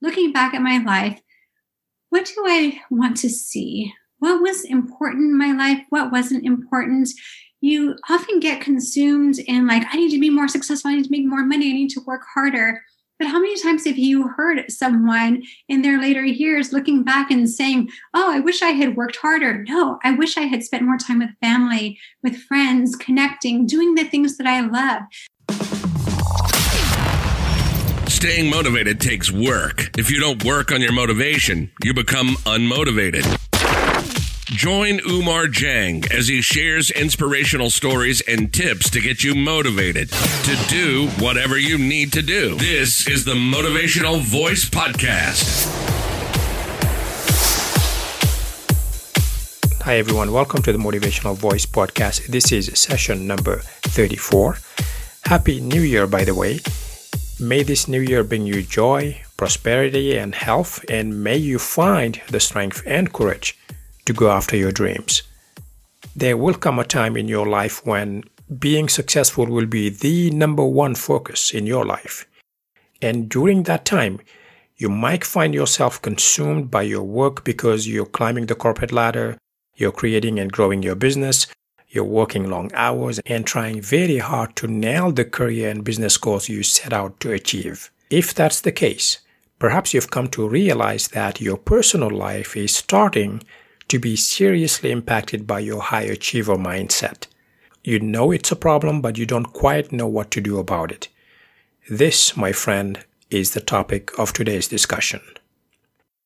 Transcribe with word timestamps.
looking 0.00 0.32
back 0.32 0.54
at 0.54 0.62
my 0.62 0.78
life, 0.78 1.20
what 2.10 2.24
do 2.26 2.44
I 2.46 2.80
want 2.90 3.16
to 3.18 3.30
see? 3.30 3.92
What 4.18 4.40
was 4.40 4.64
important 4.64 5.24
in 5.24 5.38
my 5.38 5.52
life? 5.52 5.84
What 5.90 6.12
wasn't 6.12 6.46
important? 6.46 7.08
You 7.60 7.96
often 8.08 8.40
get 8.40 8.60
consumed 8.60 9.38
in, 9.38 9.66
like, 9.66 9.82
I 9.92 9.96
need 9.96 10.10
to 10.12 10.20
be 10.20 10.30
more 10.30 10.48
successful. 10.48 10.90
I 10.90 10.96
need 10.96 11.04
to 11.04 11.10
make 11.10 11.26
more 11.26 11.44
money. 11.44 11.70
I 11.70 11.74
need 11.74 11.90
to 11.90 12.04
work 12.06 12.22
harder. 12.32 12.82
But 13.18 13.28
how 13.28 13.40
many 13.40 13.60
times 13.60 13.86
have 13.86 13.96
you 13.96 14.28
heard 14.28 14.70
someone 14.70 15.42
in 15.68 15.82
their 15.82 15.98
later 15.98 16.24
years 16.24 16.72
looking 16.72 17.02
back 17.02 17.30
and 17.30 17.48
saying, 17.48 17.88
Oh, 18.12 18.30
I 18.30 18.40
wish 18.40 18.62
I 18.62 18.70
had 18.70 18.96
worked 18.96 19.16
harder? 19.16 19.64
No, 19.64 19.98
I 20.04 20.12
wish 20.12 20.36
I 20.36 20.42
had 20.42 20.62
spent 20.62 20.84
more 20.84 20.98
time 20.98 21.20
with 21.20 21.30
family, 21.40 21.98
with 22.22 22.36
friends, 22.36 22.94
connecting, 22.94 23.66
doing 23.66 23.94
the 23.94 24.04
things 24.04 24.36
that 24.36 24.46
I 24.46 24.60
love. 24.60 25.02
Staying 28.26 28.50
motivated 28.50 29.00
takes 29.00 29.30
work. 29.30 29.96
If 29.96 30.10
you 30.10 30.18
don't 30.18 30.44
work 30.44 30.72
on 30.72 30.80
your 30.80 30.90
motivation, 30.90 31.70
you 31.84 31.94
become 31.94 32.30
unmotivated. 32.44 33.22
Join 34.46 34.98
Umar 35.08 35.46
Jang 35.46 36.02
as 36.10 36.26
he 36.26 36.42
shares 36.42 36.90
inspirational 36.90 37.70
stories 37.70 38.20
and 38.22 38.52
tips 38.52 38.90
to 38.90 39.00
get 39.00 39.22
you 39.22 39.36
motivated 39.36 40.10
to 40.10 40.56
do 40.66 41.06
whatever 41.24 41.56
you 41.56 41.78
need 41.78 42.12
to 42.14 42.20
do. 42.20 42.56
This 42.56 43.06
is 43.06 43.24
the 43.24 43.34
Motivational 43.34 44.20
Voice 44.20 44.68
Podcast. 44.68 45.70
Hi, 49.82 49.98
everyone. 49.98 50.32
Welcome 50.32 50.64
to 50.64 50.72
the 50.72 50.78
Motivational 50.78 51.36
Voice 51.36 51.64
Podcast. 51.64 52.26
This 52.26 52.50
is 52.50 52.76
session 52.76 53.28
number 53.28 53.58
34. 53.82 54.58
Happy 55.26 55.60
New 55.60 55.82
Year, 55.82 56.08
by 56.08 56.24
the 56.24 56.34
way. 56.34 56.58
May 57.38 57.62
this 57.62 57.86
new 57.86 58.00
year 58.00 58.24
bring 58.24 58.46
you 58.46 58.62
joy, 58.62 59.20
prosperity, 59.36 60.16
and 60.16 60.34
health, 60.34 60.82
and 60.88 61.22
may 61.22 61.36
you 61.36 61.58
find 61.58 62.18
the 62.30 62.40
strength 62.40 62.82
and 62.86 63.12
courage 63.12 63.58
to 64.06 64.14
go 64.14 64.30
after 64.30 64.56
your 64.56 64.72
dreams. 64.72 65.22
There 66.14 66.38
will 66.38 66.54
come 66.54 66.78
a 66.78 66.84
time 66.84 67.14
in 67.14 67.28
your 67.28 67.46
life 67.46 67.84
when 67.84 68.24
being 68.58 68.88
successful 68.88 69.44
will 69.44 69.66
be 69.66 69.90
the 69.90 70.30
number 70.30 70.64
one 70.64 70.94
focus 70.94 71.52
in 71.52 71.66
your 71.66 71.84
life. 71.84 72.26
And 73.02 73.28
during 73.28 73.64
that 73.64 73.84
time, 73.84 74.18
you 74.78 74.88
might 74.88 75.22
find 75.22 75.52
yourself 75.52 76.00
consumed 76.00 76.70
by 76.70 76.82
your 76.82 77.02
work 77.02 77.44
because 77.44 77.86
you're 77.86 78.06
climbing 78.06 78.46
the 78.46 78.54
corporate 78.54 78.92
ladder, 78.92 79.36
you're 79.74 79.92
creating 79.92 80.38
and 80.38 80.50
growing 80.50 80.82
your 80.82 80.94
business, 80.94 81.46
you're 81.96 82.04
working 82.04 82.48
long 82.48 82.70
hours 82.74 83.18
and 83.26 83.44
trying 83.44 83.80
very 83.80 84.18
hard 84.18 84.54
to 84.56 84.68
nail 84.68 85.10
the 85.10 85.24
career 85.24 85.70
and 85.70 85.82
business 85.82 86.16
goals 86.16 86.48
you 86.48 86.62
set 86.62 86.92
out 86.92 87.18
to 87.18 87.32
achieve. 87.32 87.90
If 88.10 88.32
that's 88.32 88.60
the 88.60 88.70
case, 88.70 89.18
perhaps 89.58 89.92
you've 89.92 90.12
come 90.12 90.28
to 90.28 90.48
realize 90.48 91.08
that 91.08 91.40
your 91.40 91.56
personal 91.56 92.10
life 92.10 92.56
is 92.56 92.76
starting 92.76 93.42
to 93.88 93.98
be 93.98 94.14
seriously 94.14 94.92
impacted 94.92 95.46
by 95.46 95.60
your 95.60 95.80
high 95.80 96.02
achiever 96.02 96.56
mindset. 96.56 97.26
You 97.82 97.98
know 98.00 98.30
it's 98.30 98.52
a 98.52 98.56
problem, 98.56 99.00
but 99.00 99.16
you 99.16 99.26
don't 99.26 99.52
quite 99.52 99.92
know 99.92 100.06
what 100.06 100.30
to 100.32 100.40
do 100.40 100.58
about 100.58 100.92
it. 100.92 101.08
This, 101.88 102.36
my 102.36 102.52
friend, 102.52 103.04
is 103.30 103.52
the 103.54 103.60
topic 103.60 104.16
of 104.18 104.32
today's 104.32 104.68
discussion. 104.68 105.20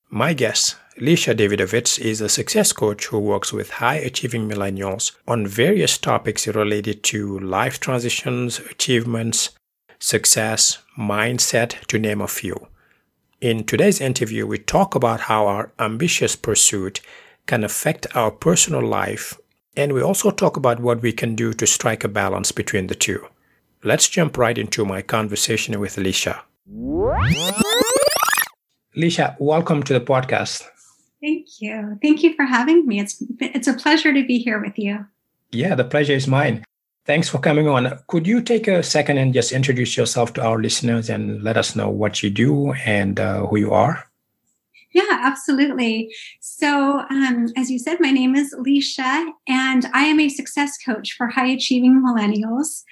My 0.09 0.33
guest, 0.33 0.77
Lisha 1.01 1.35
Davidovits, 1.35 1.99
is 1.99 2.21
a 2.21 2.29
success 2.29 2.73
coach 2.75 3.07
who 3.07 3.19
works 3.19 3.55
with 3.55 3.71
high 3.71 3.97
achieving 3.97 4.47
millennials 4.47 5.13
on 5.27 5.47
various 5.47 5.97
topics 5.97 6.47
related 6.47 7.03
to 7.05 7.39
life 7.39 7.81
transitions, 7.81 8.59
achievements, 8.59 9.49
success, 9.99 10.83
mindset, 10.99 11.71
to 11.87 11.99
name 11.99 12.21
a 12.21 12.29
few. 12.29 12.69
In 13.41 13.65
today's 13.65 13.99
interview, 13.99 14.47
we 14.47 14.59
talk 14.59 14.95
about 14.95 15.21
how 15.21 15.47
our 15.47 15.73
ambitious 15.79 16.37
pursuit 16.37 17.01
can 17.47 17.65
affect 17.65 18.07
our 18.15 18.31
personal 18.31 18.87
life, 18.87 19.39
and 19.75 19.95
we 19.95 20.03
also 20.03 20.31
talk 20.31 20.59
about 20.59 20.81
what 20.81 21.01
we 21.01 21.13
can 21.15 21.35
do 21.35 21.55
to 21.55 21.67
strike 21.67 22.05
a 22.05 22.09
balance 22.09 22.53
between 22.53 22.89
the 22.89 22.95
two. 22.95 23.27
Let's 23.83 24.07
jump 24.07 24.37
right 24.37 24.59
into 24.59 24.85
my 24.85 25.01
conversation 25.01 25.81
with 25.81 25.97
Lisha. 25.97 26.41
Lisha, 28.95 29.35
welcome 29.41 29.83
to 29.85 29.95
the 29.95 30.01
podcast. 30.03 30.67
Thank 31.21 31.61
you. 31.61 31.99
Thank 32.03 32.23
you 32.23 32.35
for 32.35 32.45
having 32.45 32.87
me. 32.87 32.99
It's 32.99 33.23
it's 33.41 33.69
a 33.69 33.75
pleasure 33.75 34.13
to 34.13 34.27
be 34.27 34.39
here 34.39 34.61
with 34.61 34.79
you. 34.79 35.07
Yeah, 35.53 35.75
the 35.75 35.85
pleasure 35.85 36.15
is 36.15 36.27
mine. 36.27 36.65
Thanks 37.05 37.29
for 37.29 37.39
coming 37.39 37.67
on. 37.69 37.99
Could 38.07 38.27
you 38.27 38.41
take 38.41 38.69
a 38.69 38.83
second 38.83 39.19
and 39.19 39.35
just 39.35 39.53
introduce 39.53 39.97
yourself 39.97 40.33
to 40.35 40.43
our 40.43 40.61
listeners 40.61 41.11
and 41.11 41.43
let 41.43 41.57
us 41.57 41.75
know 41.75 41.91
what 41.91 42.23
you 42.23 42.31
do 42.31 42.73
and 42.87 43.19
uh, 43.19 43.47
who 43.47 43.59
you 43.59 43.73
are? 43.73 44.05
Yeah, 44.93 45.21
absolutely. 45.23 46.13
So, 46.41 47.01
um, 47.11 47.49
as 47.57 47.71
you 47.71 47.79
said, 47.79 47.99
my 48.01 48.11
name 48.11 48.35
is 48.35 48.55
Lisha, 48.55 49.31
and 49.47 49.87
I 49.95 50.05
am 50.05 50.19
a 50.19 50.29
success 50.29 50.77
coach 50.79 51.13
for 51.17 51.29
high 51.29 51.47
achieving 51.47 52.03
millennials. 52.03 52.83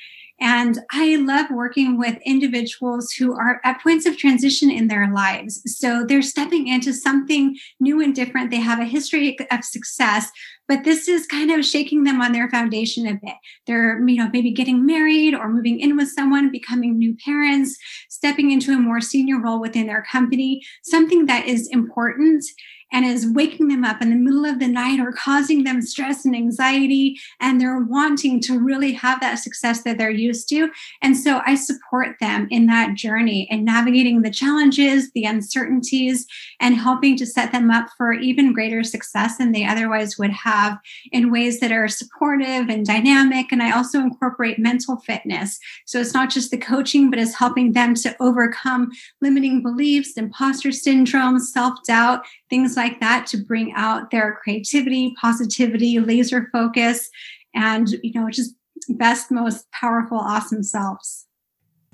And 0.41 0.79
I 0.93 1.17
love 1.17 1.47
working 1.51 1.99
with 1.99 2.17
individuals 2.25 3.11
who 3.13 3.33
are 3.33 3.61
at 3.65 3.83
points 3.83 4.07
of 4.07 4.17
transition 4.17 4.71
in 4.71 4.87
their 4.87 5.13
lives. 5.13 5.61
So 5.67 6.05
they're 6.05 6.23
stepping 6.23 6.69
into 6.69 6.93
something 6.93 7.57
new 7.81 8.01
and 8.01 8.15
different. 8.15 8.51
They 8.51 8.61
have 8.61 8.79
a 8.79 8.85
history 8.85 9.37
of 9.51 9.65
success, 9.65 10.31
but 10.69 10.85
this 10.85 11.09
is 11.09 11.27
kind 11.27 11.51
of 11.51 11.65
shaking 11.65 12.05
them 12.05 12.21
on 12.21 12.33
their 12.33 12.49
foundation 12.51 13.07
a 13.07 13.15
bit. 13.15 13.35
They're, 13.67 13.99
you 14.07 14.17
know, 14.17 14.31
maybe 14.33 14.53
getting 14.53 14.87
married 14.87 15.35
or 15.35 15.49
moving 15.49 15.81
in 15.81 15.97
with 15.97 16.11
someone, 16.11 16.53
becoming 16.53 16.99
new 16.99 17.17
parents, 17.25 17.77
stepping 18.09 18.53
into 18.53 18.73
a 18.73 18.79
more 18.79 19.01
senior 19.01 19.41
role 19.41 19.61
within 19.61 19.87
their 19.87 20.05
company, 20.11 20.63
something 20.83 21.27
that 21.27 21.47
is 21.47 21.69
important 21.69 22.45
and 22.93 23.05
is 23.05 23.27
waking 23.27 23.69
them 23.69 23.85
up 23.85 24.01
in 24.03 24.11
the 24.11 24.17
middle 24.17 24.45
of 24.45 24.59
the 24.59 24.69
night 24.69 25.01
or 25.01 25.13
causing 25.13 25.65
them 25.65 25.83
stress 25.83 26.25
and 26.25 26.35
anxiety. 26.35 27.19
And 27.41 27.61
they're 27.61 27.81
wanting 27.81 28.41
to 28.43 28.59
really 28.59 28.93
have 28.93 29.21
that 29.21 29.37
success 29.37 29.83
that 29.83 29.99
they're 29.99 30.11
used 30.11 30.49
to. 30.51 30.71
And 31.03 31.17
so 31.17 31.41
I 31.47 31.55
support 31.55 32.17
them 32.21 32.49
in 32.51 32.67
that 32.67 32.95
journey 32.95 33.49
and 33.51 33.65
navigating 33.65 34.23
the 34.23 34.31
challenges, 34.31 35.11
the 35.13 35.25
uncertainties, 35.25 36.27
and 36.61 36.77
helping 36.77 37.17
to 37.17 37.27
set 37.27 37.53
them 37.53 37.71
up 37.71 37.89
for 37.97 38.13
even 38.13 38.53
greater 38.53 38.83
success 38.83 39.39
than 39.39 39.53
they 39.53 39.65
otherwise 39.65 40.19
would 40.19 40.31
have 40.31 40.79
in 41.13 41.31
ways 41.31 41.61
that 41.61 41.73
are 41.73 41.89
supportive 41.89 42.69
and 42.69 42.87
dynamic. 42.87 43.53
And 43.53 43.63
I 43.63 43.77
also 43.77 44.01
incorporate 44.01 44.59
mental 44.59 44.97
fitness. 44.99 45.59
So 45.87 46.01
it's 46.01 46.15
not 46.15 46.31
just 46.31 46.51
the 46.51 46.59
coaching, 46.59 47.11
but 47.11 47.19
it's 47.19 47.35
helping 47.35 47.73
them 47.73 47.95
to 47.97 48.17
overcome 48.21 48.91
limiting 49.21 49.63
beliefs, 49.63 50.17
imposter 50.17 50.73
syndrome, 50.73 51.39
self 51.39 51.79
doubt, 51.87 52.25
things 52.51 52.77
like 52.77 53.01
that 53.01 53.27
to 53.29 53.37
bring 53.37 53.73
out 53.75 54.11
their 54.11 54.39
creativity, 54.43 55.15
positivity, 55.21 55.99
laser 56.01 56.49
focus, 56.53 57.11
and 57.55 57.89
you 58.03 58.13
know, 58.15 58.31
just 58.31 58.55
best, 58.89 59.31
most 59.31 59.71
powerful, 59.73 60.19
awesome 60.19 60.63
selves. 60.63 61.27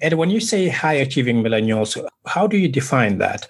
And 0.02 0.14
when 0.14 0.30
you 0.30 0.40
say 0.40 0.68
high 0.68 0.94
achieving 0.94 1.42
millennials, 1.42 2.02
how 2.26 2.46
do 2.46 2.56
you 2.56 2.68
define 2.68 3.18
that? 3.18 3.48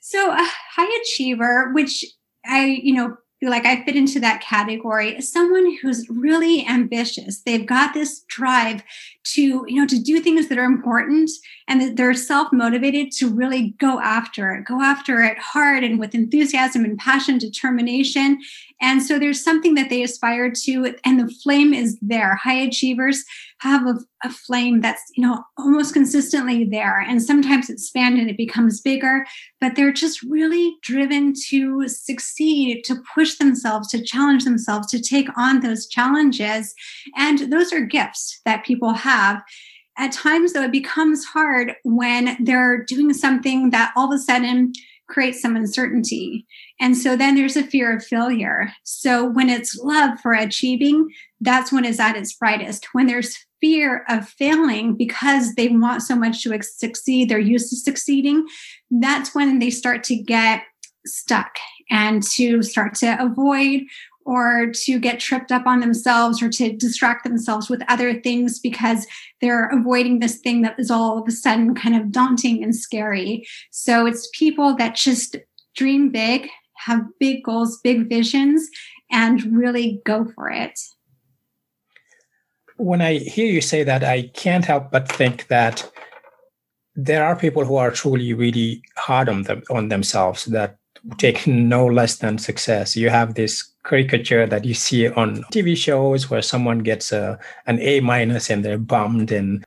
So, 0.00 0.30
a 0.30 0.48
high 0.74 1.00
achiever, 1.02 1.72
which 1.74 2.04
I, 2.46 2.80
you 2.82 2.94
know, 2.94 3.16
feel 3.40 3.50
like 3.50 3.66
I 3.66 3.84
fit 3.84 3.94
into 3.94 4.20
that 4.20 4.40
category 4.40 5.16
is 5.16 5.30
someone 5.30 5.76
who's 5.80 6.08
really 6.08 6.66
ambitious. 6.66 7.42
They've 7.42 7.66
got 7.66 7.94
this 7.94 8.24
drive 8.28 8.82
to, 9.34 9.64
you 9.66 9.80
know, 9.80 9.86
to 9.86 9.98
do 9.98 10.20
things 10.20 10.48
that 10.48 10.58
are 10.58 10.64
important 10.64 11.30
and 11.66 11.80
that 11.80 11.96
they're 11.96 12.14
self-motivated 12.14 13.12
to 13.12 13.28
really 13.28 13.74
go 13.78 14.00
after 14.00 14.54
it, 14.54 14.64
go 14.64 14.80
after 14.80 15.22
it 15.22 15.38
hard 15.38 15.84
and 15.84 15.98
with 15.98 16.14
enthusiasm 16.14 16.84
and 16.84 16.98
passion, 16.98 17.38
determination. 17.38 18.38
And 18.80 19.02
so 19.02 19.18
there's 19.18 19.42
something 19.42 19.74
that 19.74 19.90
they 19.90 20.02
aspire 20.02 20.50
to, 20.50 20.94
and 21.04 21.20
the 21.20 21.32
flame 21.42 21.74
is 21.74 21.98
there. 22.00 22.36
High 22.36 22.60
achievers 22.60 23.24
have 23.60 23.86
a, 23.86 23.98
a, 24.24 24.30
flame 24.30 24.80
that's, 24.80 25.02
you 25.16 25.26
know, 25.26 25.42
almost 25.58 25.92
consistently 25.92 26.64
there. 26.64 27.00
And 27.00 27.20
sometimes 27.20 27.68
it's 27.68 27.88
spanned 27.88 28.18
and 28.18 28.30
it 28.30 28.36
becomes 28.36 28.80
bigger, 28.80 29.26
but 29.60 29.74
they're 29.74 29.92
just 29.92 30.22
really 30.22 30.76
driven 30.82 31.34
to 31.48 31.88
succeed, 31.88 32.84
to 32.84 33.02
push 33.14 33.36
themselves, 33.36 33.88
to 33.88 34.02
challenge 34.02 34.44
themselves, 34.44 34.86
to 34.92 35.02
take 35.02 35.28
on 35.36 35.60
those 35.60 35.88
challenges. 35.88 36.72
And 37.16 37.52
those 37.52 37.72
are 37.72 37.80
gifts 37.80 38.40
that 38.44 38.64
people 38.64 38.92
have. 38.92 39.17
At 39.98 40.12
times, 40.12 40.52
though, 40.52 40.62
it 40.62 40.72
becomes 40.72 41.24
hard 41.24 41.74
when 41.82 42.36
they're 42.40 42.84
doing 42.84 43.12
something 43.12 43.70
that 43.70 43.92
all 43.96 44.12
of 44.12 44.16
a 44.16 44.22
sudden 44.22 44.72
creates 45.08 45.40
some 45.40 45.56
uncertainty. 45.56 46.46
And 46.80 46.96
so 46.96 47.16
then 47.16 47.34
there's 47.34 47.56
a 47.56 47.64
fear 47.64 47.96
of 47.96 48.04
failure. 48.04 48.70
So 48.84 49.24
when 49.24 49.48
it's 49.48 49.76
love 49.78 50.20
for 50.20 50.32
achieving, 50.34 51.08
that's 51.40 51.72
when 51.72 51.84
it's 51.84 51.98
at 51.98 52.16
its 52.16 52.34
brightest. 52.34 52.88
When 52.92 53.06
there's 53.06 53.36
fear 53.60 54.04
of 54.08 54.28
failing 54.28 54.96
because 54.96 55.54
they 55.54 55.68
want 55.68 56.02
so 56.02 56.14
much 56.14 56.42
to 56.42 56.56
succeed, 56.62 57.28
they're 57.28 57.38
used 57.38 57.70
to 57.70 57.76
succeeding, 57.76 58.46
that's 58.90 59.34
when 59.34 59.58
they 59.58 59.70
start 59.70 60.04
to 60.04 60.16
get 60.16 60.62
stuck 61.06 61.56
and 61.90 62.22
to 62.22 62.62
start 62.62 62.94
to 62.94 63.16
avoid 63.20 63.82
or 64.28 64.66
to 64.74 64.98
get 64.98 65.18
tripped 65.18 65.50
up 65.50 65.66
on 65.66 65.80
themselves 65.80 66.42
or 66.42 66.50
to 66.50 66.76
distract 66.76 67.24
themselves 67.24 67.70
with 67.70 67.82
other 67.88 68.20
things 68.20 68.58
because 68.58 69.06
they're 69.40 69.68
avoiding 69.70 70.18
this 70.18 70.36
thing 70.36 70.60
that 70.60 70.78
is 70.78 70.90
all 70.90 71.16
of 71.18 71.26
a 71.26 71.30
sudden 71.30 71.74
kind 71.74 71.96
of 71.96 72.12
daunting 72.12 72.62
and 72.62 72.76
scary. 72.76 73.48
So 73.70 74.04
it's 74.04 74.28
people 74.34 74.76
that 74.76 74.94
just 74.94 75.36
dream 75.74 76.10
big, 76.10 76.46
have 76.76 77.00
big 77.18 77.42
goals, 77.42 77.80
big 77.82 78.06
visions, 78.10 78.68
and 79.10 79.42
really 79.56 80.02
go 80.04 80.26
for 80.34 80.50
it. 80.50 80.78
When 82.76 83.00
I 83.00 83.14
hear 83.14 83.46
you 83.46 83.62
say 83.62 83.82
that, 83.82 84.04
I 84.04 84.28
can't 84.34 84.66
help 84.66 84.90
but 84.90 85.10
think 85.10 85.46
that 85.46 85.90
there 86.94 87.24
are 87.24 87.34
people 87.34 87.64
who 87.64 87.76
are 87.76 87.90
truly 87.90 88.34
really 88.34 88.82
hard 88.98 89.30
on 89.30 89.44
them 89.44 89.62
on 89.70 89.88
themselves 89.88 90.44
that 90.46 90.77
take 91.18 91.46
no 91.46 91.86
less 91.86 92.16
than 92.16 92.38
success. 92.38 92.96
You 92.96 93.10
have 93.10 93.34
this 93.34 93.70
caricature 93.84 94.46
that 94.46 94.64
you 94.64 94.74
see 94.74 95.08
on 95.08 95.42
TV 95.52 95.76
shows 95.76 96.28
where 96.30 96.42
someone 96.42 96.80
gets 96.80 97.12
a 97.12 97.38
an 97.66 97.78
A 97.80 98.00
minus 98.00 98.50
and 98.50 98.64
they're 98.64 98.78
bummed. 98.78 99.32
And 99.32 99.64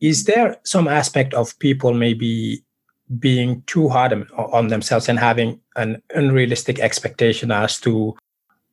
is 0.00 0.24
there 0.24 0.56
some 0.64 0.88
aspect 0.88 1.34
of 1.34 1.58
people 1.58 1.94
maybe 1.94 2.62
being 3.18 3.62
too 3.66 3.88
hard 3.88 4.12
on 4.36 4.68
themselves 4.68 5.08
and 5.08 5.18
having 5.18 5.60
an 5.76 6.02
unrealistic 6.14 6.78
expectation 6.78 7.50
as 7.50 7.78
to 7.80 8.16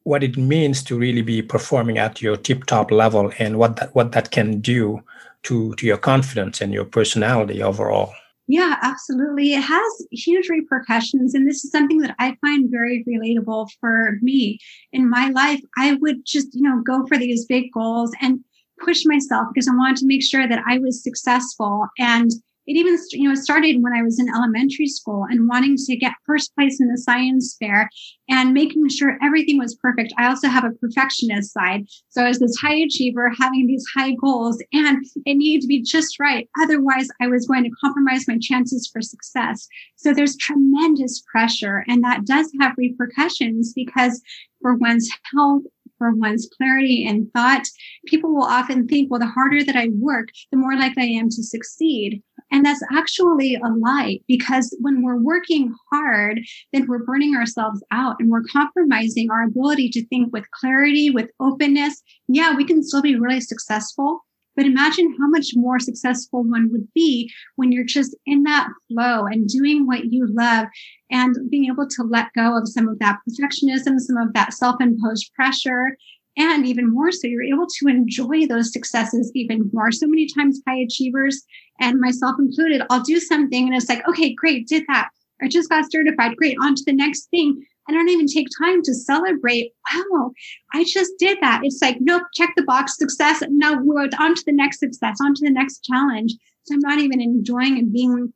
what 0.04 0.24
it 0.24 0.38
means 0.38 0.82
to 0.84 0.98
really 0.98 1.22
be 1.22 1.42
performing 1.42 1.98
at 1.98 2.22
your 2.22 2.38
tip 2.38 2.66
top 2.66 2.90
level 2.92 3.32
and 3.38 3.58
what 3.58 3.76
that 3.76 3.94
what 3.96 4.12
that 4.14 4.32
can 4.32 4.60
do 4.62 5.02
to 5.44 5.74
to 5.76 5.86
your 5.86 5.98
confidence 5.98 6.62
and 6.62 6.74
your 6.74 6.86
personality 6.86 7.62
overall? 7.62 8.14
Yeah, 8.50 8.78
absolutely. 8.82 9.54
It 9.54 9.62
has 9.62 10.08
huge 10.12 10.50
repercussions. 10.50 11.36
And 11.36 11.48
this 11.48 11.64
is 11.64 11.70
something 11.70 12.00
that 12.00 12.16
I 12.18 12.36
find 12.42 12.68
very 12.72 13.06
relatable 13.08 13.70
for 13.80 14.18
me. 14.24 14.58
In 14.92 15.08
my 15.08 15.30
life, 15.30 15.62
I 15.78 15.94
would 16.02 16.26
just, 16.26 16.56
you 16.56 16.64
know, 16.64 16.82
go 16.82 17.06
for 17.06 17.16
these 17.16 17.46
big 17.46 17.72
goals 17.72 18.12
and 18.22 18.40
push 18.84 19.04
myself 19.06 19.50
because 19.54 19.68
I 19.68 19.76
wanted 19.76 19.98
to 19.98 20.08
make 20.08 20.24
sure 20.24 20.48
that 20.48 20.64
I 20.68 20.80
was 20.80 21.04
successful. 21.04 21.86
And 22.00 22.32
it 22.70 22.78
even 22.78 22.98
you 23.12 23.28
know 23.28 23.36
started 23.36 23.82
when 23.82 23.94
i 23.94 24.02
was 24.02 24.20
in 24.20 24.30
elementary 24.30 24.88
school 24.88 25.26
and 25.30 25.50
wanting 25.50 25.76
to 25.76 25.98
get 25.98 26.14
first 26.26 26.54
place 26.56 26.80
in 26.80 26.88
the 26.88 26.98
science 26.98 27.58
fair 27.60 27.90
and 28.30 28.54
making 28.54 28.88
sure 28.90 29.18
everything 29.24 29.58
was 29.58 29.76
perfect. 29.76 30.14
I 30.18 30.28
also 30.28 30.48
have 30.48 30.64
a 30.64 30.70
perfectionist 30.70 31.52
side. 31.52 31.88
So 32.10 32.24
as 32.24 32.38
this 32.38 32.56
high 32.62 32.76
achiever 32.76 33.32
having 33.38 33.66
these 33.66 33.84
high 33.96 34.14
goals 34.22 34.62
and 34.72 35.04
it 35.26 35.36
needed 35.36 35.62
to 35.62 35.68
be 35.68 35.82
just 35.82 36.20
right. 36.20 36.48
Otherwise 36.62 37.08
i 37.20 37.28
was 37.28 37.48
going 37.48 37.64
to 37.64 37.72
compromise 37.82 38.28
my 38.28 38.38
chances 38.40 38.88
for 38.92 39.02
success. 39.02 39.68
So 39.96 40.14
there's 40.14 40.38
tremendous 40.38 41.24
pressure 41.32 41.84
and 41.88 42.04
that 42.04 42.26
does 42.26 42.52
have 42.62 42.78
repercussions 42.78 43.74
because 43.74 44.22
for 44.62 44.76
one's 44.76 45.10
health 45.34 45.64
for 46.00 46.16
one's 46.16 46.50
clarity 46.58 47.06
and 47.08 47.32
thought, 47.34 47.68
people 48.08 48.34
will 48.34 48.46
often 48.46 48.88
think, 48.88 49.12
well, 49.12 49.20
the 49.20 49.28
harder 49.28 49.64
that 49.64 49.76
I 49.76 49.90
work, 49.94 50.30
the 50.52 50.58
more 50.58 50.76
likely 50.76 51.04
I 51.04 51.20
am 51.20 51.30
to 51.30 51.44
succeed. 51.44 52.24
And 52.52 52.66
that's 52.66 52.82
actually 52.92 53.56
a 53.56 53.68
lie 53.68 54.20
because 54.28 54.76
when 54.82 55.04
we're 55.04 55.22
working 55.22 55.76
hard, 55.92 56.40
then 56.74 56.88
we're 56.88 57.04
burning 57.04 57.36
ourselves 57.36 57.84
out 57.92 58.16
and 58.20 58.30
we're 58.30 58.44
compromising 58.52 59.30
our 59.30 59.44
ability 59.44 59.90
to 59.90 60.08
think 60.08 60.34
with 60.34 60.50
clarity, 60.60 61.12
with 61.12 61.30
openness. 61.40 62.02
Yeah, 62.28 62.56
we 62.56 62.66
can 62.66 62.82
still 62.82 63.04
be 63.04 63.16
really 63.16 63.42
successful. 63.42 64.22
But 64.60 64.66
imagine 64.66 65.16
how 65.18 65.30
much 65.30 65.52
more 65.56 65.80
successful 65.80 66.44
one 66.44 66.70
would 66.74 66.92
be 66.94 67.32
when 67.56 67.72
you're 67.72 67.86
just 67.86 68.14
in 68.26 68.44
that 68.44 68.68
flow 68.90 69.26
and 69.26 69.48
doing 69.48 69.88
what 69.88 70.12
you 70.12 70.28
love 70.28 70.68
and 71.10 71.50
being 71.50 71.72
able 71.72 71.88
to 71.88 72.04
let 72.04 72.34
go 72.36 72.58
of 72.58 72.68
some 72.68 72.90
of 72.90 73.00
that 73.00 73.20
perfectionism, 73.24 73.98
some 74.00 74.18
of 74.18 74.34
that 74.34 74.54
self 74.54 74.82
imposed 74.82 75.34
pressure, 75.34 75.96
and 76.36 76.66
even 76.68 76.94
more 76.94 77.10
so, 77.10 77.26
you're 77.26 77.42
able 77.42 77.68
to 77.80 77.88
enjoy 77.88 78.48
those 78.48 78.74
successes 78.74 79.32
even 79.34 79.70
more. 79.72 79.94
So 79.94 80.08
many 80.08 80.28
times, 80.28 80.62
high 80.68 80.80
achievers 80.80 81.42
and 81.80 82.02
myself 82.02 82.36
included, 82.38 82.82
I'll 82.90 83.00
do 83.00 83.22
something 83.22 83.66
and 83.66 83.74
it's 83.74 83.88
like, 83.88 84.06
okay, 84.10 84.34
great, 84.34 84.68
did 84.68 84.84
that. 84.90 85.08
I 85.42 85.48
just 85.48 85.70
got 85.70 85.90
certified. 85.90 86.36
Great, 86.36 86.58
on 86.62 86.76
to 86.76 86.84
the 86.86 86.92
next 86.92 87.28
thing. 87.28 87.66
I 87.90 87.92
don't 87.92 88.10
even 88.10 88.28
take 88.28 88.48
time 88.62 88.84
to 88.84 88.94
celebrate. 88.94 89.74
Wow, 89.92 90.32
I 90.76 90.84
just 90.84 91.12
did 91.18 91.40
that. 91.42 91.62
It's 91.64 91.82
like, 91.82 91.98
nope, 92.00 92.22
check 92.36 92.52
the 92.56 92.64
box, 92.64 92.98
success. 92.98 93.42
No, 93.50 93.80
we're 93.82 94.08
on 94.20 94.36
to 94.36 94.44
the 94.46 94.52
next 94.52 94.80
success, 94.80 95.18
on 95.20 95.34
to 95.34 95.46
the 95.46 95.52
next 95.52 95.84
challenge. 95.84 96.36
So 96.64 96.76
I'm 96.76 96.82
not 96.82 97.00
even 97.00 97.20
enjoying 97.20 97.80
and 97.80 97.92
being 97.92 98.32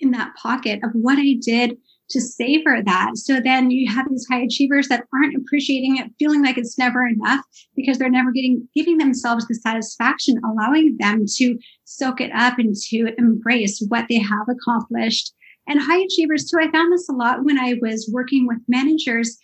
in 0.00 0.12
that 0.12 0.34
pocket 0.36 0.80
of 0.82 0.90
what 0.92 1.18
I 1.18 1.34
did 1.38 1.76
to 2.10 2.20
savor 2.22 2.82
that. 2.82 3.18
So 3.18 3.40
then 3.40 3.70
you 3.70 3.92
have 3.92 4.08
these 4.08 4.26
high 4.30 4.40
achievers 4.40 4.88
that 4.88 5.04
aren't 5.12 5.36
appreciating 5.36 5.98
it, 5.98 6.10
feeling 6.18 6.42
like 6.42 6.56
it's 6.56 6.78
never 6.78 7.06
enough 7.06 7.44
because 7.76 7.98
they're 7.98 8.08
never 8.08 8.32
getting, 8.32 8.66
giving 8.74 8.96
themselves 8.96 9.46
the 9.46 9.54
satisfaction, 9.54 10.40
allowing 10.42 10.96
them 10.98 11.26
to 11.36 11.58
soak 11.84 12.22
it 12.22 12.30
up 12.34 12.58
and 12.58 12.74
to 12.88 13.12
embrace 13.18 13.84
what 13.88 14.06
they 14.08 14.18
have 14.18 14.46
accomplished. 14.48 15.34
And 15.68 15.80
high 15.80 15.98
achievers 15.98 16.50
too, 16.50 16.58
I 16.60 16.70
found 16.70 16.92
this 16.92 17.08
a 17.08 17.12
lot 17.12 17.44
when 17.44 17.58
I 17.58 17.74
was 17.80 18.10
working 18.12 18.46
with 18.46 18.58
managers. 18.68 19.38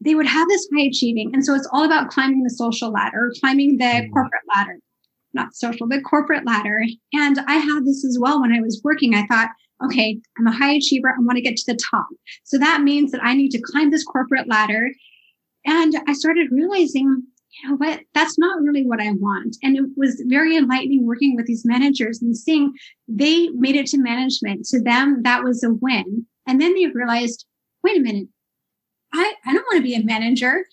They 0.00 0.14
would 0.14 0.26
have 0.26 0.48
this 0.48 0.68
high 0.74 0.82
achieving. 0.82 1.30
And 1.32 1.44
so 1.44 1.54
it's 1.54 1.68
all 1.72 1.84
about 1.84 2.10
climbing 2.10 2.42
the 2.42 2.50
social 2.50 2.90
ladder, 2.90 3.32
climbing 3.40 3.78
the 3.78 3.84
mm-hmm. 3.84 4.12
corporate 4.12 4.42
ladder, 4.54 4.78
not 5.32 5.54
social, 5.54 5.88
but 5.88 6.02
corporate 6.04 6.44
ladder. 6.44 6.82
And 7.12 7.38
I 7.46 7.54
had 7.54 7.84
this 7.84 8.04
as 8.04 8.18
well 8.20 8.40
when 8.40 8.52
I 8.52 8.60
was 8.60 8.80
working. 8.82 9.14
I 9.14 9.26
thought, 9.26 9.50
okay, 9.84 10.20
I'm 10.38 10.46
a 10.46 10.52
high 10.52 10.74
achiever. 10.74 11.10
I 11.10 11.20
want 11.20 11.36
to 11.36 11.42
get 11.42 11.56
to 11.56 11.72
the 11.72 11.78
top. 11.90 12.08
So 12.44 12.58
that 12.58 12.82
means 12.82 13.12
that 13.12 13.22
I 13.22 13.34
need 13.34 13.50
to 13.50 13.60
climb 13.60 13.90
this 13.90 14.04
corporate 14.04 14.48
ladder. 14.48 14.90
And 15.64 15.94
I 16.08 16.12
started 16.12 16.50
realizing, 16.50 17.22
you 17.52 17.68
know 17.68 17.76
what, 17.76 18.00
that's 18.14 18.38
not 18.38 18.60
really 18.62 18.86
what 18.86 19.00
I 19.00 19.12
want. 19.12 19.56
And 19.62 19.76
it 19.76 19.84
was 19.96 20.22
very 20.26 20.56
enlightening 20.56 21.06
working 21.06 21.36
with 21.36 21.46
these 21.46 21.64
managers 21.64 22.22
and 22.22 22.36
seeing 22.36 22.72
they 23.08 23.48
made 23.50 23.76
it 23.76 23.86
to 23.88 23.98
management. 23.98 24.64
To 24.66 24.80
them, 24.80 25.22
that 25.22 25.44
was 25.44 25.62
a 25.62 25.70
win. 25.70 26.26
And 26.46 26.60
then 26.60 26.74
they 26.74 26.86
realized, 26.86 27.46
wait 27.84 27.98
a 27.98 28.00
minute, 28.00 28.28
I, 29.12 29.34
I 29.46 29.52
don't 29.52 29.66
want 29.70 29.76
to 29.76 29.82
be 29.82 29.94
a 29.94 30.02
manager. 30.02 30.64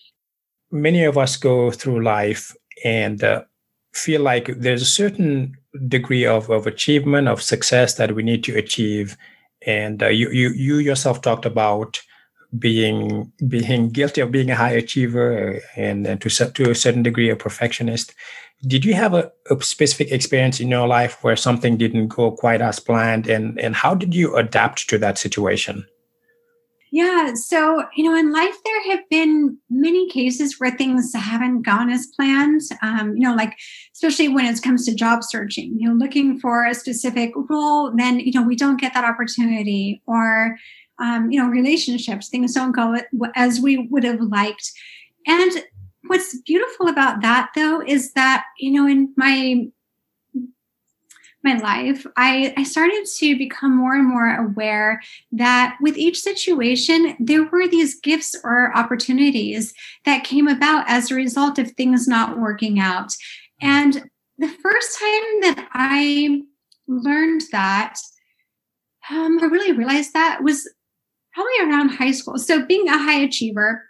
Many 0.72 1.04
of 1.04 1.18
us 1.18 1.36
go 1.36 1.72
through 1.72 2.04
life 2.04 2.56
and 2.86 3.24
uh, 3.24 3.44
feel 3.94 4.22
like 4.22 4.48
there's 4.58 4.82
a 4.82 4.86
certain 4.86 5.56
degree 5.88 6.25
of, 6.25 6.50
of 6.50 6.66
achievement 6.66 7.28
of 7.28 7.42
success 7.42 7.96
that 7.96 8.16
we 8.16 8.24
need 8.24 8.44
to 8.46 8.58
achieve 8.58 9.18
and 9.66 10.02
uh, 10.02 10.08
you, 10.08 10.30
you 10.32 10.50
you 10.50 10.78
yourself 10.78 11.22
talked 11.22 11.46
about 11.46 12.02
being 12.57 13.31
being 13.48 13.90
guilty 13.90 14.22
of 14.22 14.31
being 14.31 14.50
a 14.50 14.56
high 14.56 14.72
achiever 14.72 15.62
and, 15.75 16.07
and 16.07 16.19
to 16.22 16.30
to 16.30 16.72
a 16.72 16.75
certain 16.75 17.04
degree 17.04 17.30
a 17.30 17.36
perfectionist 17.36 18.13
did 18.68 18.84
you 18.84 18.94
have 18.94 19.13
a, 19.13 19.31
a, 19.50 19.62
specific 19.62 20.12
experience 20.12 20.60
in 20.60 20.68
your 20.68 20.88
life 20.88 21.24
where 21.24 21.36
something 21.36 21.78
didn't 21.78 22.07
go 22.07 22.31
quite 22.31 22.62
as 22.62 22.80
planned 22.80 23.28
and 23.28 23.60
and 23.60 23.75
how 23.75 23.94
did 23.94 24.16
you 24.16 24.36
adapt 24.36 24.90
to 24.90 24.98
that 24.98 25.18
situation 25.18 25.86
yeah. 26.92 27.34
So, 27.36 27.84
you 27.96 28.03
know, 28.03 28.18
in 28.18 28.32
life, 28.32 28.56
there 28.65 28.91
have 28.91 29.08
been 29.10 29.58
many 29.70 30.10
cases 30.10 30.60
where 30.60 30.72
things 30.72 31.13
haven't 31.13 31.62
gone 31.62 31.89
as 31.91 32.08
planned. 32.15 32.62
Um, 32.82 33.15
you 33.15 33.22
know, 33.22 33.36
like, 33.36 33.56
especially 33.94 34.27
when 34.27 34.46
it 34.46 34.62
comes 34.62 34.86
to 34.86 34.96
job 34.96 35.24
searching, 35.24 35.75
you 35.77 35.88
know, 35.88 35.94
looking 35.94 36.39
for 36.39 36.65
a 36.65 36.74
specific 36.74 37.32
role, 37.36 37.91
then, 37.96 38.20
you 38.20 38.32
know, 38.34 38.41
we 38.41 38.56
don't 38.56 38.82
get 38.82 38.94
that 38.96 39.06
opportunity 39.06 40.01
or, 40.08 40.58
um, 41.00 41.32
you 41.32 41.41
know, 41.41 41.50
relationships, 41.50 42.29
things 42.29 42.53
don't 42.53 42.72
go 42.72 42.98
as 43.36 43.60
we 43.60 43.88
would 43.89 44.03
have 44.03 44.22
liked. 44.22 44.72
And 45.27 45.51
what's 46.08 46.39
beautiful 46.41 46.88
about 46.88 47.22
that, 47.22 47.51
though, 47.56 47.82
is 47.82 48.13
that, 48.13 48.46
you 48.58 48.72
know, 48.72 48.88
in 48.88 49.13
my 49.15 49.68
my 51.41 51.58
life, 51.58 52.06
I, 52.18 52.53
I 52.58 52.63
started 52.63 53.06
to 53.20 53.38
become 53.38 53.74
more 53.77 53.96
and 53.96 54.06
more 54.06 54.36
aware 54.36 55.01
that 55.32 55.77
with 55.79 55.98
each 55.98 56.20
situation, 56.20 57.15
there 57.18 57.46
were 57.46 57.65
these 57.65 57.98
gifts 57.98 58.36
or 58.44 58.75
opportunities 58.77 59.74
that 60.03 60.25
came 60.25 60.50
about 60.50 60.84
as 60.89 61.10
a 61.10 61.15
result 61.15 61.58
of 61.58 61.72
things 61.72 62.10
not 62.10 62.38
working 62.38 62.79
out. 62.79 63.13
And 63.62 64.10
the 64.38 64.50
first 64.50 65.00
time 65.00 65.41
that 65.41 65.70
I 65.72 66.41
learned 66.89 67.44
that, 67.53 67.96
um, 69.10 69.39
I 69.41 69.46
really 69.46 69.72
realized 69.72 70.13
that 70.13 70.44
was 70.44 70.70
probably 71.33 71.51
around 71.63 71.89
high 71.89 72.12
school. 72.12 72.38
So 72.38 72.65
being 72.65 72.88
a 72.88 72.98
high 72.98 73.21
achiever, 73.21 73.83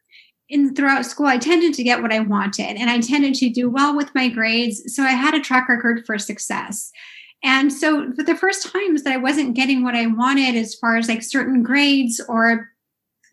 in 0.49 0.73
throughout 0.73 1.05
school, 1.05 1.27
I 1.27 1.37
tended 1.37 1.73
to 1.75 1.83
get 1.83 2.01
what 2.01 2.11
I 2.11 2.19
wanted 2.19 2.75
and 2.75 2.89
I 2.89 2.99
tended 2.99 3.35
to 3.35 3.49
do 3.49 3.69
well 3.69 3.95
with 3.95 4.13
my 4.15 4.29
grades. 4.29 4.95
So 4.95 5.03
I 5.03 5.11
had 5.11 5.35
a 5.35 5.39
track 5.39 5.69
record 5.69 6.05
for 6.05 6.17
success. 6.17 6.91
And 7.43 7.71
so 7.71 8.11
for 8.13 8.23
the 8.23 8.35
first 8.35 8.71
times 8.71 9.03
that 9.03 9.13
I 9.13 9.17
wasn't 9.17 9.55
getting 9.55 9.83
what 9.83 9.95
I 9.95 10.07
wanted 10.07 10.55
as 10.55 10.75
far 10.75 10.97
as 10.97 11.07
like 11.07 11.23
certain 11.23 11.63
grades 11.63 12.19
or 12.27 12.69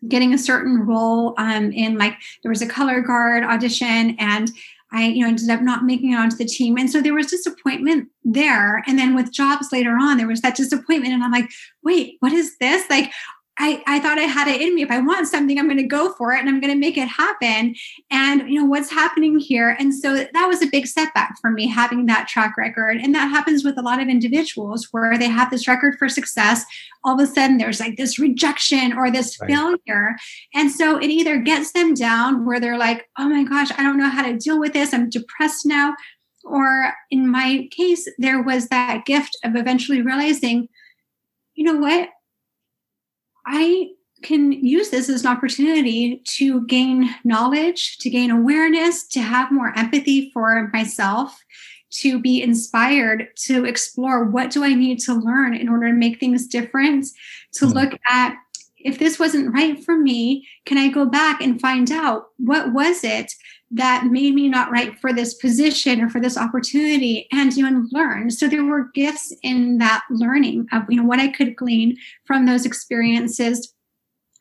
getting 0.07 0.33
a 0.33 0.37
certain 0.37 0.85
role 0.85 1.33
um, 1.37 1.71
in 1.71 1.97
like 1.97 2.13
there 2.43 2.51
was 2.51 2.61
a 2.61 2.67
color 2.67 3.01
guard 3.01 3.43
audition 3.43 4.15
and 4.19 4.51
I, 4.91 5.07
you 5.07 5.21
know, 5.21 5.27
ended 5.27 5.49
up 5.49 5.61
not 5.61 5.83
making 5.83 6.13
it 6.13 6.17
onto 6.17 6.37
the 6.37 6.45
team. 6.45 6.77
And 6.77 6.89
so 6.89 7.01
there 7.01 7.13
was 7.13 7.27
disappointment 7.27 8.07
there. 8.23 8.83
And 8.87 8.97
then 8.97 9.15
with 9.15 9.33
jobs 9.33 9.69
later 9.73 9.97
on, 9.99 10.17
there 10.17 10.27
was 10.27 10.41
that 10.41 10.55
disappointment. 10.55 11.13
And 11.13 11.23
I'm 11.23 11.31
like, 11.31 11.49
wait, 11.83 12.15
what 12.21 12.31
is 12.31 12.57
this? 12.59 12.89
Like, 12.89 13.11
I, 13.59 13.83
I 13.87 13.99
thought 13.99 14.19
I 14.19 14.23
had 14.23 14.47
it 14.47 14.61
in 14.61 14.75
me. 14.75 14.83
If 14.83 14.91
I 14.91 14.99
want 14.99 15.27
something, 15.27 15.57
I'm 15.57 15.67
going 15.67 15.77
to 15.77 15.83
go 15.83 16.13
for 16.13 16.33
it 16.33 16.39
and 16.39 16.47
I'm 16.47 16.59
going 16.59 16.73
to 16.73 16.79
make 16.79 16.97
it 16.97 17.07
happen. 17.07 17.75
And, 18.11 18.47
you 18.47 18.59
know, 18.59 18.65
what's 18.65 18.91
happening 18.91 19.39
here? 19.39 19.75
And 19.79 19.93
so 19.93 20.15
that 20.15 20.47
was 20.47 20.61
a 20.61 20.67
big 20.67 20.85
setback 20.85 21.35
for 21.41 21.49
me 21.49 21.67
having 21.67 22.05
that 22.05 22.27
track 22.27 22.55
record. 22.55 22.97
And 22.97 23.15
that 23.15 23.29
happens 23.29 23.63
with 23.63 23.77
a 23.77 23.81
lot 23.81 23.99
of 23.99 24.09
individuals 24.09 24.89
where 24.91 25.17
they 25.17 25.27
have 25.27 25.49
this 25.49 25.67
record 25.67 25.97
for 25.97 26.07
success. 26.07 26.65
All 27.03 27.19
of 27.19 27.29
a 27.29 27.31
sudden, 27.31 27.57
there's 27.57 27.79
like 27.79 27.97
this 27.97 28.19
rejection 28.19 28.93
or 28.93 29.09
this 29.09 29.39
right. 29.41 29.49
failure. 29.49 30.15
And 30.53 30.71
so 30.71 30.97
it 30.97 31.09
either 31.09 31.37
gets 31.37 31.71
them 31.71 31.95
down 31.95 32.45
where 32.45 32.59
they're 32.59 32.77
like, 32.77 33.09
oh 33.17 33.27
my 33.27 33.43
gosh, 33.43 33.71
I 33.77 33.83
don't 33.83 33.97
know 33.97 34.09
how 34.09 34.23
to 34.23 34.37
deal 34.37 34.59
with 34.59 34.73
this. 34.73 34.93
I'm 34.93 35.09
depressed 35.09 35.65
now. 35.65 35.95
Or 36.43 36.93
in 37.09 37.27
my 37.27 37.67
case, 37.71 38.07
there 38.19 38.41
was 38.41 38.67
that 38.67 39.05
gift 39.05 39.35
of 39.43 39.55
eventually 39.55 40.01
realizing, 40.01 40.69
you 41.55 41.65
know 41.65 41.77
what? 41.77 42.09
I 43.47 43.91
can 44.23 44.51
use 44.51 44.89
this 44.89 45.09
as 45.09 45.21
an 45.21 45.31
opportunity 45.31 46.21
to 46.25 46.65
gain 46.65 47.09
knowledge, 47.23 47.97
to 47.99 48.09
gain 48.09 48.29
awareness, 48.29 49.07
to 49.07 49.21
have 49.21 49.51
more 49.51 49.73
empathy 49.77 50.31
for 50.31 50.69
myself, 50.73 51.39
to 51.89 52.19
be 52.19 52.41
inspired 52.41 53.27
to 53.45 53.65
explore 53.65 54.25
what 54.25 54.51
do 54.51 54.63
I 54.63 54.73
need 54.73 54.99
to 55.01 55.13
learn 55.13 55.55
in 55.55 55.69
order 55.69 55.87
to 55.87 55.93
make 55.93 56.19
things 56.19 56.47
different, 56.47 57.05
to 57.53 57.65
mm-hmm. 57.65 57.77
look 57.77 57.99
at 58.09 58.35
if 58.77 58.99
this 58.99 59.19
wasn't 59.19 59.53
right 59.53 59.83
for 59.83 59.97
me, 59.97 60.47
can 60.65 60.77
I 60.77 60.89
go 60.89 61.05
back 61.05 61.41
and 61.41 61.59
find 61.59 61.91
out 61.91 62.27
what 62.37 62.73
was 62.73 63.03
it 63.03 63.33
that 63.71 64.05
made 64.05 64.33
me 64.33 64.47
not 64.47 64.71
right 64.71 64.97
for 64.99 65.11
this 65.11 65.33
position 65.33 66.01
or 66.01 66.09
for 66.09 66.21
this 66.21 66.37
opportunity 66.37 67.27
and 67.31 67.55
you 67.55 67.69
know 67.69 67.85
learn. 67.91 68.31
So 68.31 68.47
there 68.47 68.63
were 68.63 68.91
gifts 68.93 69.33
in 69.43 69.77
that 69.79 70.03
learning 70.09 70.67
of 70.71 70.83
you 70.89 70.97
know 70.97 71.07
what 71.07 71.19
i 71.19 71.27
could 71.27 71.55
glean 71.55 71.97
from 72.25 72.45
those 72.45 72.65
experiences. 72.65 73.73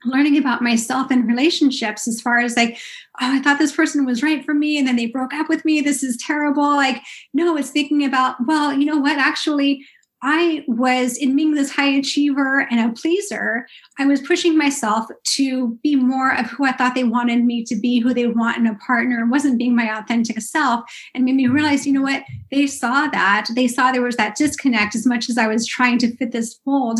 Learning 0.04 0.36
about 0.38 0.62
myself 0.62 1.10
and 1.10 1.26
relationships 1.26 2.06
as 2.06 2.20
far 2.20 2.38
as 2.38 2.56
like 2.56 2.78
oh 3.20 3.34
i 3.36 3.40
thought 3.40 3.58
this 3.58 3.74
person 3.74 4.04
was 4.04 4.22
right 4.22 4.44
for 4.44 4.54
me 4.54 4.78
and 4.78 4.86
then 4.86 4.94
they 4.96 5.06
broke 5.06 5.34
up 5.34 5.48
with 5.48 5.64
me. 5.64 5.80
This 5.80 6.02
is 6.04 6.16
terrible. 6.18 6.76
Like 6.76 7.02
no 7.34 7.56
it's 7.56 7.70
thinking 7.70 8.04
about 8.04 8.36
well 8.46 8.72
you 8.72 8.84
know 8.84 8.98
what? 8.98 9.18
Actually 9.18 9.84
I 10.28 10.64
was 10.66 11.16
in 11.16 11.36
being 11.36 11.54
this 11.54 11.70
high 11.70 11.88
achiever 11.88 12.66
and 12.68 12.80
a 12.80 12.92
pleaser, 12.92 13.64
I 13.96 14.06
was 14.06 14.20
pushing 14.20 14.58
myself 14.58 15.06
to 15.36 15.78
be 15.84 15.94
more 15.94 16.34
of 16.34 16.46
who 16.46 16.64
I 16.64 16.72
thought 16.72 16.96
they 16.96 17.04
wanted 17.04 17.44
me 17.44 17.62
to 17.62 17.76
be, 17.76 18.00
who 18.00 18.12
they 18.12 18.26
want 18.26 18.56
in 18.56 18.66
a 18.66 18.74
partner, 18.74 19.20
and 19.20 19.30
wasn't 19.30 19.56
being 19.56 19.76
my 19.76 19.96
authentic 19.96 20.40
self. 20.40 20.82
And 21.14 21.24
made 21.24 21.36
me 21.36 21.46
realize, 21.46 21.86
you 21.86 21.92
know 21.92 22.02
what? 22.02 22.24
They 22.50 22.66
saw 22.66 23.06
that. 23.06 23.46
They 23.54 23.68
saw 23.68 23.92
there 23.92 24.02
was 24.02 24.16
that 24.16 24.34
disconnect 24.34 24.96
as 24.96 25.06
much 25.06 25.30
as 25.30 25.38
I 25.38 25.46
was 25.46 25.64
trying 25.64 25.98
to 25.98 26.16
fit 26.16 26.32
this 26.32 26.58
mold. 26.66 26.98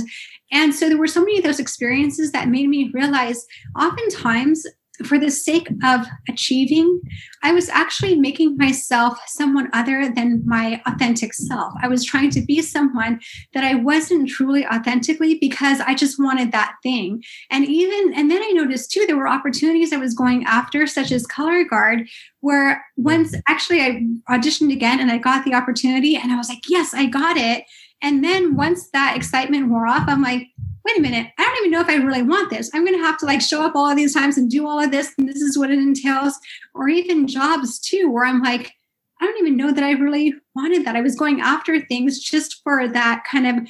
And 0.53 0.73
so 0.73 0.89
there 0.89 0.97
were 0.97 1.09
so 1.09 1.21
many 1.21 1.39
of 1.39 1.45
those 1.45 1.59
experiences 1.59 2.31
that 2.31 2.49
made 2.49 2.69
me 2.69 2.93
realize 2.95 3.45
oftentimes 3.77 4.65
for 5.05 5.19
the 5.19 5.31
sake 5.31 5.69
of 5.85 6.07
achieving, 6.29 7.01
I 7.43 7.53
was 7.53 7.69
actually 7.69 8.17
making 8.17 8.57
myself 8.57 9.19
someone 9.27 9.69
other 9.73 10.11
than 10.13 10.43
my 10.47 10.81
authentic 10.87 11.35
self. 11.35 11.75
I 11.83 11.89
was 11.89 12.05
trying 12.05 12.31
to 12.31 12.41
be 12.41 12.63
someone 12.63 13.21
that 13.55 13.65
I 13.65 13.75
wasn't 13.75 14.29
truly 14.29 14.67
authentically 14.67 15.39
because 15.39 15.81
I 15.81 15.95
just 15.95 16.19
wanted 16.19 16.53
that 16.53 16.77
thing. 16.83 17.23
And 17.51 17.67
even, 17.67 18.15
and 18.15 18.31
then 18.31 18.43
I 18.43 18.51
noticed 18.55 18.91
too, 18.91 19.05
there 19.07 19.17
were 19.17 19.29
opportunities 19.29 19.93
I 19.93 19.99
was 19.99 20.15
going 20.15 20.45
after, 20.45 20.87
such 20.87 21.13
as 21.13 21.27
color 21.27 21.65
guard, 21.65 22.09
where 22.41 22.85
once 22.97 23.35
actually 23.49 23.81
I 23.81 24.07
auditioned 24.31 24.73
again 24.73 25.01
and 25.01 25.11
I 25.11 25.19
got 25.19 25.45
the 25.45 25.55
opportunity 25.55 26.17
and 26.17 26.33
I 26.33 26.37
was 26.37 26.49
like, 26.49 26.63
yes, 26.69 26.95
I 26.95 27.07
got 27.07 27.37
it. 27.37 27.65
And 28.03 28.23
then 28.23 28.57
once 28.57 28.91
that 28.91 29.17
excitement 29.17 29.69
wore 29.69 29.87
off, 29.87 30.05
I'm 30.07 30.23
like, 30.23 30.49
wait 30.87 30.99
a 30.99 31.03
minute, 31.03 31.33
I 31.37 31.43
don't 31.43 31.59
even 31.59 31.71
know 31.73 31.81
if 31.81 31.89
I 31.89 31.97
really 31.97 32.23
want 32.23 32.51
this. 32.51 32.71
I'm 32.73 32.85
going 32.85 32.97
to 32.97 33.05
have 33.05 33.19
to 33.19 33.27
like 33.27 33.41
show 33.41 33.65
up 33.65 33.75
all 33.75 33.91
of 33.91 33.97
these 33.97 34.15
times 34.15 34.39
and 34.39 34.49
do 34.49 34.69
all 34.69 34.83
of 34.83 34.93
this. 34.93 35.13
And 35.19 35.29
this 35.29 35.43
is 35.43 35.59
what 35.59 35.71
it 35.71 35.79
entails. 35.79 36.39
Or 36.75 36.89
even 36.89 37.27
jobs 37.27 37.81
too, 37.81 38.11
where 38.11 38.25
I'm 38.25 38.41
like, 38.41 38.73
I 39.21 39.25
don't 39.25 39.39
even 39.39 39.57
know 39.57 39.73
that 39.73 39.83
I 39.83 39.93
really 39.93 40.35
wanted 40.55 40.85
that. 40.85 40.95
I 40.95 41.01
was 41.01 41.17
going 41.17 41.41
after 41.41 41.81
things 41.81 42.21
just 42.21 42.63
for 42.63 42.87
that 42.89 43.25
kind 43.29 43.47
of 43.47 43.69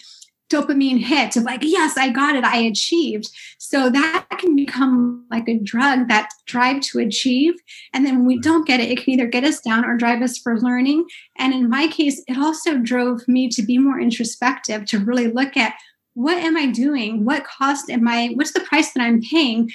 dopamine 0.50 1.02
hit 1.02 1.36
of 1.36 1.42
like, 1.42 1.60
yes, 1.62 1.96
I 1.96 2.10
got 2.10 2.36
it, 2.36 2.44
I 2.44 2.58
achieved. 2.58 3.28
So 3.58 3.90
that 3.90 4.26
can 4.38 4.54
become 4.54 5.26
like 5.30 5.48
a 5.48 5.58
drug, 5.58 6.08
that 6.08 6.30
drive 6.46 6.82
to 6.82 7.00
achieve. 7.00 7.54
And 7.92 8.04
then 8.04 8.18
when 8.18 8.26
we 8.26 8.38
don't 8.38 8.66
get 8.66 8.80
it, 8.80 8.90
it 8.90 9.02
can 9.02 9.14
either 9.14 9.26
get 9.26 9.44
us 9.44 9.60
down 9.60 9.84
or 9.84 9.96
drive 9.96 10.22
us 10.22 10.38
for 10.38 10.60
learning. 10.60 11.06
And 11.38 11.52
in 11.52 11.68
my 11.68 11.88
case, 11.88 12.22
it 12.28 12.38
also 12.38 12.76
drove 12.76 13.26
me 13.26 13.48
to 13.50 13.62
be 13.62 13.78
more 13.78 13.98
introspective, 13.98 14.84
to 14.86 14.98
really 14.98 15.28
look 15.28 15.56
at 15.56 15.74
what 16.16 16.38
am 16.38 16.56
I 16.56 16.66
doing? 16.66 17.26
What 17.26 17.44
cost 17.44 17.90
am 17.90 18.08
I, 18.08 18.28
what's 18.34 18.52
the 18.52 18.60
price 18.60 18.92
that 18.92 19.02
I'm 19.02 19.20
paying 19.20 19.70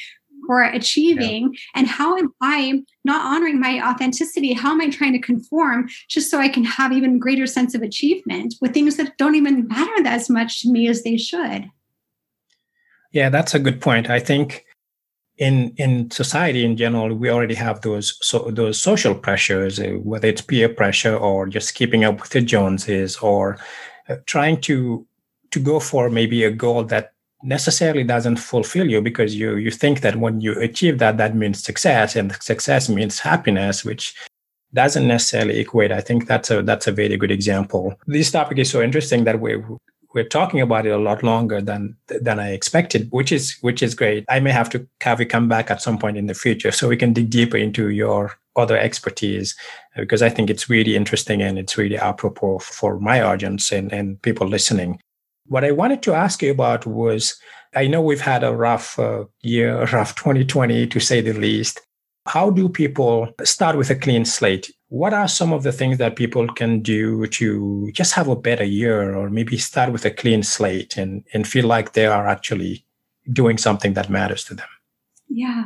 for 0.48 0.64
achieving? 0.64 1.54
Yeah. 1.54 1.60
And 1.76 1.88
how 1.88 2.18
am 2.18 2.34
I 2.42 2.82
not 3.06 3.24
honoring 3.24 3.60
my 3.60 3.80
authenticity? 3.88 4.54
How 4.54 4.72
am 4.72 4.82
I 4.82 4.90
trying 4.90 5.14
to 5.14 5.20
conform 5.20 5.88
just 6.10 6.32
so 6.32 6.40
I 6.40 6.50
can 6.50 6.64
have 6.64 6.92
even 6.94 7.20
greater 7.20 7.46
sense 7.46 7.76
of 7.76 7.84
achievement 7.84 8.56
with 8.60 8.74
things 8.74 8.98
that 8.98 9.20
don't 9.20 9.36
even 9.36 9.68
matter 9.68 10.08
as 10.08 10.32
much 10.32 10.64
to 10.64 10.72
me 10.72 10.88
as 10.88 11.04
they 11.04 11.16
should? 11.16 11.70
Yeah, 13.12 13.30
that's 13.30 13.54
a 13.54 13.60
good 13.60 13.80
point. 13.80 14.10
I 14.10 14.20
think 14.20 14.66
in 15.38 15.76
in 15.78 16.10
society 16.10 16.66
in 16.66 16.76
general, 16.76 17.14
we 17.14 17.30
already 17.30 17.56
have 17.56 17.82
those 17.82 18.18
so 18.22 18.50
those 18.50 18.80
social 18.80 19.14
pressures, 19.14 19.80
uh, 19.80 19.92
whether 20.02 20.28
it's 20.28 20.42
peer 20.42 20.70
pressure 20.70 21.16
or 21.16 21.46
just 21.48 21.76
keeping 21.76 22.04
up 22.04 22.20
with 22.20 22.32
the 22.32 22.42
Joneses 22.42 23.18
or 23.18 23.60
uh, 24.10 24.16
trying 24.26 24.60
to 24.62 25.06
to 25.52 25.60
go 25.60 25.80
for 25.80 26.10
maybe 26.10 26.44
a 26.44 26.52
goal 26.52 26.84
that 26.86 27.14
necessarily 27.44 28.04
doesn't 28.04 28.38
fulfill 28.38 28.90
you 28.90 29.02
because 29.02 29.36
you 29.36 29.56
you 29.56 29.72
think 29.72 30.02
that 30.02 30.16
when 30.18 30.42
you 30.42 30.60
achieve 30.60 31.00
that 31.00 31.18
that 31.18 31.36
means 31.36 31.64
success 31.64 32.16
and 32.16 32.36
success 32.42 32.88
means 32.88 33.20
happiness 33.20 33.84
which 33.84 34.16
doesn't 34.74 35.08
necessarily 35.08 35.60
equate 35.60 35.92
i 35.92 36.00
think 36.00 36.28
that's 36.28 36.52
a 36.52 36.62
that's 36.62 36.86
a 36.88 36.92
very 36.92 37.18
good 37.18 37.32
example 37.32 37.96
this 38.06 38.30
topic 38.30 38.60
is 38.60 38.70
so 38.70 38.82
interesting 38.82 39.24
that 39.24 39.40
we 39.40 39.58
we're 40.14 40.24
talking 40.24 40.62
about 40.62 40.86
it 40.86 40.92
a 40.92 40.98
lot 40.98 41.24
longer 41.24 41.62
than 41.62 41.96
than 42.08 42.40
I 42.40 42.52
expected, 42.52 43.08
which 43.12 43.32
is 43.32 43.58
which 43.62 43.82
is 43.82 43.96
great. 43.96 44.26
I 44.30 44.40
may 44.40 44.52
have 44.52 44.70
to 44.72 44.86
have 45.02 45.20
you 45.20 45.26
come 45.26 45.48
back 45.48 45.72
at 45.72 45.82
some 45.82 45.98
point 45.98 46.18
in 46.18 46.28
the 46.28 46.34
future 46.34 46.72
so 46.72 46.88
we 46.88 46.98
can 46.98 47.14
dig 47.14 47.30
deeper 47.30 47.58
into 47.58 47.90
your 47.90 48.34
other 48.56 48.78
expertise 48.78 49.56
because 49.96 50.22
I 50.22 50.30
think 50.30 50.50
it's 50.50 50.70
really 50.70 50.96
interesting 50.96 51.42
and 51.42 51.58
it's 51.58 51.78
really 51.78 51.98
apropos 51.98 52.60
for 52.60 53.00
my 53.00 53.22
audience 53.22 53.72
and, 53.72 53.92
and 53.94 54.22
people 54.22 54.48
listening. 54.48 55.00
What 55.52 55.66
I 55.66 55.72
wanted 55.72 56.02
to 56.04 56.14
ask 56.14 56.42
you 56.42 56.50
about 56.50 56.86
was 56.86 57.36
I 57.76 57.86
know 57.86 58.02
we've 58.02 58.22
had 58.22 58.42
a 58.42 58.56
rough 58.56 58.98
uh, 58.98 59.26
year, 59.42 59.84
rough 59.92 60.16
2020 60.16 60.88
to 60.88 61.00
say 61.02 61.20
the 61.20 61.34
least. 61.34 61.82
How 62.26 62.52
do 62.52 62.70
people 62.70 63.28
start 63.44 63.76
with 63.76 63.90
a 63.90 63.96
clean 63.96 64.24
slate? 64.24 64.72
What 64.88 65.14
are 65.14 65.28
some 65.28 65.52
of 65.52 65.64
the 65.64 65.74
things 65.74 65.98
that 65.98 66.16
people 66.16 66.48
can 66.48 66.82
do 66.82 67.28
to 67.28 67.92
just 67.92 68.14
have 68.14 68.30
a 68.30 68.36
better 68.38 68.64
year 68.64 69.14
or 69.14 69.30
maybe 69.30 69.58
start 69.58 69.92
with 69.92 70.06
a 70.06 70.12
clean 70.12 70.42
slate 70.42 70.96
and, 70.96 71.26
and 71.34 71.46
feel 71.46 71.68
like 71.68 71.92
they 71.92 72.06
are 72.06 72.30
actually 72.30 72.86
doing 73.34 73.58
something 73.58 73.94
that 73.96 74.10
matters 74.10 74.46
to 74.46 74.54
them? 74.54 74.70
Yeah. 75.28 75.66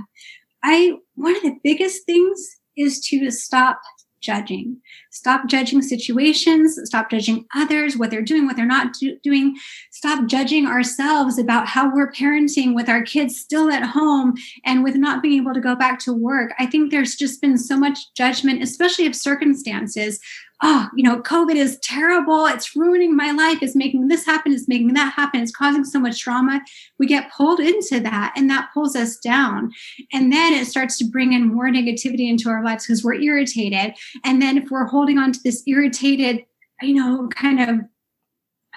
I 0.64 0.94
one 1.14 1.36
of 1.36 1.44
the 1.44 1.60
biggest 1.64 2.08
things 2.08 2.40
is 2.76 3.00
to 3.10 3.30
stop 3.30 3.80
judging. 4.26 4.78
Stop 5.12 5.48
judging 5.48 5.82
situations, 5.82 6.80
stop 6.84 7.12
judging 7.12 7.46
others, 7.56 7.96
what 7.96 8.10
they're 8.10 8.22
doing, 8.22 8.46
what 8.46 8.56
they're 8.56 8.66
not 8.66 8.94
do- 8.94 9.18
doing. 9.24 9.56
Stop 9.92 10.26
judging 10.26 10.66
ourselves 10.66 11.38
about 11.38 11.68
how 11.68 11.94
we're 11.94 12.12
parenting 12.12 12.74
with 12.74 12.90
our 12.90 13.04
kids 13.04 13.38
still 13.38 13.70
at 13.70 13.84
home 13.84 14.34
and 14.66 14.84
with 14.84 14.96
not 14.96 15.22
being 15.22 15.42
able 15.42 15.54
to 15.54 15.62
go 15.62 15.76
back 15.76 16.00
to 16.00 16.14
work. 16.14 16.54
I 16.58 16.66
think 16.66 16.92
there's 16.92 17.16
just 17.16 17.42
been 17.42 17.58
so 17.58 17.78
much 17.78 18.00
judgment, 18.16 18.64
especially 18.64 19.06
of 19.06 19.16
circumstances 19.16 20.20
oh, 20.64 20.88
you 20.96 21.04
know, 21.04 21.22
COVID 21.22 21.56
is 21.56 21.78
terrible. 21.80 22.46
It's 22.46 22.76
ruining 22.76 23.16
my 23.16 23.32
life. 23.32 23.60
It's 23.62 23.76
making 23.76 24.08
this 24.08 24.26
happen. 24.26 24.54
It's 24.54 24.68
making 24.68 24.94
that 24.94 25.14
happen. 25.14 25.42
It's 25.42 25.52
causing 25.52 25.84
so 25.84 26.00
much 26.00 26.22
drama. 26.22 26.62
We 26.98 27.08
get 27.08 27.32
pulled 27.32 27.60
into 27.60 28.00
that 28.00 28.34
and 28.38 28.50
that 28.50 28.70
pulls 28.74 28.96
us 28.96 29.18
down. 29.18 29.72
And 30.14 30.32
then 30.32 30.54
it 30.54 30.66
starts 30.66 30.98
to 31.00 31.06
bring 31.06 31.34
in 31.34 31.54
more 31.54 31.68
negativity 31.68 32.30
into 32.30 32.50
our 32.50 32.64
lives 32.64 32.86
because 32.86 33.04
we're 33.04 33.16
irritated. 33.16 33.96
And 34.24 34.42
then 34.42 34.58
if 34.58 34.70
we're 34.72 34.88
holding 34.88 35.18
on 35.18 35.34
to 35.34 35.40
this 35.44 35.62
irritated, 35.68 36.46
you 36.82 36.94
know, 36.94 37.28
kind 37.30 37.60
of 37.60 37.86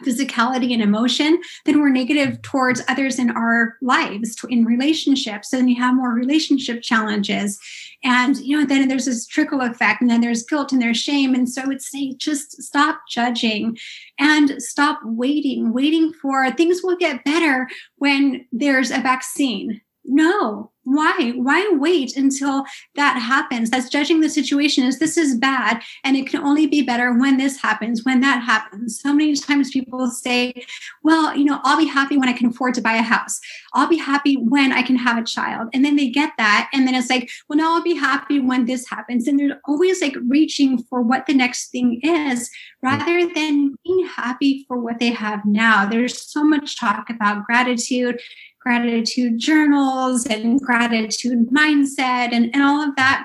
physicality 0.04 0.72
and 0.72 0.82
emotion, 0.82 1.40
then 1.64 1.80
we're 1.80 1.88
negative 1.88 2.40
towards 2.42 2.82
others 2.88 3.18
in 3.18 3.30
our 3.30 3.76
lives, 3.82 4.36
in 4.48 4.64
relationships. 4.64 5.50
So 5.50 5.56
then 5.56 5.68
you 5.68 5.76
have 5.76 5.94
more 5.94 6.12
relationship 6.12 6.82
challenges. 6.82 7.58
And, 8.04 8.36
you 8.38 8.58
know, 8.58 8.66
then 8.66 8.88
there's 8.88 9.06
this 9.06 9.26
trickle 9.26 9.60
effect, 9.60 10.00
and 10.00 10.10
then 10.10 10.20
there's 10.20 10.44
guilt 10.44 10.72
and 10.72 10.80
there's 10.80 10.98
shame. 10.98 11.34
And 11.34 11.48
so 11.48 11.62
I 11.62 11.66
would 11.66 11.82
say 11.82 12.14
just 12.14 12.62
stop 12.62 13.00
judging 13.08 13.76
and 14.18 14.62
stop 14.62 15.00
waiting, 15.04 15.72
waiting 15.72 16.12
for 16.12 16.50
things 16.50 16.80
will 16.82 16.96
get 16.96 17.24
better 17.24 17.68
when 17.96 18.46
there's 18.52 18.90
a 18.90 19.00
vaccine. 19.00 19.80
No, 20.04 20.70
why? 20.88 21.32
Why 21.36 21.68
wait 21.72 22.16
until 22.16 22.64
that 22.94 23.18
happens? 23.18 23.70
That's 23.70 23.90
judging 23.90 24.20
the 24.20 24.30
situation 24.30 24.84
as 24.84 24.98
this 24.98 25.16
is 25.16 25.36
bad 25.36 25.82
and 26.02 26.16
it 26.16 26.28
can 26.28 26.40
only 26.40 26.66
be 26.66 26.82
better 26.82 27.12
when 27.12 27.36
this 27.36 27.60
happens 27.60 28.04
when 28.04 28.20
that 28.20 28.42
happens. 28.42 29.00
So 29.00 29.12
many 29.12 29.34
times 29.36 29.70
people 29.70 30.08
say 30.10 30.54
well 31.02 31.36
you 31.36 31.44
know 31.44 31.60
i'll 31.64 31.78
be 31.78 31.86
happy 31.86 32.16
when 32.16 32.28
i 32.28 32.32
can 32.32 32.48
afford 32.48 32.74
to 32.74 32.80
buy 32.80 32.94
a 32.94 33.02
house. 33.02 33.38
I'll 33.74 33.88
be 33.88 33.98
happy 33.98 34.36
when 34.36 34.72
i 34.72 34.82
can 34.82 34.96
have 34.96 35.18
a 35.18 35.24
child. 35.24 35.68
And 35.74 35.84
then 35.84 35.96
they 35.96 36.08
get 36.08 36.32
that 36.38 36.70
and 36.72 36.86
then 36.86 36.94
it's 36.94 37.10
like 37.10 37.30
well 37.48 37.58
now 37.58 37.74
i'll 37.74 37.82
be 37.82 37.94
happy 37.94 38.40
when 38.40 38.64
this 38.64 38.88
happens. 38.88 39.28
And 39.28 39.38
they're 39.38 39.60
always 39.66 40.00
like 40.00 40.16
reaching 40.26 40.82
for 40.84 41.02
what 41.02 41.26
the 41.26 41.34
next 41.34 41.70
thing 41.70 42.00
is 42.02 42.50
rather 42.82 43.26
than 43.34 43.74
being 43.84 44.06
happy 44.06 44.64
for 44.66 44.78
what 44.78 44.98
they 45.00 45.10
have 45.10 45.44
now. 45.44 45.84
There's 45.84 46.20
so 46.20 46.44
much 46.44 46.78
talk 46.78 47.10
about 47.10 47.44
gratitude 47.44 48.20
gratitude 48.60 49.38
journals 49.38 50.26
and 50.26 50.60
gratitude 50.60 51.48
mindset 51.50 52.32
and, 52.32 52.50
and 52.52 52.62
all 52.62 52.82
of 52.82 52.96
that. 52.96 53.24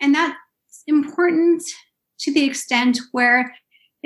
And 0.00 0.14
that's 0.14 0.36
important 0.86 1.62
to 2.20 2.32
the 2.32 2.44
extent 2.44 2.98
where 3.12 3.54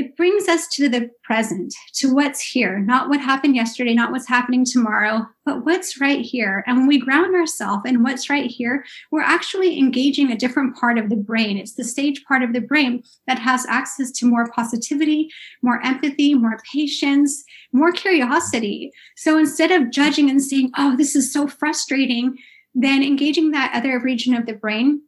it 0.00 0.16
brings 0.16 0.48
us 0.48 0.66
to 0.68 0.88
the 0.88 1.10
present, 1.24 1.74
to 1.96 2.14
what's 2.14 2.40
here, 2.40 2.78
not 2.78 3.10
what 3.10 3.20
happened 3.20 3.54
yesterday, 3.54 3.92
not 3.92 4.10
what's 4.10 4.26
happening 4.26 4.64
tomorrow, 4.64 5.26
but 5.44 5.66
what's 5.66 6.00
right 6.00 6.22
here. 6.22 6.64
And 6.66 6.78
when 6.78 6.86
we 6.86 6.98
ground 6.98 7.34
ourselves 7.34 7.82
in 7.84 8.02
what's 8.02 8.30
right 8.30 8.50
here, 8.50 8.82
we're 9.10 9.20
actually 9.20 9.78
engaging 9.78 10.32
a 10.32 10.38
different 10.38 10.74
part 10.74 10.96
of 10.96 11.10
the 11.10 11.16
brain. 11.16 11.58
It's 11.58 11.74
the 11.74 11.84
stage 11.84 12.24
part 12.24 12.42
of 12.42 12.54
the 12.54 12.62
brain 12.62 13.02
that 13.26 13.38
has 13.38 13.66
access 13.66 14.10
to 14.12 14.26
more 14.26 14.50
positivity, 14.50 15.28
more 15.60 15.84
empathy, 15.84 16.32
more 16.32 16.58
patience, 16.72 17.44
more 17.70 17.92
curiosity. 17.92 18.92
So 19.18 19.36
instead 19.36 19.70
of 19.70 19.90
judging 19.90 20.30
and 20.30 20.42
saying, 20.42 20.70
oh, 20.78 20.96
this 20.96 21.14
is 21.14 21.30
so 21.30 21.46
frustrating, 21.46 22.38
then 22.74 23.02
engaging 23.02 23.50
that 23.50 23.72
other 23.74 24.00
region 24.00 24.34
of 24.34 24.46
the 24.46 24.54
brain 24.54 25.02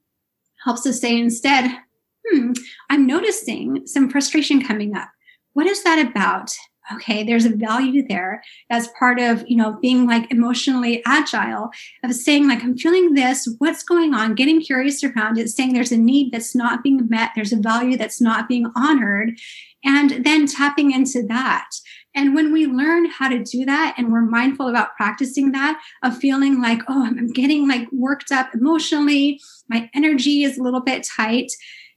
helps 0.65 0.85
us 0.85 1.01
say 1.01 1.19
instead, 1.19 1.79
hmm, 2.27 2.53
I'm 2.91 3.07
noticing 3.07 3.87
some 3.87 4.11
frustration 4.11 4.63
coming 4.65 4.97
up. 4.97 5.09
What 5.55 5.67
is 5.67 5.83
that 5.85 5.99
about? 5.99 6.51
Okay, 6.93 7.23
there's 7.23 7.45
a 7.45 7.55
value 7.55 8.07
there 8.07 8.43
as 8.69 8.89
part 8.99 9.21
of, 9.21 9.45
you 9.47 9.57
know, 9.57 9.79
being 9.81 10.07
like 10.07 10.31
emotionally 10.33 11.01
agile, 11.07 11.71
of 12.03 12.13
saying, 12.13 12.49
like, 12.49 12.63
I'm 12.63 12.77
feeling 12.77 13.15
this, 13.15 13.49
what's 13.59 13.85
going 13.85 14.15
on, 14.15 14.35
getting 14.35 14.61
curious 14.61 15.05
around 15.05 15.39
it, 15.39 15.49
saying 15.49 15.73
there's 15.73 15.93
a 15.93 15.97
need 15.97 16.33
that's 16.33 16.57
not 16.57 16.83
being 16.83 17.09
met, 17.09 17.31
there's 17.37 17.53
a 17.53 17.57
value 17.57 17.97
that's 17.97 18.21
not 18.21 18.49
being 18.49 18.67
honored, 18.75 19.39
and 19.85 20.25
then 20.25 20.47
tapping 20.47 20.91
into 20.91 21.23
that. 21.29 21.71
And 22.15 22.35
when 22.35 22.53
we 22.53 22.67
learn 22.67 23.07
how 23.07 23.29
to 23.29 23.43
do 23.43 23.65
that 23.65 23.95
and 23.97 24.13
we're 24.13 24.23
mindful 24.23 24.69
about 24.69 24.97
practicing 24.97 25.53
that, 25.53 25.81
of 26.03 26.19
feeling 26.19 26.61
like, 26.61 26.83
oh, 26.89 27.07
I'm 27.07 27.29
getting 27.29 27.69
like 27.69 27.87
worked 27.93 28.33
up 28.33 28.55
emotionally, 28.55 29.41
my 29.69 29.89
energy 29.95 30.43
is 30.43 30.59
a 30.59 30.63
little 30.63 30.83
bit 30.83 31.07
tight, 31.17 31.53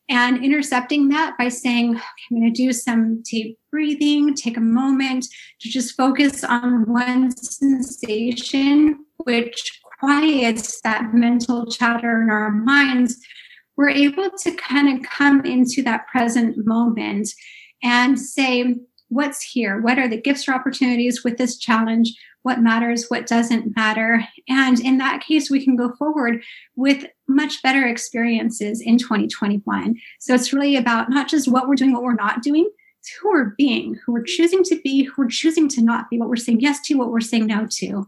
and 0.09 0.43
intercepting 0.43 1.09
that 1.09 1.37
by 1.37 1.49
saying, 1.49 1.91
okay, 1.95 2.03
I'm 2.31 2.39
going 2.39 2.53
to 2.53 2.63
do 2.63 2.71
some 2.71 3.23
deep 3.23 3.57
breathing, 3.71 4.35
take 4.35 4.57
a 4.57 4.61
moment 4.61 5.25
to 5.61 5.69
just 5.69 5.95
focus 5.95 6.43
on 6.43 6.91
one 6.91 7.35
sensation, 7.35 9.03
which 9.17 9.81
quiets 9.99 10.81
that 10.81 11.13
mental 11.13 11.65
chatter 11.65 12.21
in 12.21 12.29
our 12.29 12.51
minds. 12.51 13.17
We're 13.77 13.89
able 13.89 14.29
to 14.29 14.51
kind 14.51 14.95
of 14.95 15.09
come 15.09 15.43
into 15.43 15.81
that 15.83 16.07
present 16.07 16.65
moment 16.65 17.29
and 17.83 18.19
say, 18.19 18.75
what's 19.09 19.41
here? 19.41 19.81
What 19.81 19.99
are 19.99 20.07
the 20.07 20.21
gifts 20.21 20.47
or 20.47 20.53
opportunities 20.53 21.23
with 21.23 21.37
this 21.37 21.57
challenge? 21.57 22.13
What 22.45 22.61
matters, 22.61 23.07
what 23.07 23.25
doesn't 23.25 23.75
matter. 23.75 24.23
And 24.47 24.79
in 24.79 24.99
that 24.99 25.21
case, 25.21 25.49
we 25.49 25.63
can 25.63 25.75
go 25.75 25.93
forward 25.93 26.43
with 26.75 27.07
much 27.27 27.63
better 27.63 27.87
experiences 27.87 28.81
in 28.81 28.99
2021. 28.99 29.95
So 30.19 30.35
it's 30.35 30.53
really 30.53 30.75
about 30.75 31.09
not 31.09 31.27
just 31.27 31.51
what 31.51 31.67
we're 31.67 31.73
doing, 31.73 31.91
what 31.91 32.03
we're 32.03 32.13
not 32.13 32.43
doing, 32.43 32.69
it's 32.99 33.09
who 33.15 33.29
we're 33.29 33.55
being, 33.57 33.99
who 34.05 34.13
we're 34.13 34.23
choosing 34.23 34.63
to 34.65 34.79
be, 34.83 35.05
who 35.05 35.23
we're 35.23 35.29
choosing 35.29 35.67
to 35.69 35.81
not 35.81 36.07
be, 36.11 36.19
what 36.19 36.29
we're 36.29 36.35
saying 36.35 36.59
yes 36.59 36.81
to, 36.81 36.93
what 36.93 37.11
we're 37.11 37.19
saying 37.19 37.47
no 37.47 37.65
to. 37.65 38.07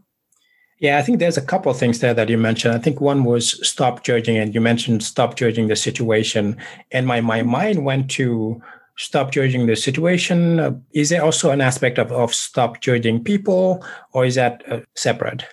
Yeah, 0.78 0.98
I 0.98 1.02
think 1.02 1.18
there's 1.18 1.36
a 1.36 1.42
couple 1.42 1.72
of 1.72 1.78
things 1.78 1.98
there 1.98 2.14
that 2.14 2.28
you 2.28 2.38
mentioned. 2.38 2.72
I 2.72 2.78
think 2.78 3.00
one 3.00 3.24
was 3.24 3.66
stop 3.68 4.04
judging, 4.04 4.36
and 4.36 4.54
you 4.54 4.60
mentioned 4.60 5.02
stop 5.02 5.34
judging 5.34 5.66
the 5.66 5.74
situation. 5.74 6.56
And 6.92 7.08
my 7.08 7.20
my 7.20 7.40
mm-hmm. 7.40 7.50
mind 7.50 7.84
went 7.84 8.08
to 8.12 8.62
stop 8.98 9.30
judging 9.30 9.66
the 9.66 9.76
situation? 9.76 10.60
Uh, 10.60 10.72
is 10.92 11.08
there 11.08 11.24
also 11.24 11.50
an 11.50 11.60
aspect 11.60 11.98
of, 11.98 12.12
of 12.12 12.34
stop 12.34 12.80
judging 12.80 13.22
people, 13.24 13.84
or 14.12 14.26
is 14.26 14.34
that 14.34 14.62
uh, 14.70 14.80
separate? 14.94 15.44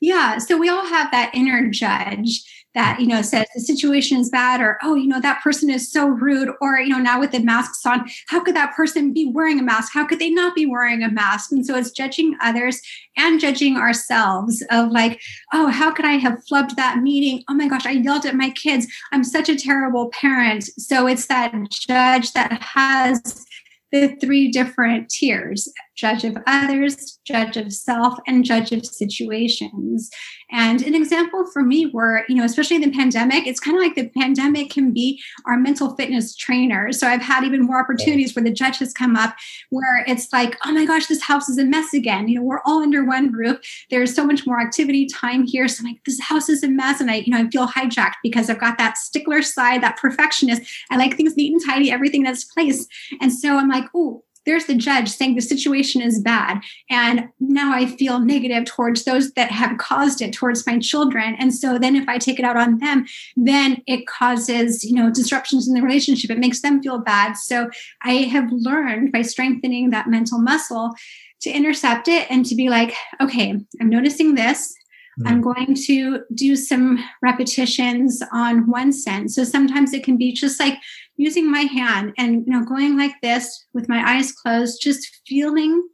Yeah, 0.00 0.38
so 0.38 0.58
we 0.58 0.68
all 0.68 0.86
have 0.86 1.10
that 1.12 1.30
inner 1.34 1.70
judge 1.70 2.42
that 2.74 3.00
you 3.00 3.06
know 3.06 3.22
says 3.22 3.46
the 3.54 3.60
situation 3.60 4.18
is 4.18 4.30
bad 4.30 4.60
or 4.60 4.78
oh 4.82 4.94
you 4.94 5.06
know 5.06 5.20
that 5.20 5.42
person 5.42 5.70
is 5.70 5.90
so 5.90 6.06
rude 6.06 6.50
or 6.60 6.78
you 6.78 6.88
know 6.88 6.98
now 6.98 7.20
with 7.20 7.30
the 7.30 7.38
masks 7.38 7.84
on 7.86 8.08
how 8.28 8.42
could 8.42 8.56
that 8.56 8.74
person 8.74 9.12
be 9.12 9.26
wearing 9.26 9.58
a 9.58 9.62
mask? 9.62 9.92
How 9.92 10.04
could 10.06 10.18
they 10.18 10.30
not 10.30 10.54
be 10.54 10.66
wearing 10.66 11.02
a 11.02 11.10
mask? 11.10 11.52
And 11.52 11.64
so 11.64 11.76
it's 11.76 11.90
judging 11.90 12.36
others 12.40 12.80
and 13.16 13.40
judging 13.40 13.76
ourselves 13.76 14.62
of 14.70 14.90
like 14.90 15.20
oh 15.52 15.68
how 15.68 15.90
could 15.90 16.04
i 16.04 16.12
have 16.12 16.42
flubbed 16.50 16.76
that 16.76 16.98
meeting? 16.98 17.44
Oh 17.48 17.54
my 17.54 17.68
gosh 17.68 17.86
i 17.86 17.92
yelled 17.92 18.26
at 18.26 18.34
my 18.34 18.50
kids. 18.50 18.86
I'm 19.12 19.24
such 19.24 19.48
a 19.48 19.56
terrible 19.56 20.08
parent. 20.10 20.64
So 20.78 21.06
it's 21.06 21.26
that 21.26 21.54
judge 21.70 22.32
that 22.32 22.62
has 22.62 23.46
the 23.92 24.16
three 24.20 24.50
different 24.50 25.08
tiers 25.08 25.68
judge 25.96 26.24
of 26.24 26.36
others, 26.46 27.18
judge 27.24 27.56
of 27.56 27.72
self, 27.72 28.18
and 28.26 28.44
judge 28.44 28.72
of 28.72 28.84
situations. 28.84 30.10
And 30.50 30.82
an 30.82 30.94
example 30.94 31.44
for 31.52 31.62
me 31.62 31.86
were, 31.86 32.24
you 32.28 32.36
know, 32.36 32.44
especially 32.44 32.76
in 32.76 32.82
the 32.82 32.90
pandemic, 32.90 33.46
it's 33.46 33.60
kind 33.60 33.76
of 33.76 33.82
like 33.82 33.94
the 33.94 34.08
pandemic 34.20 34.70
can 34.70 34.92
be 34.92 35.20
our 35.46 35.56
mental 35.56 35.94
fitness 35.96 36.36
trainer. 36.36 36.92
So 36.92 37.06
I've 37.06 37.22
had 37.22 37.44
even 37.44 37.62
more 37.62 37.80
opportunities 37.80 38.34
where 38.34 38.44
the 38.44 38.52
judge 38.52 38.78
has 38.78 38.92
come 38.92 39.16
up 39.16 39.34
where 39.70 40.04
it's 40.06 40.32
like, 40.32 40.56
oh 40.64 40.72
my 40.72 40.84
gosh, 40.84 41.06
this 41.06 41.22
house 41.22 41.48
is 41.48 41.58
a 41.58 41.64
mess 41.64 41.94
again. 41.94 42.28
You 42.28 42.36
know, 42.36 42.44
we're 42.44 42.62
all 42.64 42.82
under 42.82 43.04
one 43.04 43.32
roof. 43.32 43.58
There's 43.90 44.14
so 44.14 44.24
much 44.24 44.46
more 44.46 44.60
activity 44.60 45.06
time 45.06 45.46
here. 45.46 45.68
So 45.68 45.80
I'm 45.80 45.92
like, 45.92 46.04
this 46.04 46.20
house 46.20 46.48
is 46.48 46.62
a 46.62 46.68
mess. 46.68 47.00
And 47.00 47.10
I, 47.10 47.16
you 47.16 47.32
know, 47.32 47.38
I 47.38 47.48
feel 47.50 47.66
hijacked 47.66 48.14
because 48.22 48.50
I've 48.50 48.60
got 48.60 48.78
that 48.78 48.96
stickler 48.96 49.42
side, 49.42 49.82
that 49.82 49.96
perfectionist. 49.96 50.62
I 50.90 50.96
like 50.96 51.16
things 51.16 51.36
neat 51.36 51.52
and 51.52 51.62
tidy, 51.64 51.90
everything 51.90 52.22
that's 52.22 52.44
placed. 52.44 52.88
And 53.20 53.32
so 53.32 53.56
I'm 53.56 53.68
like, 53.68 53.84
oh, 53.94 54.24
there's 54.46 54.66
the 54.66 54.74
judge 54.74 55.08
saying 55.08 55.34
the 55.34 55.42
situation 55.42 56.02
is 56.02 56.20
bad. 56.20 56.60
And 56.90 57.28
now 57.40 57.74
I 57.74 57.86
feel 57.86 58.18
negative 58.18 58.64
towards 58.64 59.04
those 59.04 59.32
that 59.32 59.50
have 59.50 59.78
caused 59.78 60.20
it, 60.20 60.32
towards 60.32 60.66
my 60.66 60.78
children. 60.78 61.36
And 61.38 61.54
so 61.54 61.78
then 61.78 61.96
if 61.96 62.08
I 62.08 62.18
take 62.18 62.38
it 62.38 62.44
out 62.44 62.56
on 62.56 62.78
them, 62.78 63.06
then 63.36 63.82
it 63.86 64.06
causes, 64.06 64.84
you 64.84 64.94
know, 64.94 65.10
disruptions 65.10 65.68
in 65.68 65.74
the 65.74 65.82
relationship. 65.82 66.30
It 66.30 66.38
makes 66.38 66.60
them 66.60 66.82
feel 66.82 66.98
bad. 66.98 67.34
So 67.34 67.70
I 68.02 68.12
have 68.12 68.48
learned 68.50 69.12
by 69.12 69.22
strengthening 69.22 69.90
that 69.90 70.08
mental 70.08 70.40
muscle 70.40 70.94
to 71.42 71.50
intercept 71.50 72.08
it 72.08 72.26
and 72.30 72.44
to 72.46 72.54
be 72.54 72.68
like, 72.68 72.94
okay, 73.20 73.54
I'm 73.80 73.88
noticing 73.88 74.34
this. 74.34 74.74
Mm-hmm. 75.18 75.28
I'm 75.28 75.40
going 75.40 75.74
to 75.86 76.24
do 76.34 76.56
some 76.56 77.02
repetitions 77.22 78.22
on 78.32 78.68
one 78.70 78.92
sense. 78.92 79.34
So 79.34 79.44
sometimes 79.44 79.92
it 79.92 80.04
can 80.04 80.16
be 80.16 80.32
just 80.32 80.58
like 80.58 80.78
using 81.16 81.50
my 81.50 81.60
hand 81.60 82.12
and 82.18 82.44
you 82.46 82.52
know 82.52 82.64
going 82.64 82.96
like 82.98 83.14
this 83.22 83.66
with 83.72 83.88
my 83.88 84.02
eyes 84.04 84.32
closed, 84.32 84.80
just 84.82 85.20
feeling 85.26 85.88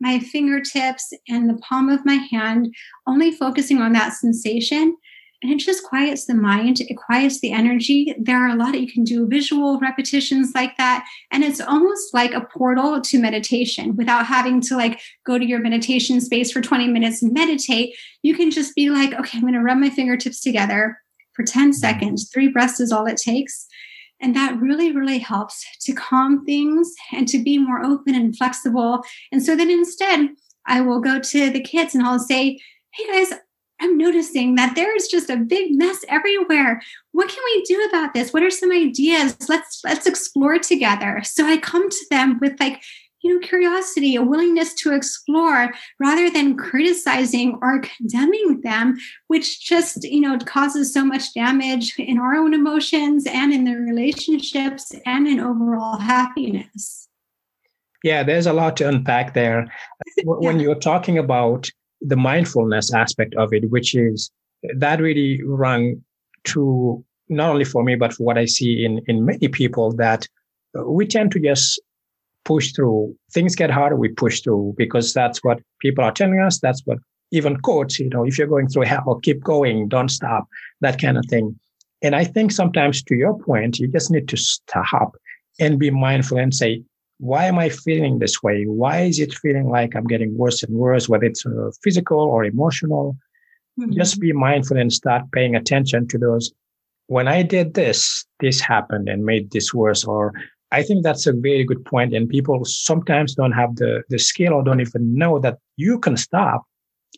my 0.00 0.18
fingertips 0.18 1.12
and 1.28 1.48
the 1.48 1.58
palm 1.58 1.88
of 1.88 2.06
my 2.06 2.14
hand, 2.30 2.74
only 3.06 3.30
focusing 3.30 3.78
on 3.78 3.92
that 3.92 4.14
sensation. 4.14 4.96
And 5.42 5.50
it 5.50 5.58
just 5.58 5.84
quiets 5.84 6.26
the 6.26 6.34
mind, 6.34 6.80
it 6.80 6.94
quiets 6.96 7.40
the 7.40 7.52
energy. 7.52 8.14
There 8.18 8.36
are 8.36 8.50
a 8.50 8.56
lot 8.56 8.74
of 8.74 8.80
you 8.80 8.92
can 8.92 9.04
do 9.04 9.26
visual 9.26 9.78
repetitions 9.78 10.52
like 10.54 10.76
that. 10.76 11.06
And 11.30 11.42
it's 11.42 11.60
almost 11.60 12.12
like 12.12 12.34
a 12.34 12.42
portal 12.42 13.00
to 13.00 13.18
meditation 13.18 13.96
without 13.96 14.26
having 14.26 14.60
to 14.62 14.76
like 14.76 15.00
go 15.24 15.38
to 15.38 15.46
your 15.46 15.60
meditation 15.60 16.20
space 16.20 16.52
for 16.52 16.60
20 16.60 16.88
minutes 16.88 17.22
and 17.22 17.32
meditate. 17.32 17.96
You 18.22 18.34
can 18.34 18.50
just 18.50 18.74
be 18.74 18.90
like, 18.90 19.14
okay, 19.14 19.38
I'm 19.38 19.42
going 19.42 19.54
to 19.54 19.60
rub 19.60 19.78
my 19.78 19.88
fingertips 19.88 20.42
together 20.42 20.98
for 21.32 21.42
10 21.42 21.70
mm-hmm. 21.70 21.72
seconds. 21.72 22.28
Three 22.32 22.48
breaths 22.48 22.80
is 22.80 22.92
all 22.92 23.06
it 23.06 23.16
takes. 23.16 23.66
And 24.20 24.36
that 24.36 24.60
really, 24.60 24.92
really 24.92 25.18
helps 25.18 25.64
to 25.80 25.94
calm 25.94 26.44
things 26.44 26.92
and 27.12 27.26
to 27.28 27.42
be 27.42 27.56
more 27.56 27.82
open 27.82 28.14
and 28.14 28.36
flexible. 28.36 29.02
And 29.32 29.42
so 29.42 29.56
then 29.56 29.70
instead, 29.70 30.28
I 30.66 30.82
will 30.82 31.00
go 31.00 31.18
to 31.18 31.50
the 31.50 31.62
kids 31.62 31.94
and 31.94 32.04
I'll 32.04 32.18
say, 32.18 32.60
Hey 32.92 33.06
guys, 33.06 33.38
I'm 33.80 33.96
noticing 33.96 34.54
that 34.56 34.74
there 34.74 34.94
is 34.96 35.08
just 35.08 35.30
a 35.30 35.36
big 35.36 35.76
mess 35.76 36.04
everywhere. 36.08 36.82
What 37.12 37.28
can 37.28 37.42
we 37.54 37.62
do 37.62 37.88
about 37.88 38.14
this? 38.14 38.32
What 38.32 38.42
are 38.42 38.50
some 38.50 38.72
ideas? 38.72 39.36
Let's 39.48 39.80
let's 39.84 40.06
explore 40.06 40.58
together. 40.58 41.22
So 41.24 41.46
I 41.46 41.56
come 41.56 41.88
to 41.88 42.06
them 42.10 42.38
with 42.40 42.58
like 42.60 42.82
you 43.22 43.34
know, 43.34 43.46
curiosity, 43.46 44.16
a 44.16 44.22
willingness 44.22 44.72
to 44.74 44.94
explore 44.94 45.72
rather 45.98 46.30
than 46.30 46.56
criticizing 46.56 47.58
or 47.60 47.80
condemning 47.80 48.60
them, 48.62 48.96
which 49.26 49.60
just, 49.60 50.04
you 50.04 50.20
know, 50.20 50.38
causes 50.38 50.92
so 50.92 51.04
much 51.04 51.34
damage 51.34 51.94
in 51.98 52.18
our 52.18 52.34
own 52.34 52.54
emotions 52.54 53.26
and 53.26 53.52
in 53.52 53.64
the 53.64 53.76
relationships 53.76 54.92
and 55.04 55.28
in 55.28 55.38
overall 55.38 55.98
happiness. 55.98 57.08
Yeah, 58.02 58.22
there's 58.22 58.46
a 58.46 58.54
lot 58.54 58.76
to 58.78 58.88
unpack 58.88 59.34
there. 59.34 59.70
When 60.24 60.60
you're 60.60 60.74
talking 60.74 61.18
about 61.18 61.70
the 62.00 62.16
mindfulness 62.16 62.92
aspect 62.92 63.34
of 63.36 63.52
it, 63.52 63.70
which 63.70 63.94
is 63.94 64.30
that 64.76 65.00
really 65.00 65.42
rung 65.44 66.02
true 66.44 67.04
not 67.28 67.50
only 67.50 67.64
for 67.64 67.84
me 67.84 67.94
but 67.94 68.12
for 68.12 68.24
what 68.24 68.38
I 68.38 68.46
see 68.46 68.84
in 68.84 69.00
in 69.06 69.24
many 69.24 69.48
people 69.48 69.92
that 69.96 70.26
uh, 70.78 70.84
we 70.84 71.06
tend 71.06 71.32
to 71.32 71.40
just 71.40 71.80
push 72.44 72.72
through. 72.72 73.14
Things 73.32 73.54
get 73.54 73.70
harder, 73.70 73.96
we 73.96 74.08
push 74.08 74.40
through 74.40 74.74
because 74.76 75.12
that's 75.12 75.44
what 75.44 75.60
people 75.80 76.04
are 76.04 76.12
telling 76.12 76.40
us. 76.40 76.58
That's 76.58 76.82
what 76.84 76.98
even 77.32 77.56
quotes, 77.58 77.98
you 77.98 78.08
know, 78.08 78.24
if 78.24 78.38
you're 78.38 78.46
going 78.46 78.68
through 78.68 78.86
hell, 78.86 79.20
keep 79.22 79.42
going, 79.42 79.88
don't 79.88 80.08
stop, 80.08 80.48
that 80.80 81.00
kind 81.00 81.16
of 81.16 81.24
thing. 81.26 81.58
And 82.02 82.16
I 82.16 82.24
think 82.24 82.50
sometimes 82.50 83.02
to 83.04 83.14
your 83.14 83.38
point, 83.38 83.78
you 83.78 83.86
just 83.88 84.10
need 84.10 84.26
to 84.28 84.36
stop 84.36 85.16
and 85.60 85.78
be 85.78 85.90
mindful 85.90 86.38
and 86.38 86.54
say, 86.54 86.82
why 87.20 87.44
am 87.44 87.58
I 87.58 87.68
feeling 87.68 88.18
this 88.18 88.42
way? 88.42 88.64
Why 88.64 89.02
is 89.02 89.20
it 89.20 89.34
feeling 89.34 89.68
like 89.68 89.94
I'm 89.94 90.06
getting 90.06 90.36
worse 90.38 90.62
and 90.62 90.74
worse, 90.74 91.06
whether 91.06 91.26
it's 91.26 91.44
uh, 91.44 91.70
physical 91.82 92.18
or 92.18 92.44
emotional? 92.44 93.16
Mm-hmm. 93.78 93.92
Just 93.92 94.18
be 94.18 94.32
mindful 94.32 94.78
and 94.78 94.90
start 94.90 95.30
paying 95.32 95.54
attention 95.54 96.08
to 96.08 96.18
those. 96.18 96.50
When 97.08 97.28
I 97.28 97.42
did 97.42 97.74
this, 97.74 98.24
this 98.40 98.58
happened 98.60 99.08
and 99.10 99.26
made 99.26 99.50
this 99.50 99.74
worse. 99.74 100.02
Or 100.02 100.32
I 100.72 100.82
think 100.82 101.04
that's 101.04 101.26
a 101.26 101.34
very 101.34 101.62
good 101.62 101.84
point. 101.84 102.14
And 102.14 102.26
people 102.26 102.64
sometimes 102.64 103.34
don't 103.34 103.52
have 103.52 103.76
the, 103.76 104.02
the 104.08 104.18
skill 104.18 104.54
or 104.54 104.64
don't 104.64 104.80
even 104.80 105.14
know 105.14 105.38
that 105.40 105.58
you 105.76 105.98
can 105.98 106.16
stop, 106.16 106.64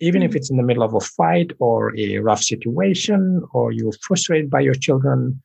even 0.00 0.20
if 0.20 0.30
mm-hmm. 0.30 0.38
it's 0.38 0.50
in 0.50 0.56
the 0.56 0.64
middle 0.64 0.82
of 0.82 0.94
a 0.94 1.00
fight 1.00 1.52
or 1.60 1.96
a 1.96 2.18
rough 2.18 2.42
situation, 2.42 3.40
or 3.52 3.70
you're 3.70 3.92
frustrated 4.02 4.50
by 4.50 4.60
your 4.60 4.74
children 4.74 5.40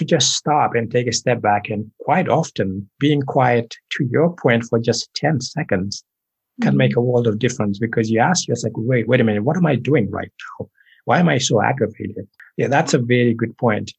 to 0.00 0.04
just 0.06 0.34
stop 0.34 0.74
and 0.74 0.90
take 0.90 1.06
a 1.06 1.12
step 1.12 1.40
back. 1.40 1.68
And 1.68 1.90
quite 2.00 2.28
often 2.28 2.88
being 2.98 3.22
quiet 3.22 3.76
to 3.90 4.08
your 4.10 4.34
point 4.34 4.64
for 4.64 4.78
just 4.78 5.12
10 5.14 5.42
seconds 5.42 6.02
can 6.60 6.70
mm-hmm. 6.70 6.78
make 6.78 6.96
a 6.96 7.00
world 7.00 7.26
of 7.26 7.38
difference 7.38 7.78
because 7.78 8.10
you 8.10 8.18
ask 8.18 8.48
yourself, 8.48 8.72
wait, 8.76 9.06
wait 9.06 9.20
a 9.20 9.24
minute, 9.24 9.44
what 9.44 9.56
am 9.56 9.66
I 9.66 9.76
doing 9.76 10.10
right 10.10 10.32
now? 10.58 10.68
Why 11.04 11.18
am 11.20 11.28
I 11.28 11.38
so 11.38 11.62
aggravated? 11.62 12.26
Yeah, 12.56 12.68
that's 12.68 12.94
a 12.94 12.98
very 12.98 13.34
good 13.34 13.56
point. 13.58 13.92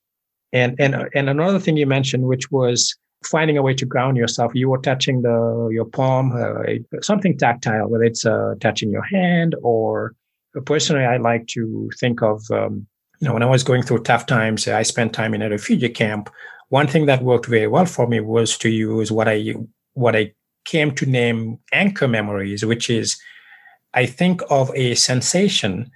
And, 0.54 0.76
and, 0.80 1.08
and 1.16 1.30
another 1.30 1.60
thing 1.60 1.78
you 1.78 1.88
mentioned, 1.88 2.26
which 2.26 2.52
was 2.52 2.96
finding 3.24 3.58
a 3.58 3.62
way 3.62 3.76
to 3.76 3.86
ground 3.86 4.18
yourself. 4.18 4.52
You 4.56 4.70
were 4.70 4.80
touching 4.80 5.22
the, 5.22 5.70
your 5.72 5.86
palm, 5.86 6.32
uh, 6.36 7.00
something 7.02 7.38
tactile, 7.38 7.88
whether 7.88 8.04
it's 8.04 8.26
uh, 8.26 8.56
touching 8.60 8.90
your 8.92 9.04
hand 9.04 9.56
or 9.62 10.16
uh, 10.58 10.62
personally, 10.62 11.06
I 11.06 11.18
like 11.18 11.48
to 11.48 11.90
think 12.00 12.22
of 12.22 12.44
um, 12.52 12.88
you 13.22 13.28
know, 13.28 13.34
when 13.34 13.44
I 13.44 13.48
was 13.48 13.64
going 13.64 13.84
through 13.84 14.02
tough 14.02 14.26
times, 14.26 14.68
I 14.68 14.82
spent 14.82 15.14
time 15.14 15.36
in 15.36 15.44
a 15.44 15.50
refugee 15.50 15.90
camp. 15.90 16.30
One 16.70 16.88
thing 16.88 17.06
that 17.06 17.24
worked 17.24 17.46
very 17.46 17.68
well 17.68 17.86
for 17.86 18.08
me 18.08 18.20
was 18.20 18.58
to 18.58 18.70
use 18.70 19.12
what 19.12 19.28
I 19.28 19.54
what 19.94 20.16
I 20.16 20.34
came 20.66 20.94
to 20.96 21.06
name 21.06 21.60
anchor 21.72 22.08
memories, 22.08 22.66
which 22.66 22.90
is 22.90 23.22
I 23.94 24.08
think 24.08 24.42
of 24.50 24.72
a 24.74 24.96
sensation 24.96 25.92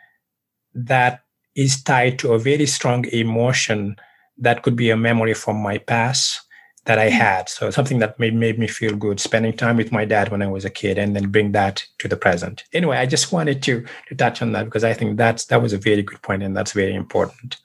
that 0.75 1.21
is 1.55 1.81
tied 1.81 2.19
to 2.19 2.33
a 2.33 2.39
very 2.39 2.67
strong 2.67 3.05
emotion 3.05 3.95
that 4.37 4.61
could 4.61 4.75
be 4.75 4.91
a 4.91 4.97
memory 4.97 5.33
from 5.33 5.57
my 5.57 5.79
past 5.79 6.41
that 6.85 6.99
I 6.99 7.09
mm. 7.09 7.11
had. 7.11 7.49
So 7.49 7.69
something 7.71 7.99
that 7.99 8.19
made, 8.19 8.33
made 8.35 8.57
me 8.57 8.67
feel 8.67 8.95
good, 8.95 9.19
spending 9.19 9.53
time 9.53 9.77
with 9.77 9.91
my 9.91 10.05
dad 10.05 10.29
when 10.29 10.41
I 10.41 10.47
was 10.47 10.65
a 10.65 10.69
kid 10.69 10.97
and 10.97 11.15
then 11.15 11.29
bring 11.29 11.51
that 11.51 11.85
to 11.99 12.07
the 12.07 12.17
present. 12.17 12.63
Anyway, 12.73 12.97
I 12.97 13.05
just 13.05 13.31
wanted 13.31 13.61
to, 13.63 13.85
to 14.07 14.15
touch 14.15 14.41
on 14.41 14.51
that 14.53 14.65
because 14.65 14.83
I 14.83 14.93
think 14.93 15.17
that's 15.17 15.45
that 15.45 15.61
was 15.61 15.73
a 15.73 15.77
very 15.77 16.03
good 16.03 16.21
point 16.21 16.43
and 16.43 16.55
that's 16.55 16.71
very 16.71 16.95
important 16.95 17.57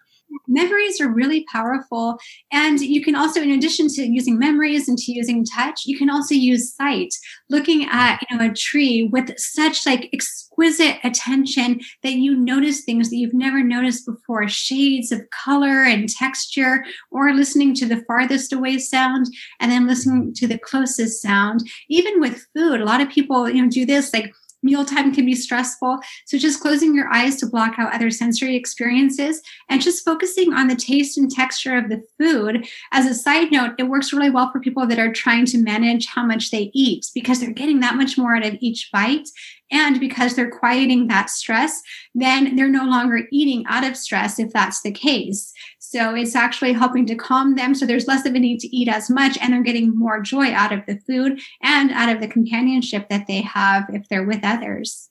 memories 0.46 1.00
are 1.00 1.08
really 1.08 1.44
powerful. 1.52 2.18
And 2.52 2.80
you 2.80 3.02
can 3.02 3.14
also, 3.14 3.40
in 3.40 3.50
addition 3.50 3.88
to 3.88 4.02
using 4.02 4.38
memories 4.38 4.88
and 4.88 4.98
to 4.98 5.12
using 5.12 5.44
touch, 5.44 5.82
you 5.86 5.96
can 5.98 6.10
also 6.10 6.34
use 6.34 6.74
sight. 6.74 7.14
Looking 7.48 7.86
at, 7.90 8.20
you 8.30 8.36
know, 8.36 8.50
a 8.50 8.54
tree 8.54 9.08
with 9.12 9.38
such 9.38 9.86
like 9.86 10.08
exquisite 10.12 10.98
attention 11.04 11.80
that 12.02 12.14
you 12.14 12.36
notice 12.36 12.82
things 12.82 13.10
that 13.10 13.16
you've 13.16 13.34
never 13.34 13.62
noticed 13.62 14.06
before, 14.06 14.48
shades 14.48 15.12
of 15.12 15.22
color 15.30 15.84
and 15.84 16.08
texture, 16.08 16.84
or 17.10 17.32
listening 17.32 17.74
to 17.74 17.86
the 17.86 18.02
farthest 18.06 18.52
away 18.52 18.78
sound 18.78 19.26
and 19.60 19.70
then 19.70 19.86
listening 19.86 20.32
to 20.34 20.46
the 20.46 20.58
closest 20.58 21.22
sound. 21.22 21.60
Even 21.88 22.20
with 22.20 22.46
food, 22.54 22.80
a 22.80 22.84
lot 22.84 23.00
of 23.00 23.08
people, 23.08 23.48
you 23.48 23.62
know, 23.62 23.70
do 23.70 23.86
this 23.86 24.12
like 24.12 24.32
mealtime 24.62 25.14
can 25.14 25.26
be 25.26 25.34
stressful. 25.34 25.98
So 26.26 26.38
just 26.38 26.60
closing 26.60 26.94
your 26.94 27.08
eyes 27.12 27.36
to 27.36 27.46
block 27.46 27.74
out 27.78 27.94
other 27.94 28.10
sensory 28.10 28.56
experiences 28.56 29.42
and 29.68 29.82
just 29.82 30.04
focusing 30.04 30.52
on 30.52 30.68
the 30.68 30.76
taste 30.76 31.18
and 31.18 31.30
texture 31.30 31.76
of 31.76 31.88
the 31.88 32.02
food. 32.18 32.66
As 32.92 33.06
a 33.06 33.14
side 33.14 33.50
note, 33.50 33.72
it 33.78 33.84
works 33.84 34.12
really 34.12 34.30
well 34.30 34.50
for 34.50 34.60
people 34.60 34.86
that 34.86 34.98
are 34.98 35.12
trying 35.12 35.46
to 35.46 35.58
manage 35.58 36.06
how 36.06 36.24
much 36.24 36.50
they 36.50 36.70
eat 36.74 37.06
because 37.14 37.40
they're 37.40 37.50
getting 37.50 37.80
that 37.80 37.96
much 37.96 38.18
more 38.18 38.36
out 38.36 38.46
of 38.46 38.56
each 38.60 38.90
bite. 38.92 39.28
And 39.70 40.00
because 40.00 40.35
they're 40.35 40.50
quieting 40.50 41.06
that 41.09 41.30
stress, 41.30 41.80
then 42.14 42.56
they're 42.56 42.68
no 42.68 42.85
longer 42.85 43.22
eating 43.30 43.64
out 43.68 43.85
of 43.85 43.96
stress 43.96 44.38
if 44.38 44.52
that's 44.52 44.83
the 44.83 44.90
case. 44.90 45.52
So 45.78 46.14
it's 46.14 46.37
actually 46.37 46.72
helping 46.72 47.06
to 47.06 47.14
calm 47.14 47.56
them. 47.56 47.74
So 47.74 47.87
there's 47.87 48.06
less 48.06 48.26
of 48.26 48.35
a 48.35 48.38
need 48.38 48.61
to 48.61 48.76
eat 48.76 48.88
as 48.88 49.11
much, 49.11 49.37
and 49.40 49.52
they're 49.52 49.62
getting 49.62 49.96
more 49.96 50.20
joy 50.20 50.52
out 50.52 50.72
of 50.72 50.87
the 50.87 50.98
food 51.06 51.40
and 51.62 51.90
out 51.90 52.09
of 52.09 52.20
the 52.20 52.28
companionship 52.28 53.09
that 53.09 53.26
they 53.26 53.40
have 53.40 53.85
if 53.90 54.09
they're 54.09 54.26
with 54.26 54.40
others. 54.44 55.11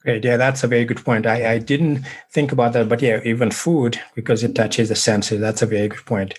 Great. 0.00 0.24
Yeah, 0.24 0.36
that's 0.36 0.64
a 0.64 0.66
very 0.66 0.84
good 0.84 1.04
point. 1.04 1.26
I, 1.26 1.52
I 1.52 1.58
didn't 1.58 2.04
think 2.32 2.50
about 2.50 2.72
that, 2.72 2.88
but 2.88 3.00
yeah, 3.00 3.20
even 3.24 3.52
food, 3.52 4.00
because 4.16 4.42
it 4.42 4.48
mm-hmm. 4.48 4.54
touches 4.54 4.88
the 4.88 4.96
senses, 4.96 5.40
that's 5.40 5.62
a 5.62 5.66
very 5.66 5.88
good 5.88 6.04
point. 6.04 6.34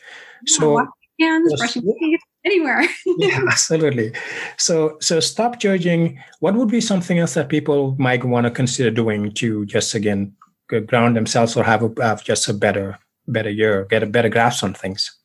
Yeah, 0.46 0.58
so, 0.58 0.88
hands, 1.20 1.54
brushing 1.58 1.84
teeth, 2.00 2.20
anywhere. 2.46 2.86
yeah, 3.18 3.42
absolutely. 3.48 4.14
So, 4.58 4.98
so 5.02 5.20
stop 5.20 5.60
judging. 5.60 6.20
What 6.40 6.56
would 6.56 6.70
be 6.70 6.82
something 6.82 7.20
else 7.20 7.34
that 7.36 7.50
people 7.50 7.96
might 8.00 8.24
want 8.24 8.46
to 8.46 8.52
consider 8.52 8.92
doing 8.92 9.32
to 9.34 9.66
just 9.66 9.96
again 9.96 10.36
ground 10.88 11.16
themselves 11.16 11.56
or 11.56 11.64
have, 11.64 11.84
a, 11.84 12.02
have 12.02 12.24
just 12.24 12.50
a 12.50 12.54
better 12.54 12.98
better 13.28 13.50
year, 13.50 13.86
get 13.86 14.04
a 14.04 14.08
better 14.08 14.30
grasp 14.30 14.64
on 14.64 14.74
things? 14.74 15.18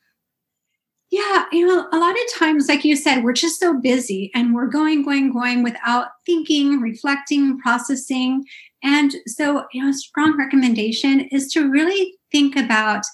Yeah, 1.11 1.45
you 1.53 1.67
know, 1.67 1.89
a 1.91 1.99
lot 1.99 2.13
of 2.13 2.39
times, 2.39 2.69
like 2.69 2.85
you 2.85 2.95
said, 2.95 3.25
we're 3.25 3.33
just 3.33 3.59
so 3.59 3.81
busy 3.81 4.31
and 4.35 4.55
we're 4.55 4.67
going, 4.67 5.05
going, 5.05 5.33
going 5.33 5.63
without 5.63 6.09
thinking, 6.27 6.81
reflecting, 6.81 7.59
processing. 7.61 8.45
And 8.83 9.15
so, 9.27 9.65
you 9.73 9.83
know, 9.83 9.89
a 9.89 9.95
strong 9.95 10.37
recommendation 10.37 11.21
is 11.33 11.51
to 11.53 11.71
really 11.71 12.15
think 12.31 12.57
about 12.57 13.05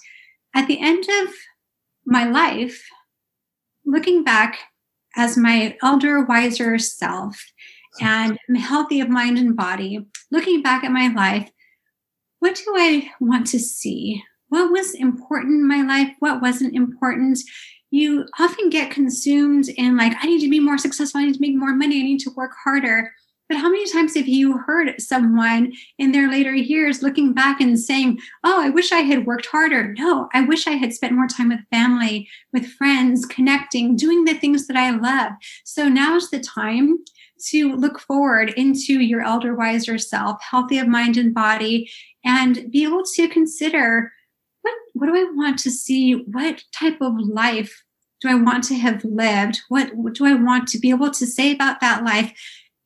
at 0.53 0.67
the 0.67 0.79
end 0.81 1.05
of 1.23 1.33
my 2.05 2.25
life, 2.25 2.83
looking 3.85 4.23
back 4.23 4.57
as 5.15 5.37
my 5.37 5.77
elder, 5.81 6.23
wiser 6.25 6.77
self 6.77 7.41
and 8.01 8.37
healthy 8.57 8.99
of 8.99 9.09
mind 9.09 9.37
and 9.37 9.55
body, 9.55 10.05
looking 10.31 10.61
back 10.61 10.83
at 10.83 10.91
my 10.91 11.07
life, 11.07 11.49
what 12.39 12.55
do 12.55 12.73
I 12.75 13.11
want 13.21 13.47
to 13.47 13.59
see? 13.59 14.21
what 14.49 14.71
was 14.71 14.93
important 14.93 15.53
in 15.53 15.67
my 15.67 15.81
life, 15.81 16.15
what 16.19 16.41
wasn't 16.41 16.75
important. 16.75 17.39
You 17.91 18.25
often 18.39 18.69
get 18.69 18.91
consumed 18.91 19.69
in, 19.69 19.97
like, 19.97 20.13
I 20.21 20.27
need 20.27 20.41
to 20.41 20.49
be 20.49 20.59
more 20.59 20.77
successful, 20.77 21.21
I 21.21 21.25
need 21.25 21.35
to 21.35 21.41
make 21.41 21.55
more 21.55 21.75
money, 21.75 21.99
I 21.99 22.03
need 22.03 22.19
to 22.21 22.31
work 22.35 22.51
harder. 22.63 23.11
But 23.47 23.57
how 23.57 23.69
many 23.69 23.89
times 23.91 24.15
have 24.15 24.27
you 24.27 24.57
heard 24.57 24.99
someone 24.99 25.73
in 25.99 26.11
their 26.11 26.29
later 26.29 26.53
years 26.53 27.03
looking 27.03 27.33
back 27.33 27.61
and 27.61 27.79
saying, 27.79 28.19
Oh, 28.43 28.61
I 28.61 28.69
wish 28.69 28.91
I 28.91 29.01
had 29.01 29.25
worked 29.25 29.45
harder? 29.45 29.93
No, 29.93 30.29
I 30.33 30.41
wish 30.41 30.67
I 30.67 30.71
had 30.71 30.93
spent 30.93 31.13
more 31.13 31.27
time 31.27 31.49
with 31.49 31.59
family, 31.71 32.27
with 32.51 32.65
friends, 32.65 33.25
connecting, 33.25 33.95
doing 33.95 34.25
the 34.25 34.33
things 34.33 34.67
that 34.67 34.77
I 34.77 34.89
love. 34.91 35.33
So 35.63 35.87
now's 35.87 36.31
the 36.31 36.39
time 36.39 36.97
to 37.49 37.75
look 37.75 37.99
forward 37.99 38.49
into 38.51 39.01
your 39.01 39.21
elder 39.21 39.53
wiser 39.53 39.97
self, 39.97 40.41
healthy 40.41 40.79
of 40.79 40.87
mind 40.87 41.17
and 41.17 41.33
body, 41.33 41.89
and 42.23 42.71
be 42.71 42.83
able 42.83 43.03
to 43.03 43.27
consider 43.27 44.11
what 44.61 44.73
what 44.93 45.07
do 45.07 45.15
I 45.15 45.31
want 45.35 45.59
to 45.59 45.71
see? 45.71 46.13
What 46.13 46.63
type 46.73 46.97
of 47.01 47.19
life 47.19 47.83
do 48.21 48.29
I 48.29 48.35
want 48.35 48.63
to 48.65 48.75
have 48.75 49.03
lived? 49.03 49.61
What, 49.69 49.93
what 49.95 50.13
do 50.15 50.25
I 50.25 50.33
want 50.33 50.67
to 50.69 50.79
be 50.79 50.89
able 50.89 51.11
to 51.11 51.25
say 51.25 51.53
about 51.53 51.81
that 51.81 52.03
life? 52.03 52.33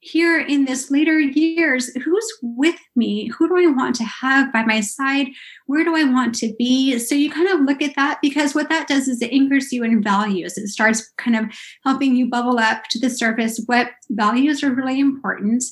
Here 0.02 0.40
in 0.40 0.66
this 0.66 0.90
later 0.90 1.20
years 1.20 1.94
who's 1.96 2.34
with 2.42 2.80
me? 2.96 3.28
Who 3.38 3.48
do 3.48 3.58
i 3.58 3.68
want 3.68 3.96
to 3.96 4.04
have 4.04 4.52
by 4.54 4.64
my 4.64 4.82
side? 4.82 5.28
Where 5.66 5.84
do 5.84 5.96
i 5.96 6.04
want 6.04 6.36
to 6.36 6.54
be? 6.58 6.98
So 7.00 7.16
you 7.16 7.30
kind 7.30 7.50
of 7.50 7.62
look 7.62 7.82
at 7.82 7.96
that 7.96 8.20
because 8.22 8.56
what 8.56 8.70
that 8.70 8.88
does 8.88 9.08
is 9.08 9.22
it 9.22 9.34
anchors 9.34 9.72
you 9.72 9.84
in 9.84 10.02
values. 10.02 10.58
It 10.58 10.68
starts 10.70 11.12
kind 11.18 11.36
of 11.36 11.46
helping 11.84 12.16
you 12.16 12.30
bubble 12.30 12.60
up 12.60 12.84
to 12.92 13.00
the 13.00 13.10
surface 13.10 13.62
what 13.66 13.90
values 14.10 14.64
are 14.64 14.74
really 14.74 15.00
important. 15.00 15.64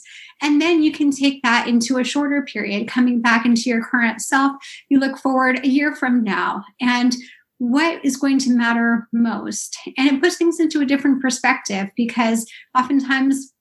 And 0.41 0.61
then 0.61 0.83
you 0.83 0.91
can 0.91 1.11
take 1.11 1.41
that 1.43 1.67
into 1.67 1.97
a 1.97 2.03
shorter 2.03 2.43
period, 2.43 2.87
coming 2.87 3.21
back 3.21 3.45
into 3.45 3.69
your 3.69 3.83
current 3.83 4.21
self. 4.21 4.55
You 4.89 4.99
look 4.99 5.17
forward 5.17 5.63
a 5.63 5.67
year 5.67 5.95
from 5.95 6.23
now 6.23 6.63
and 6.79 7.15
what 7.59 8.03
is 8.05 8.17
going 8.17 8.37
to 8.39 8.51
matter 8.51 9.07
most. 9.11 9.77
And 9.97 10.07
it 10.07 10.21
puts 10.21 10.37
things 10.37 10.59
into 10.59 10.81
a 10.81 10.85
different 10.85 11.21
perspective 11.21 11.87
because 11.95 12.45
oftentimes 12.77 13.53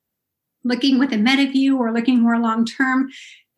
looking 0.67 0.99
with 0.99 1.13
a 1.13 1.17
meta 1.17 1.51
view 1.51 1.79
or 1.79 1.93
looking 1.93 2.23
more 2.23 2.39
long 2.39 2.65
term, 2.65 3.09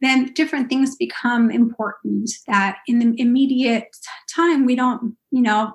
then 0.01 0.33
different 0.35 0.69
things 0.69 0.97
become 0.97 1.51
important 1.51 2.31
that 2.47 2.79
in 2.87 2.99
the 2.99 3.21
immediate 3.21 3.89
time 4.35 4.65
we 4.65 4.77
don't, 4.77 5.17
you 5.31 5.43
know, 5.43 5.73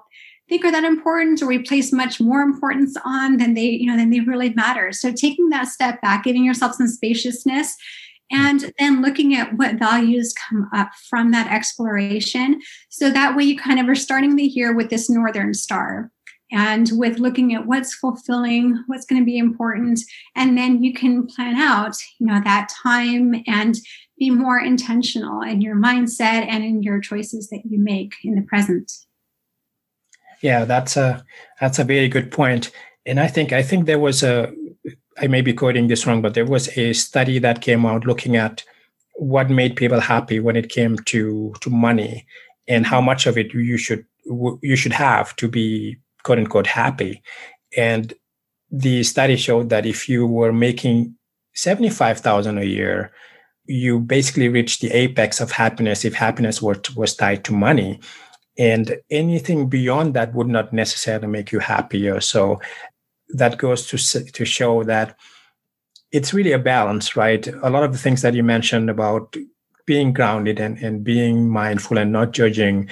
think 0.50 0.66
are 0.66 0.72
that 0.72 0.84
important 0.84 1.42
or 1.42 1.48
we 1.48 1.60
place 1.60 1.92
much 1.92 2.20
more 2.20 2.42
importance 2.42 2.96
on 3.06 3.38
than 3.38 3.54
they 3.54 3.62
you 3.66 3.88
know 3.88 3.96
than 3.96 4.10
they 4.10 4.20
really 4.20 4.54
matter 4.54 4.92
so 4.92 5.10
taking 5.10 5.50
that 5.50 5.68
step 5.68 6.02
back 6.02 6.26
giving 6.26 6.44
yourself 6.44 6.76
some 6.76 6.88
spaciousness 6.88 7.76
and 8.34 8.74
then 8.80 9.02
looking 9.02 9.36
at 9.36 9.56
what 9.58 9.76
values 9.76 10.34
come 10.50 10.68
up 10.74 10.90
from 11.10 11.32
that 11.32 11.52
exploration. 11.52 12.60
So 12.90 13.10
that 13.12 13.36
way 13.36 13.44
you 13.44 13.58
kind 13.58 13.80
of 13.80 13.88
are 13.88 13.96
starting 13.96 14.36
the 14.36 14.44
year 14.44 14.76
with 14.76 14.90
this 14.90 15.10
Northern 15.10 15.54
Star 15.54 16.12
and 16.54 16.90
with 16.94 17.18
looking 17.18 17.54
at 17.54 17.66
what's 17.66 17.96
fulfilling, 17.96 18.82
what's 18.86 19.06
going 19.06 19.20
to 19.22 19.26
be 19.26 19.38
important. 19.38 20.00
And 20.36 20.58
then 20.58 20.84
you 20.84 20.94
can 20.94 21.26
plan 21.26 21.56
out, 21.56 21.96
you 22.20 22.28
know, 22.28 22.40
that 22.44 22.70
time 22.84 23.44
and 23.48 23.76
be 24.20 24.30
more 24.30 24.60
intentional 24.60 25.42
in 25.42 25.62
your 25.62 25.76
mindset 25.76 26.48
and 26.48 26.64
in 26.64 26.84
your 26.84 27.00
choices 27.00 27.50
that 27.50 27.64
you 27.66 27.80
make 27.80 28.14
in 28.24 28.36
the 28.36 28.44
present. 28.44 28.92
Yeah, 30.42 30.66
that's 30.66 30.96
a 30.96 31.26
that's 31.60 31.80
a 31.80 31.84
very 31.84 32.08
good 32.08 32.32
point. 32.32 32.70
And 33.06 33.20
I 33.20 33.28
think 33.28 33.52
I 33.52 33.64
think 33.64 33.86
there 33.86 34.00
was 34.00 34.22
a 34.24 34.54
I 35.18 35.28
may 35.28 35.42
be 35.42 35.54
quoting 35.54 35.88
this 35.88 36.06
wrong, 36.06 36.22
but 36.22 36.34
there 36.36 36.46
was 36.46 36.78
a 36.78 36.94
study 36.94 37.40
that 37.40 37.62
came 37.62 37.86
out 37.86 38.06
looking 38.06 38.36
at 38.36 38.64
what 39.16 39.50
made 39.50 39.76
people 39.76 40.00
happy 40.00 40.40
when 40.40 40.56
it 40.56 40.70
came 40.70 40.98
to 40.98 41.54
to 41.62 41.70
money 41.70 42.28
and 42.68 42.86
how 42.86 43.02
much 43.02 43.26
of 43.26 43.38
it 43.38 43.54
you 43.54 43.78
should 43.78 44.06
you 44.62 44.76
should 44.76 44.94
have 44.94 45.36
to 45.38 45.48
be 45.48 45.98
quote 46.24 46.40
unquote 46.40 46.68
happy. 46.68 47.22
And 47.78 48.14
the 48.72 49.04
study 49.04 49.36
showed 49.36 49.70
that 49.70 49.86
if 49.86 50.10
you 50.10 50.26
were 50.26 50.54
making 50.54 51.16
75,000 51.54 52.58
a 52.58 52.64
year, 52.64 53.12
you 53.66 54.00
basically 54.00 54.50
reached 54.50 54.82
the 54.82 54.92
apex 54.92 55.40
of 55.40 55.52
happiness 55.52 56.04
if 56.04 56.14
happiness 56.14 56.62
were 56.62 56.82
was 56.96 57.16
tied 57.16 57.44
to 57.46 57.54
money. 57.54 58.00
And 58.58 58.98
anything 59.10 59.70
beyond 59.70 60.14
that 60.14 60.34
would 60.34 60.48
not 60.48 60.74
necessarily 60.74 61.28
make 61.28 61.52
you 61.52 61.60
happier. 61.60 62.20
So 62.20 62.60
that 63.30 63.58
goes 63.58 63.88
to 63.88 64.24
to 64.32 64.46
show 64.46 64.84
that 64.84 65.18
it's 66.12 66.34
really 66.34 66.52
a 66.52 66.60
balance, 66.60 67.16
right? 67.16 67.48
A 67.48 67.70
lot 67.70 67.84
of 67.84 67.92
the 67.92 67.98
things 67.98 68.22
that 68.22 68.36
you 68.36 68.44
mentioned 68.44 68.90
about 68.90 69.36
being 69.86 70.14
grounded 70.14 70.60
and, 70.60 70.78
and 70.78 71.04
being 71.04 71.50
mindful 71.50 71.98
and 71.98 72.12
not 72.12 72.32
judging. 72.32 72.88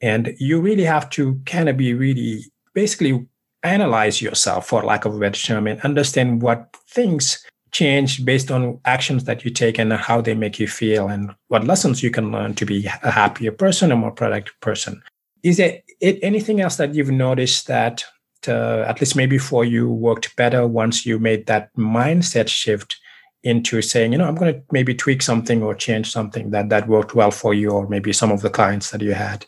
And 0.00 0.34
you 0.38 0.60
really 0.60 0.84
have 0.84 1.10
to 1.10 1.40
kind 1.44 1.68
of 1.68 1.76
be 1.76 1.92
really 1.92 2.44
basically 2.74 3.26
analyze 3.62 4.22
yourself, 4.22 4.68
for 4.68 4.82
lack 4.82 5.04
of 5.04 5.14
a 5.14 5.18
better 5.18 5.40
term, 5.40 5.66
and 5.66 5.80
understand 5.82 6.42
what 6.42 6.74
things 6.88 7.44
change 7.72 8.24
based 8.24 8.50
on 8.50 8.80
actions 8.84 9.24
that 9.24 9.44
you 9.44 9.50
take 9.50 9.78
and 9.78 9.92
how 9.92 10.20
they 10.20 10.34
make 10.34 10.58
you 10.58 10.66
feel 10.66 11.08
and 11.08 11.34
what 11.48 11.64
lessons 11.64 12.02
you 12.02 12.10
can 12.10 12.32
learn 12.32 12.54
to 12.54 12.66
be 12.66 12.86
a 13.02 13.10
happier 13.10 13.52
person, 13.52 13.92
a 13.92 13.96
more 13.96 14.10
productive 14.10 14.58
person. 14.60 15.00
Is 15.42 15.56
there 15.56 15.80
anything 16.00 16.60
else 16.60 16.76
that 16.76 16.94
you've 16.94 17.10
noticed 17.10 17.66
that 17.68 18.04
uh, 18.48 18.84
at 18.86 19.00
least 19.00 19.16
maybe 19.16 19.38
for 19.38 19.64
you 19.64 19.88
worked 19.88 20.34
better 20.36 20.66
once 20.66 21.06
you 21.06 21.18
made 21.18 21.46
that 21.46 21.74
mindset 21.76 22.48
shift 22.48 22.96
into 23.42 23.80
saying, 23.80 24.12
you 24.12 24.18
know, 24.18 24.26
I'm 24.26 24.34
going 24.34 24.54
to 24.54 24.62
maybe 24.70 24.94
tweak 24.94 25.22
something 25.22 25.62
or 25.62 25.74
change 25.74 26.10
something 26.10 26.50
that 26.50 26.68
that 26.68 26.88
worked 26.88 27.14
well 27.14 27.30
for 27.30 27.54
you 27.54 27.70
or 27.70 27.88
maybe 27.88 28.12
some 28.12 28.32
of 28.32 28.42
the 28.42 28.50
clients 28.50 28.90
that 28.90 29.00
you 29.00 29.14
had? 29.14 29.46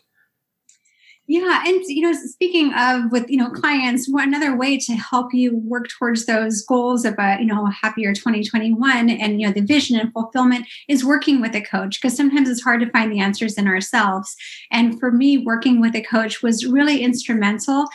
Yeah, 1.25 1.63
and 1.65 1.81
you 1.87 2.01
know, 2.01 2.11
speaking 2.11 2.73
of 2.73 3.09
with 3.09 3.29
you 3.29 3.37
know 3.37 3.49
clients, 3.49 4.09
one 4.09 4.27
another 4.27 4.57
way 4.57 4.77
to 4.77 4.93
help 4.93 5.33
you 5.33 5.55
work 5.55 5.87
towards 5.87 6.25
those 6.25 6.61
goals 6.65 7.05
of 7.05 7.15
a 7.17 7.37
you 7.39 7.45
know 7.45 7.65
a 7.65 7.71
happier 7.71 8.13
2021 8.13 9.09
and 9.09 9.39
you 9.39 9.47
know 9.47 9.53
the 9.53 9.61
vision 9.61 9.97
and 9.97 10.11
fulfillment 10.11 10.67
is 10.89 11.05
working 11.05 11.39
with 11.39 11.55
a 11.55 11.61
coach 11.61 12.01
because 12.01 12.17
sometimes 12.17 12.49
it's 12.49 12.61
hard 12.61 12.81
to 12.81 12.89
find 12.89 13.09
the 13.09 13.21
answers 13.21 13.57
in 13.57 13.67
ourselves. 13.67 14.35
And 14.69 14.99
for 14.99 15.11
me, 15.11 15.37
working 15.37 15.79
with 15.79 15.95
a 15.95 16.01
coach 16.01 16.43
was 16.43 16.65
really 16.65 17.01
instrumental 17.01 17.87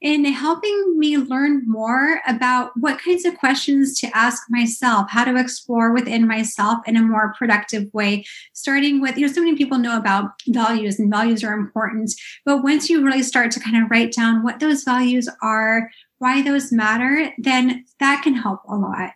in 0.00 0.24
helping 0.26 0.96
me 0.96 1.16
learn 1.16 1.62
more 1.66 2.20
about 2.26 2.70
what 2.76 3.00
kinds 3.00 3.24
of 3.24 3.36
questions 3.36 3.98
to 3.98 4.16
ask 4.16 4.44
myself, 4.48 5.10
how 5.10 5.24
to 5.24 5.36
explore 5.36 5.92
within 5.92 6.26
myself 6.26 6.78
in 6.86 6.96
a 6.96 7.02
more 7.02 7.34
productive 7.36 7.92
way. 7.92 8.24
Starting 8.52 9.00
with, 9.00 9.16
you 9.16 9.26
know, 9.26 9.32
so 9.32 9.42
many 9.42 9.56
people 9.56 9.78
know 9.78 9.96
about 9.96 10.30
values 10.48 11.00
and 11.00 11.10
values 11.10 11.42
are 11.42 11.54
important. 11.54 12.12
But 12.44 12.62
once 12.62 12.88
you 12.88 13.04
really 13.04 13.22
start 13.22 13.50
to 13.52 13.60
kind 13.60 13.76
of 13.76 13.90
write 13.90 14.12
down 14.12 14.44
what 14.44 14.60
those 14.60 14.84
values 14.84 15.28
are, 15.42 15.90
why 16.18 16.42
those 16.42 16.72
matter, 16.72 17.32
then 17.38 17.84
that 17.98 18.22
can 18.22 18.34
help 18.34 18.60
a 18.68 18.76
lot. 18.76 19.14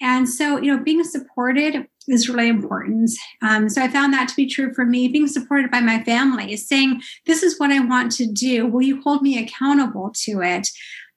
And 0.00 0.28
so, 0.28 0.58
you 0.60 0.76
know, 0.76 0.82
being 0.82 1.04
supported 1.04 1.86
is 2.08 2.28
really 2.28 2.48
important. 2.48 3.10
Um, 3.42 3.68
so 3.68 3.82
I 3.82 3.88
found 3.88 4.12
that 4.12 4.28
to 4.28 4.36
be 4.36 4.46
true 4.46 4.72
for 4.74 4.84
me. 4.84 5.08
Being 5.08 5.26
supported 5.26 5.70
by 5.70 5.80
my 5.80 6.02
family 6.04 6.52
is 6.52 6.66
saying, 6.66 7.02
This 7.26 7.42
is 7.42 7.58
what 7.58 7.70
I 7.70 7.80
want 7.80 8.12
to 8.12 8.26
do. 8.26 8.66
Will 8.66 8.82
you 8.82 9.00
hold 9.02 9.22
me 9.22 9.42
accountable 9.42 10.12
to 10.24 10.40
it? 10.42 10.68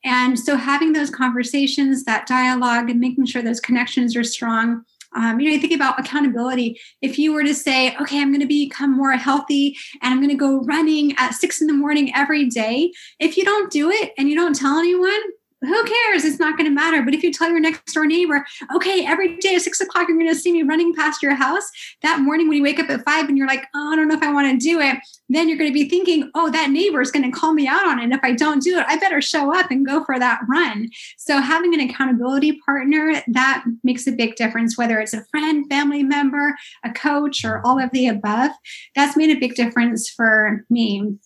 And 0.03 0.39
so 0.39 0.55
having 0.55 0.93
those 0.93 1.09
conversations, 1.11 2.03
that 2.05 2.27
dialogue, 2.27 2.89
and 2.89 2.99
making 2.99 3.25
sure 3.25 3.41
those 3.41 3.59
connections 3.59 4.15
are 4.15 4.23
strong. 4.23 4.83
Um, 5.13 5.39
you 5.39 5.47
know, 5.47 5.53
you 5.53 5.59
think 5.59 5.73
about 5.73 5.99
accountability. 5.99 6.79
If 7.01 7.19
you 7.19 7.33
were 7.33 7.43
to 7.43 7.53
say, 7.53 7.95
okay, 7.97 8.21
I'm 8.21 8.29
going 8.29 8.39
to 8.39 8.47
become 8.47 8.95
more 8.95 9.11
healthy 9.11 9.77
and 10.01 10.13
I'm 10.13 10.19
going 10.19 10.29
to 10.29 10.35
go 10.35 10.61
running 10.61 11.13
at 11.17 11.33
six 11.33 11.59
in 11.59 11.67
the 11.67 11.73
morning 11.73 12.13
every 12.15 12.47
day, 12.47 12.91
if 13.19 13.35
you 13.35 13.43
don't 13.43 13.71
do 13.71 13.91
it 13.91 14.13
and 14.17 14.29
you 14.29 14.35
don't 14.35 14.55
tell 14.55 14.79
anyone, 14.79 15.19
who 15.61 15.83
cares? 15.83 16.25
It's 16.25 16.39
not 16.39 16.57
going 16.57 16.69
to 16.69 16.73
matter. 16.73 17.03
But 17.03 17.13
if 17.13 17.21
you 17.21 17.31
tell 17.31 17.49
your 17.49 17.59
next 17.59 17.93
door 17.93 18.05
neighbor, 18.07 18.45
okay, 18.75 19.05
every 19.05 19.37
day 19.37 19.55
at 19.55 19.61
six 19.61 19.79
o'clock, 19.79 20.07
you're 20.07 20.17
going 20.17 20.29
to 20.29 20.35
see 20.35 20.51
me 20.51 20.63
running 20.63 20.93
past 20.95 21.21
your 21.21 21.35
house 21.35 21.69
that 22.01 22.19
morning 22.19 22.47
when 22.47 22.57
you 22.57 22.63
wake 22.63 22.79
up 22.79 22.89
at 22.89 23.05
five 23.05 23.29
and 23.29 23.37
you're 23.37 23.47
like, 23.47 23.65
oh, 23.75 23.93
I 23.93 23.95
don't 23.95 24.07
know 24.07 24.15
if 24.15 24.23
I 24.23 24.33
want 24.33 24.59
to 24.59 24.63
do 24.63 24.79
it. 24.79 24.97
Then 25.29 25.47
you're 25.47 25.57
going 25.57 25.69
to 25.69 25.73
be 25.73 25.87
thinking, 25.87 26.31
oh, 26.33 26.49
that 26.49 26.71
neighbor 26.71 26.99
is 26.99 27.11
going 27.11 27.29
to 27.31 27.37
call 27.37 27.53
me 27.53 27.67
out 27.67 27.87
on 27.87 27.99
it. 27.99 28.05
And 28.05 28.13
if 28.13 28.21
I 28.23 28.33
don't 28.33 28.63
do 28.63 28.77
it, 28.79 28.85
I 28.87 28.97
better 28.97 29.21
show 29.21 29.55
up 29.55 29.69
and 29.69 29.85
go 29.85 30.03
for 30.03 30.17
that 30.17 30.41
run. 30.49 30.89
So 31.17 31.39
having 31.39 31.73
an 31.75 31.87
accountability 31.87 32.59
partner, 32.65 33.21
that 33.27 33.63
makes 33.83 34.07
a 34.07 34.11
big 34.11 34.35
difference, 34.35 34.77
whether 34.77 34.99
it's 34.99 35.13
a 35.13 35.25
friend, 35.25 35.65
family 35.69 36.01
member, 36.01 36.55
a 36.83 36.91
coach, 36.91 37.45
or 37.45 37.61
all 37.63 37.79
of 37.79 37.91
the 37.91 38.07
above. 38.07 38.51
That's 38.95 39.15
made 39.15 39.35
a 39.35 39.39
big 39.39 39.55
difference 39.55 40.09
for 40.09 40.65
me. 40.71 41.17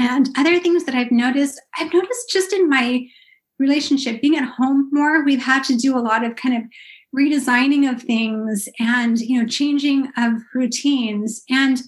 And 0.00 0.28
other 0.36 0.58
things 0.60 0.84
that 0.84 0.94
I've 0.94 1.10
noticed, 1.10 1.60
I've 1.78 1.92
noticed 1.92 2.30
just 2.30 2.52
in 2.52 2.68
my 2.68 3.06
relationship. 3.58 4.20
Being 4.20 4.36
at 4.36 4.48
home 4.48 4.88
more 4.92 5.24
we've 5.24 5.42
had 5.42 5.64
to 5.64 5.76
do 5.76 5.96
a 5.96 6.00
lot 6.00 6.24
of 6.24 6.36
kind 6.36 6.56
of 6.56 6.62
redesigning 7.16 7.90
of 7.90 8.02
things 8.02 8.68
and 8.78 9.18
you 9.18 9.40
know 9.40 9.46
changing 9.46 10.08
of 10.16 10.32
routines. 10.54 11.42
And 11.50 11.80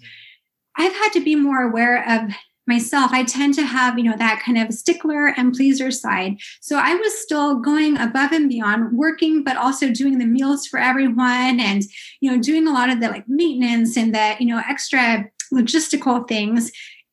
i've 0.77 0.93
had 0.93 1.11
to 1.11 1.21
be 1.21 1.35
more 1.35 1.63
aware 1.63 2.09
of 2.09 2.31
myself. 2.67 3.11
I 3.13 3.25
tend 3.25 3.55
to 3.55 3.65
have 3.65 3.99
you 3.99 4.05
know 4.05 4.17
that 4.17 4.43
kind 4.45 4.57
of 4.57 4.73
stickler 4.73 5.35
and 5.37 5.53
pleaser 5.53 5.91
side. 5.91 6.37
So 6.61 6.77
i 6.77 6.95
was 6.95 7.21
still 7.21 7.57
going 7.57 7.99
above 7.99 8.33
and 8.33 8.49
beyond 8.49 8.97
working 8.97 9.43
but 9.45 9.57
also 9.57 9.91
doing 9.91 10.19
the 10.19 10.27
meals 10.27 10.67
for 10.67 10.79
everyone 10.79 11.61
and 11.61 11.83
you 12.21 12.31
know 12.31 12.41
doing 12.41 12.67
a 12.67 12.73
lot 12.73 12.91
of 12.91 13.01
the 13.01 13.09
like 13.09 13.29
maintenance 13.29 13.97
and 13.97 14.15
the 14.15 14.37
you 14.39 14.47
know 14.47 14.63
extra 14.69 15.29
logistical 15.53 16.27
things 16.29 16.71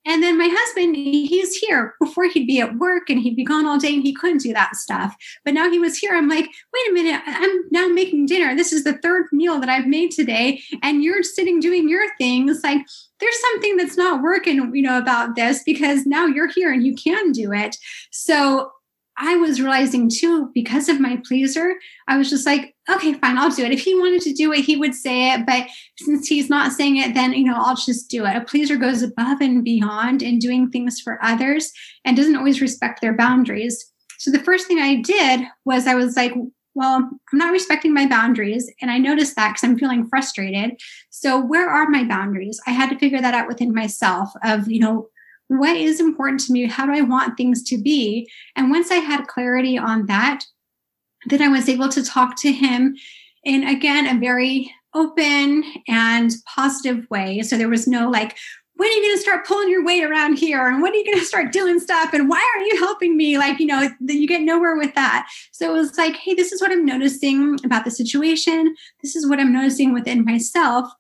and 0.07 0.23
then 0.23 0.37
my 0.37 0.49
husband, 0.51 0.95
he's 0.95 1.55
here. 1.57 1.95
Before 1.99 2.25
he'd 2.25 2.47
be 2.47 2.59
at 2.59 2.77
work 2.77 3.09
and 3.09 3.19
he'd 3.19 3.35
be 3.35 3.43
gone 3.43 3.65
all 3.65 3.77
day 3.77 3.93
and 3.93 4.03
he 4.03 4.13
couldn't 4.13 4.41
do 4.41 4.53
that 4.53 4.75
stuff. 4.75 5.15
But 5.43 5.53
now 5.53 5.69
he 5.69 5.79
was 5.79 5.97
here. 5.97 6.15
I'm 6.15 6.29
like, 6.29 6.45
wait 6.45 6.89
a 6.89 6.93
minute, 6.93 7.21
I'm 7.25 7.61
now 7.71 7.87
making 7.89 8.25
dinner. 8.25 8.55
This 8.55 8.71
is 8.71 8.83
the 8.83 8.97
third 8.99 9.27
meal 9.31 9.59
that 9.59 9.69
I've 9.69 9.87
made 9.87 10.11
today. 10.11 10.61
And 10.81 11.03
you're 11.03 11.23
sitting 11.23 11.59
doing 11.59 11.89
your 11.89 12.15
things. 12.17 12.61
Like, 12.63 12.85
there's 13.19 13.41
something 13.51 13.77
that's 13.77 13.97
not 13.97 14.21
working, 14.21 14.73
you 14.75 14.81
know, 14.81 14.97
about 14.97 15.35
this 15.35 15.63
because 15.63 16.05
now 16.05 16.25
you're 16.25 16.51
here 16.51 16.71
and 16.71 16.85
you 16.85 16.95
can 16.95 17.31
do 17.31 17.51
it. 17.51 17.75
So 18.11 18.71
I 19.19 19.35
was 19.35 19.59
realizing 19.59 20.09
too, 20.09 20.51
because 20.53 20.89
of 20.89 20.99
my 20.99 21.19
pleaser, 21.27 21.75
I 22.07 22.17
was 22.17 22.29
just 22.29 22.45
like, 22.45 22.75
okay, 22.89 23.13
fine, 23.13 23.37
I'll 23.37 23.49
do 23.49 23.65
it. 23.65 23.71
If 23.71 23.81
he 23.81 23.95
wanted 23.95 24.21
to 24.21 24.33
do 24.33 24.53
it, 24.53 24.63
he 24.63 24.77
would 24.77 24.93
say 24.93 25.33
it. 25.33 25.45
But 25.45 25.67
since 25.97 26.27
he's 26.27 26.49
not 26.49 26.71
saying 26.71 26.97
it, 26.97 27.15
then, 27.15 27.33
you 27.33 27.43
know, 27.43 27.55
I'll 27.57 27.75
just 27.75 28.09
do 28.09 28.25
it. 28.25 28.35
A 28.35 28.41
pleaser 28.41 28.77
goes 28.77 29.01
above 29.01 29.41
and 29.41 29.63
beyond 29.63 30.21
in 30.21 30.37
doing 30.37 30.69
things 30.69 31.01
for 31.01 31.17
others 31.23 31.71
and 32.05 32.15
doesn't 32.15 32.35
always 32.35 32.61
respect 32.61 33.01
their 33.01 33.15
boundaries. 33.15 33.91
So 34.19 34.31
the 34.31 34.43
first 34.43 34.67
thing 34.67 34.79
I 34.79 35.01
did 35.01 35.41
was 35.65 35.87
I 35.87 35.95
was 35.95 36.15
like, 36.15 36.33
well, 36.75 37.09
I'm 37.33 37.37
not 37.39 37.51
respecting 37.51 37.93
my 37.93 38.07
boundaries. 38.07 38.71
And 38.81 38.91
I 38.91 38.99
noticed 38.99 39.35
that 39.35 39.49
because 39.49 39.63
I'm 39.63 39.79
feeling 39.79 40.07
frustrated. 40.07 40.79
So 41.09 41.43
where 41.43 41.67
are 41.67 41.89
my 41.89 42.03
boundaries? 42.03 42.59
I 42.67 42.71
had 42.71 42.91
to 42.91 42.99
figure 42.99 43.19
that 43.19 43.33
out 43.33 43.47
within 43.47 43.73
myself 43.73 44.29
of, 44.43 44.69
you 44.69 44.79
know, 44.79 45.07
what 45.47 45.77
is 45.77 45.99
important 45.99 46.41
to 46.41 46.53
me? 46.53 46.65
How 46.67 46.85
do 46.85 46.93
I 46.93 47.01
want 47.01 47.37
things 47.37 47.63
to 47.63 47.77
be? 47.77 48.29
And 48.55 48.69
once 48.69 48.91
I 48.91 48.95
had 48.95 49.27
clarity 49.27 49.77
on 49.77 50.05
that, 50.07 50.43
then 51.25 51.41
I 51.41 51.47
was 51.47 51.69
able 51.69 51.89
to 51.89 52.03
talk 52.03 52.39
to 52.41 52.51
him 52.51 52.95
in, 53.43 53.63
again, 53.63 54.07
a 54.07 54.19
very 54.19 54.71
open 54.93 55.63
and 55.87 56.31
positive 56.53 57.09
way. 57.09 57.41
So 57.41 57.57
there 57.57 57.69
was 57.69 57.87
no 57.87 58.09
like, 58.09 58.37
when 58.75 58.89
are 58.89 58.91
you 58.91 59.01
going 59.01 59.15
to 59.15 59.21
start 59.21 59.47
pulling 59.47 59.69
your 59.69 59.83
weight 59.83 60.03
around 60.03 60.37
here? 60.37 60.67
And 60.67 60.83
when 60.83 60.93
are 60.93 60.95
you 60.95 61.05
going 61.05 61.17
to 61.17 61.25
start 61.25 61.51
doing 61.51 61.79
stuff? 61.79 62.13
And 62.13 62.29
why 62.29 62.43
aren't 62.55 62.71
you 62.71 62.77
helping 62.79 63.17
me? 63.17 63.37
Like, 63.37 63.59
you 63.59 63.65
know, 63.65 63.89
you 64.01 64.27
get 64.27 64.41
nowhere 64.41 64.77
with 64.77 64.93
that. 64.93 65.27
So 65.51 65.69
it 65.69 65.73
was 65.73 65.97
like, 65.97 66.15
hey, 66.15 66.35
this 66.35 66.51
is 66.51 66.61
what 66.61 66.71
I'm 66.71 66.85
noticing 66.85 67.57
about 67.65 67.85
the 67.85 67.91
situation. 67.91 68.75
This 69.01 69.15
is 69.15 69.27
what 69.27 69.39
I'm 69.39 69.51
noticing 69.51 69.93
within 69.93 70.23
myself 70.23 70.91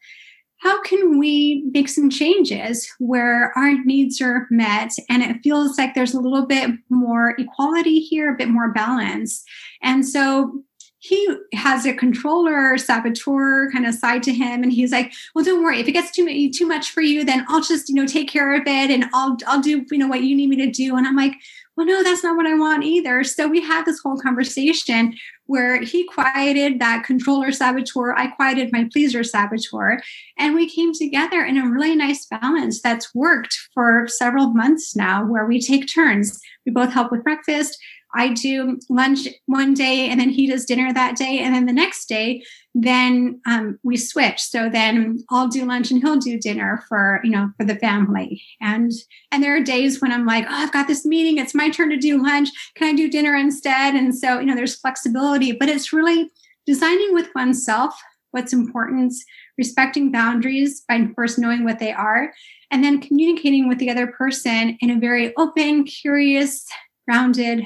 how 0.59 0.81
can 0.81 1.19
we 1.19 1.63
make 1.71 1.87
some 1.87 2.09
changes 2.09 2.91
where 2.99 3.51
our 3.55 3.73
needs 3.85 4.19
are 4.21 4.47
met? 4.49 4.91
And 5.09 5.21
it 5.21 5.41
feels 5.43 5.77
like 5.77 5.93
there's 5.93 6.15
a 6.15 6.19
little 6.19 6.45
bit 6.45 6.71
more 6.89 7.35
equality 7.37 7.99
here, 7.99 8.33
a 8.33 8.37
bit 8.37 8.49
more 8.49 8.71
balance? 8.71 9.43
And 9.83 10.05
so 10.05 10.63
he 10.99 11.37
has 11.53 11.85
a 11.85 11.93
controller 11.93 12.75
saboteur 12.77 13.71
kind 13.71 13.85
of 13.85 13.93
side 13.93 14.23
to 14.23 14.33
him 14.33 14.63
and 14.63 14.73
he's 14.73 14.91
like 14.91 15.13
well 15.35 15.45
don't 15.45 15.63
worry. 15.63 15.79
If 15.79 15.87
it 15.87 15.91
gets 15.91 16.11
too 16.11 16.51
too 16.51 16.65
much 16.65 16.89
for 16.89 17.01
you 17.01 17.23
then 17.23 17.45
i'll 17.47 17.61
just 17.61 17.87
you 17.87 17.95
know 17.95 18.07
take 18.07 18.27
care 18.27 18.55
of 18.55 18.63
it 18.65 18.89
and 18.89 19.05
i'll 19.13 19.37
i'll 19.45 19.61
do 19.61 19.85
you 19.91 19.97
know 19.97 20.07
what 20.07 20.23
you 20.23 20.35
need 20.35 20.49
me 20.49 20.55
to 20.57 20.71
do. 20.71 20.95
And 20.97 21.07
i'm 21.07 21.15
like 21.15 21.33
well 21.77 21.85
no 21.85 22.03
that's 22.03 22.23
not 22.23 22.35
what 22.35 22.47
i 22.47 22.55
want 22.55 22.83
either. 22.83 23.23
So 23.23 23.47
we 23.47 23.61
had 23.61 23.85
this 23.85 23.99
whole 24.03 24.17
conversation 24.17 25.15
where 25.45 25.81
he 25.81 26.05
quieted 26.07 26.79
that 26.79 27.05
controller 27.05 27.51
saboteur 27.51 28.13
i 28.17 28.27
quieted 28.27 28.73
my 28.73 28.89
pleaser 28.91 29.23
saboteur 29.23 30.01
and 30.37 30.55
we 30.55 30.69
came 30.69 30.91
together 30.93 31.43
in 31.45 31.57
a 31.57 31.69
really 31.69 31.95
nice 31.95 32.25
balance 32.25 32.81
that's 32.81 33.13
worked 33.15 33.57
for 33.73 34.07
several 34.07 34.53
months 34.53 34.95
now 34.95 35.25
where 35.25 35.45
we 35.45 35.61
take 35.61 35.91
turns. 35.91 36.39
We 36.65 36.71
both 36.71 36.91
help 36.91 37.11
with 37.11 37.23
breakfast 37.23 37.77
I 38.15 38.33
do 38.33 38.79
lunch 38.89 39.27
one 39.45 39.73
day 39.73 40.09
and 40.09 40.19
then 40.19 40.29
he 40.29 40.47
does 40.47 40.65
dinner 40.65 40.93
that 40.93 41.15
day. 41.15 41.39
And 41.39 41.53
then 41.53 41.65
the 41.65 41.73
next 41.73 42.07
day, 42.07 42.43
then 42.73 43.41
um, 43.45 43.79
we 43.83 43.97
switch. 43.97 44.39
So 44.39 44.69
then 44.69 45.23
I'll 45.29 45.47
do 45.47 45.65
lunch 45.65 45.91
and 45.91 46.01
he'll 46.01 46.17
do 46.17 46.39
dinner 46.39 46.83
for, 46.87 47.19
you 47.23 47.31
know, 47.31 47.49
for 47.57 47.65
the 47.65 47.75
family. 47.75 48.41
And, 48.61 48.91
and 49.31 49.43
there 49.43 49.55
are 49.55 49.61
days 49.61 50.01
when 50.01 50.11
I'm 50.11 50.25
like, 50.25 50.45
oh, 50.45 50.53
I've 50.53 50.71
got 50.71 50.87
this 50.87 51.05
meeting. 51.05 51.37
It's 51.37 51.55
my 51.55 51.69
turn 51.69 51.89
to 51.89 51.97
do 51.97 52.21
lunch. 52.21 52.49
Can 52.75 52.87
I 52.87 52.93
do 52.93 53.09
dinner 53.09 53.35
instead? 53.35 53.95
And 53.95 54.15
so, 54.15 54.39
you 54.39 54.45
know, 54.45 54.55
there's 54.55 54.79
flexibility, 54.79 55.51
but 55.51 55.69
it's 55.69 55.91
really 55.93 56.29
designing 56.65 57.13
with 57.13 57.29
oneself 57.35 57.99
what's 58.31 58.53
important, 58.53 59.13
respecting 59.57 60.11
boundaries 60.11 60.83
by 60.87 61.07
first 61.15 61.39
knowing 61.39 61.63
what 61.63 61.79
they 61.79 61.91
are, 61.91 62.31
and 62.69 62.83
then 62.83 63.01
communicating 63.01 63.67
with 63.67 63.79
the 63.79 63.89
other 63.89 64.07
person 64.07 64.77
in 64.81 64.89
a 64.89 64.99
very 64.99 65.35
open, 65.37 65.85
curious, 65.85 66.67
grounded, 67.07 67.65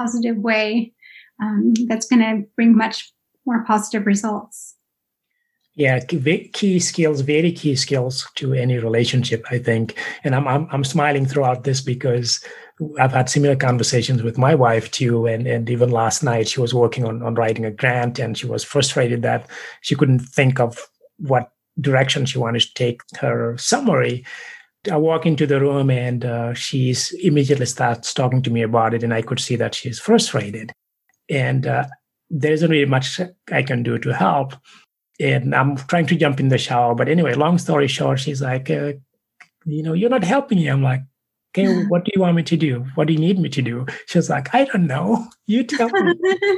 positive 0.00 0.38
way 0.38 0.92
um, 1.42 1.74
that's 1.88 2.06
going 2.06 2.20
to 2.20 2.46
bring 2.56 2.76
much 2.76 3.12
more 3.46 3.64
positive 3.64 4.06
results. 4.06 4.76
Yeah, 5.74 6.00
key 6.00 6.78
skills, 6.80 7.20
very 7.20 7.52
key 7.52 7.76
skills 7.76 8.28
to 8.34 8.52
any 8.52 8.78
relationship, 8.78 9.44
I 9.50 9.58
think. 9.58 9.96
And 10.24 10.34
I'm, 10.34 10.46
I'm, 10.46 10.68
I'm 10.72 10.84
smiling 10.84 11.26
throughout 11.26 11.64
this 11.64 11.80
because 11.80 12.44
I've 12.98 13.12
had 13.12 13.30
similar 13.30 13.56
conversations 13.56 14.22
with 14.22 14.36
my 14.36 14.54
wife 14.54 14.90
too. 14.90 15.26
And, 15.26 15.46
and 15.46 15.70
even 15.70 15.90
last 15.90 16.22
night, 16.22 16.48
she 16.48 16.60
was 16.60 16.74
working 16.74 17.04
on, 17.06 17.22
on 17.22 17.34
writing 17.34 17.64
a 17.64 17.70
grant 17.70 18.18
and 18.18 18.36
she 18.36 18.46
was 18.46 18.64
frustrated 18.64 19.22
that 19.22 19.46
she 19.80 19.94
couldn't 19.94 20.20
think 20.20 20.60
of 20.60 20.86
what 21.18 21.52
direction 21.80 22.26
she 22.26 22.38
wanted 22.38 22.62
to 22.62 22.74
take 22.74 23.00
her 23.20 23.56
summary. 23.56 24.24
I 24.90 24.96
walk 24.96 25.26
into 25.26 25.46
the 25.46 25.60
room 25.60 25.90
and 25.90 26.24
uh, 26.24 26.54
she's 26.54 27.12
immediately 27.12 27.66
starts 27.66 28.14
talking 28.14 28.42
to 28.42 28.50
me 28.50 28.62
about 28.62 28.94
it, 28.94 29.02
and 29.02 29.12
I 29.12 29.22
could 29.22 29.40
see 29.40 29.56
that 29.56 29.74
she's 29.74 29.98
frustrated, 29.98 30.72
and 31.28 31.66
uh, 31.66 31.86
there 32.30 32.52
isn't 32.52 32.70
really 32.70 32.86
much 32.86 33.20
I 33.52 33.62
can 33.62 33.82
do 33.82 33.98
to 33.98 34.14
help. 34.14 34.54
And 35.18 35.54
I'm 35.54 35.76
trying 35.76 36.06
to 36.06 36.16
jump 36.16 36.40
in 36.40 36.48
the 36.48 36.56
shower, 36.56 36.94
but 36.94 37.08
anyway, 37.08 37.34
long 37.34 37.58
story 37.58 37.88
short, 37.88 38.20
she's 38.20 38.40
like, 38.40 38.70
uh, 38.70 38.92
you 39.66 39.82
know, 39.82 39.92
you're 39.92 40.08
not 40.08 40.24
helping 40.24 40.58
me. 40.58 40.68
I'm 40.68 40.82
like, 40.82 41.02
okay, 41.50 41.84
what 41.88 42.04
do 42.04 42.12
you 42.14 42.22
want 42.22 42.36
me 42.36 42.42
to 42.44 42.56
do? 42.56 42.86
What 42.94 43.06
do 43.06 43.12
you 43.12 43.18
need 43.18 43.38
me 43.38 43.50
to 43.50 43.60
do? 43.60 43.86
She's 44.06 44.30
like, 44.30 44.54
I 44.54 44.64
don't 44.64 44.86
know. 44.86 45.26
You 45.46 45.64
tell 45.64 45.90
me. 45.90 46.14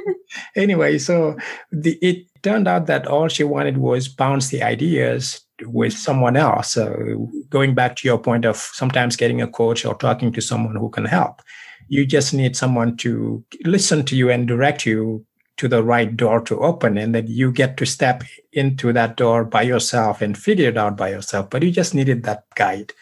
anyway, 0.56 0.98
so 0.98 1.36
the, 1.72 1.98
it 2.00 2.26
turned 2.42 2.68
out 2.68 2.86
that 2.86 3.06
all 3.06 3.28
she 3.28 3.44
wanted 3.44 3.78
was 3.78 4.08
bounce 4.08 4.48
the 4.48 4.62
ideas 4.62 5.40
with 5.62 5.92
someone 5.92 6.36
else. 6.36 6.72
So 6.72 7.30
going 7.50 7.74
back 7.74 7.96
to 7.96 8.08
your 8.08 8.18
point 8.18 8.44
of 8.44 8.56
sometimes 8.56 9.16
getting 9.16 9.40
a 9.40 9.48
coach 9.48 9.84
or 9.84 9.94
talking 9.94 10.32
to 10.32 10.40
someone 10.40 10.76
who 10.76 10.90
can 10.90 11.04
help, 11.04 11.40
you 11.88 12.06
just 12.06 12.34
need 12.34 12.56
someone 12.56 12.96
to 12.98 13.44
listen 13.64 14.04
to 14.06 14.16
you 14.16 14.30
and 14.30 14.48
direct 14.48 14.86
you 14.86 15.24
to 15.58 15.68
the 15.68 15.82
right 15.82 16.16
door 16.16 16.40
to 16.40 16.58
open 16.60 16.96
and 16.96 17.14
then 17.14 17.26
you 17.28 17.52
get 17.52 17.76
to 17.76 17.86
step 17.86 18.24
into 18.52 18.92
that 18.92 19.16
door 19.16 19.44
by 19.44 19.62
yourself 19.62 20.22
and 20.22 20.36
figure 20.38 20.70
it 20.70 20.78
out 20.78 20.96
by 20.96 21.10
yourself 21.10 21.50
but 21.50 21.62
you 21.62 21.70
just 21.70 21.94
needed 21.94 22.24
that 22.24 22.44
guide 22.56 22.92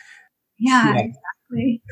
yeah, 0.58 0.92
yeah. 0.92 0.98
exactly 0.98 1.82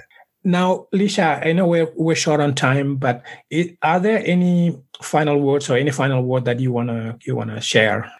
now 0.45 0.87
lisha 0.95 1.45
i 1.47 1.53
know 1.53 1.67
we're, 1.67 1.93
we're 1.97 2.15
short 2.15 2.41
on 2.41 2.55
time 2.55 2.97
but 2.97 3.23
it, 3.51 3.77
are 3.83 4.01
there 4.01 4.23
any 4.25 4.77
final 5.03 5.41
words 5.41 5.71
or 5.71 5.77
any 5.77 5.91
final 5.91 6.23
word 6.23 6.45
that 6.45 6.61
you 6.61 6.73
want 6.73 6.89
to 6.89 7.17
you 7.25 7.37
want 7.37 7.51
to 7.51 7.61
share? 7.61 8.11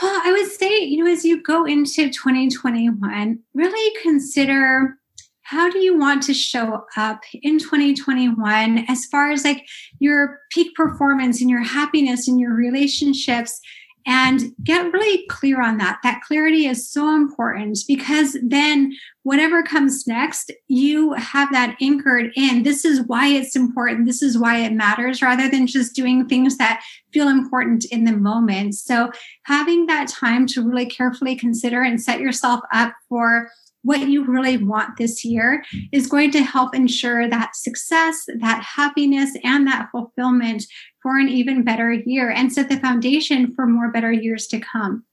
Well, 0.00 0.20
I 0.24 0.32
would 0.32 0.50
say, 0.50 0.80
you 0.80 1.04
know, 1.04 1.10
as 1.10 1.24
you 1.24 1.42
go 1.42 1.64
into 1.66 2.08
2021, 2.08 3.38
really 3.54 4.00
consider 4.02 4.96
how 5.42 5.68
do 5.68 5.80
you 5.80 5.98
want 5.98 6.22
to 6.22 6.34
show 6.34 6.84
up 6.96 7.20
in 7.42 7.58
2021 7.58 8.86
as 8.88 9.04
far 9.06 9.30
as 9.30 9.44
like 9.44 9.66
your 9.98 10.38
peak 10.50 10.74
performance 10.74 11.42
and 11.42 11.50
your 11.50 11.62
happiness 11.62 12.26
and 12.26 12.40
your 12.40 12.54
relationships 12.54 13.60
and 14.06 14.52
get 14.62 14.92
really 14.92 15.26
clear 15.28 15.62
on 15.62 15.78
that. 15.78 15.98
That 16.02 16.22
clarity 16.22 16.66
is 16.66 16.88
so 16.88 17.14
important 17.14 17.78
because 17.86 18.36
then 18.42 18.92
whatever 19.22 19.62
comes 19.62 20.06
next, 20.06 20.50
you 20.68 21.12
have 21.12 21.52
that 21.52 21.76
anchored 21.80 22.32
in. 22.34 22.62
This 22.62 22.84
is 22.84 23.02
why 23.02 23.28
it's 23.28 23.54
important. 23.54 24.06
This 24.06 24.22
is 24.22 24.36
why 24.36 24.58
it 24.58 24.72
matters 24.72 25.22
rather 25.22 25.48
than 25.48 25.66
just 25.66 25.94
doing 25.94 26.28
things 26.28 26.56
that 26.58 26.82
feel 27.12 27.28
important 27.28 27.84
in 27.86 28.04
the 28.04 28.16
moment. 28.16 28.74
So 28.74 29.10
having 29.44 29.86
that 29.86 30.08
time 30.08 30.46
to 30.48 30.66
really 30.66 30.86
carefully 30.86 31.36
consider 31.36 31.82
and 31.82 32.00
set 32.00 32.20
yourself 32.20 32.60
up 32.72 32.94
for 33.08 33.50
what 33.82 34.08
you 34.08 34.24
really 34.24 34.56
want 34.56 34.96
this 34.96 35.24
year 35.24 35.64
is 35.92 36.06
going 36.06 36.30
to 36.32 36.42
help 36.42 36.74
ensure 36.74 37.28
that 37.28 37.56
success, 37.56 38.24
that 38.38 38.62
happiness, 38.62 39.36
and 39.44 39.66
that 39.66 39.88
fulfillment 39.90 40.64
for 41.02 41.18
an 41.18 41.28
even 41.28 41.64
better 41.64 41.92
year 41.92 42.30
and 42.30 42.52
set 42.52 42.68
the 42.68 42.78
foundation 42.78 43.52
for 43.54 43.66
more 43.66 43.90
better 43.90 44.12
years 44.12 44.46
to 44.48 44.60
come. 44.60 45.04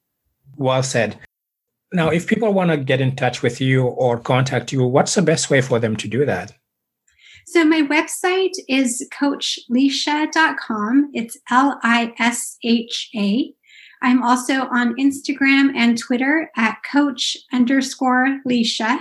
Well 0.58 0.84
said. 0.84 1.18
Now, 1.92 2.10
if 2.10 2.28
people 2.28 2.54
want 2.54 2.70
to 2.70 2.78
get 2.78 3.02
in 3.02 3.16
touch 3.16 3.42
with 3.42 3.60
you 3.60 3.88
or 3.88 4.20
contact 4.20 4.72
you, 4.72 4.86
what's 4.86 5.16
the 5.16 5.24
best 5.24 5.50
way 5.50 5.62
for 5.62 5.80
them 5.80 5.96
to 5.96 6.08
do 6.08 6.24
that? 6.26 6.54
So, 7.48 7.66
my 7.66 7.82
website 7.82 8.54
is 8.68 9.08
coachlisha.com. 9.12 11.10
It's 11.16 11.36
L 11.50 11.80
I 11.82 12.14
S 12.20 12.58
H 12.64 13.10
A. 13.16 13.52
I'm 14.02 14.24
also 14.24 14.68
on 14.68 14.96
Instagram 14.96 15.76
and 15.76 15.98
Twitter 15.98 16.50
at 16.56 16.80
coach 16.90 17.38
underscore 17.52 18.40
Lisha. 18.48 19.00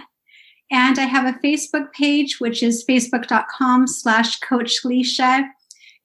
And 0.71 0.99
I 0.99 1.05
have 1.05 1.25
a 1.25 1.39
Facebook 1.39 1.93
page, 1.93 2.41
which 2.41 2.63
is 2.63 2.85
facebook.com 2.89 3.87
slash 3.87 4.39
coach 4.41 4.83
Lisha. 4.85 5.49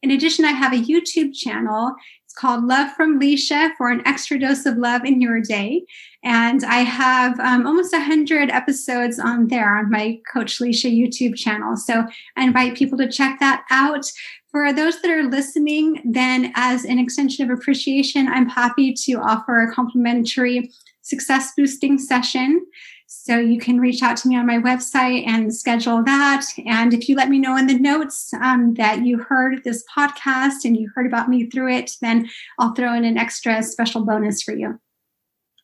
In 0.02 0.12
addition, 0.12 0.46
I 0.46 0.52
have 0.52 0.74
a 0.74 0.78
YouTube 0.78 1.36
channel. 1.36 1.94
It's 2.26 2.34
called 2.34 2.66
Love 2.66 2.92
from 2.96 3.20
Lisha 3.20 3.72
for 3.78 3.90
an 3.90 4.02
extra 4.06 4.40
dose 4.40 4.66
of 4.66 4.78
love 4.78 5.06
in 5.06 5.22
your 5.22 5.42
day. 5.42 5.86
And 6.24 6.64
I 6.64 6.80
have 6.80 7.40
um, 7.40 7.68
almost 7.68 7.92
100 7.92 8.50
episodes 8.50 9.20
on 9.20 9.48
there 9.48 9.78
on 9.78 9.90
my 9.90 10.20
Coach 10.32 10.60
Lisha 10.60 10.92
YouTube 10.92 11.36
channel. 11.36 11.76
So 11.76 12.06
I 12.38 12.44
invite 12.44 12.78
people 12.78 12.98
to 13.00 13.12
check 13.12 13.40
that 13.40 13.66
out. 13.70 14.06
For 14.50 14.72
those 14.72 15.02
that 15.02 15.12
are 15.12 15.24
listening, 15.24 16.02
then 16.06 16.54
as 16.56 16.86
an 16.86 17.00
extension 17.00 17.50
of 17.50 17.58
appreciation, 17.58 18.28
I'm 18.28 18.48
happy 18.48 18.94
to 18.94 19.14
offer 19.16 19.62
a 19.62 19.74
complimentary 19.74 20.72
success 21.02 21.52
boosting 21.58 21.98
session. 21.98 22.66
So 23.08 23.38
you 23.38 23.60
can 23.60 23.80
reach 23.80 24.02
out 24.02 24.18
to 24.18 24.28
me 24.28 24.38
on 24.38 24.48
my 24.48 24.58
website 24.58 25.28
and 25.28 25.54
schedule 25.54 26.04
that. 26.04 26.46
And 26.66 26.94
if 26.94 27.10
you 27.10 27.16
let 27.16 27.30
me 27.30 27.38
know 27.38 27.58
in 27.58 27.68
the 27.68 27.78
notes 27.78 28.34
um, 28.42 28.74
that 28.76 29.06
you 29.06 29.20
heard 29.20 29.64
this 29.64 29.84
podcast 29.96 30.66
and 30.66 30.78
you 30.78 30.90
heard 30.96 31.06
about 31.06 31.30
me 31.30 31.50
through 31.50 31.74
it, 31.74 31.92
then 32.02 32.30
I'll 32.60 32.74
throw 32.74 32.94
in 32.94 33.06
an 33.06 33.18
extra 33.18 33.62
special 33.62 34.06
bonus 34.06 34.42
for 34.42 34.54
you. 34.54 34.80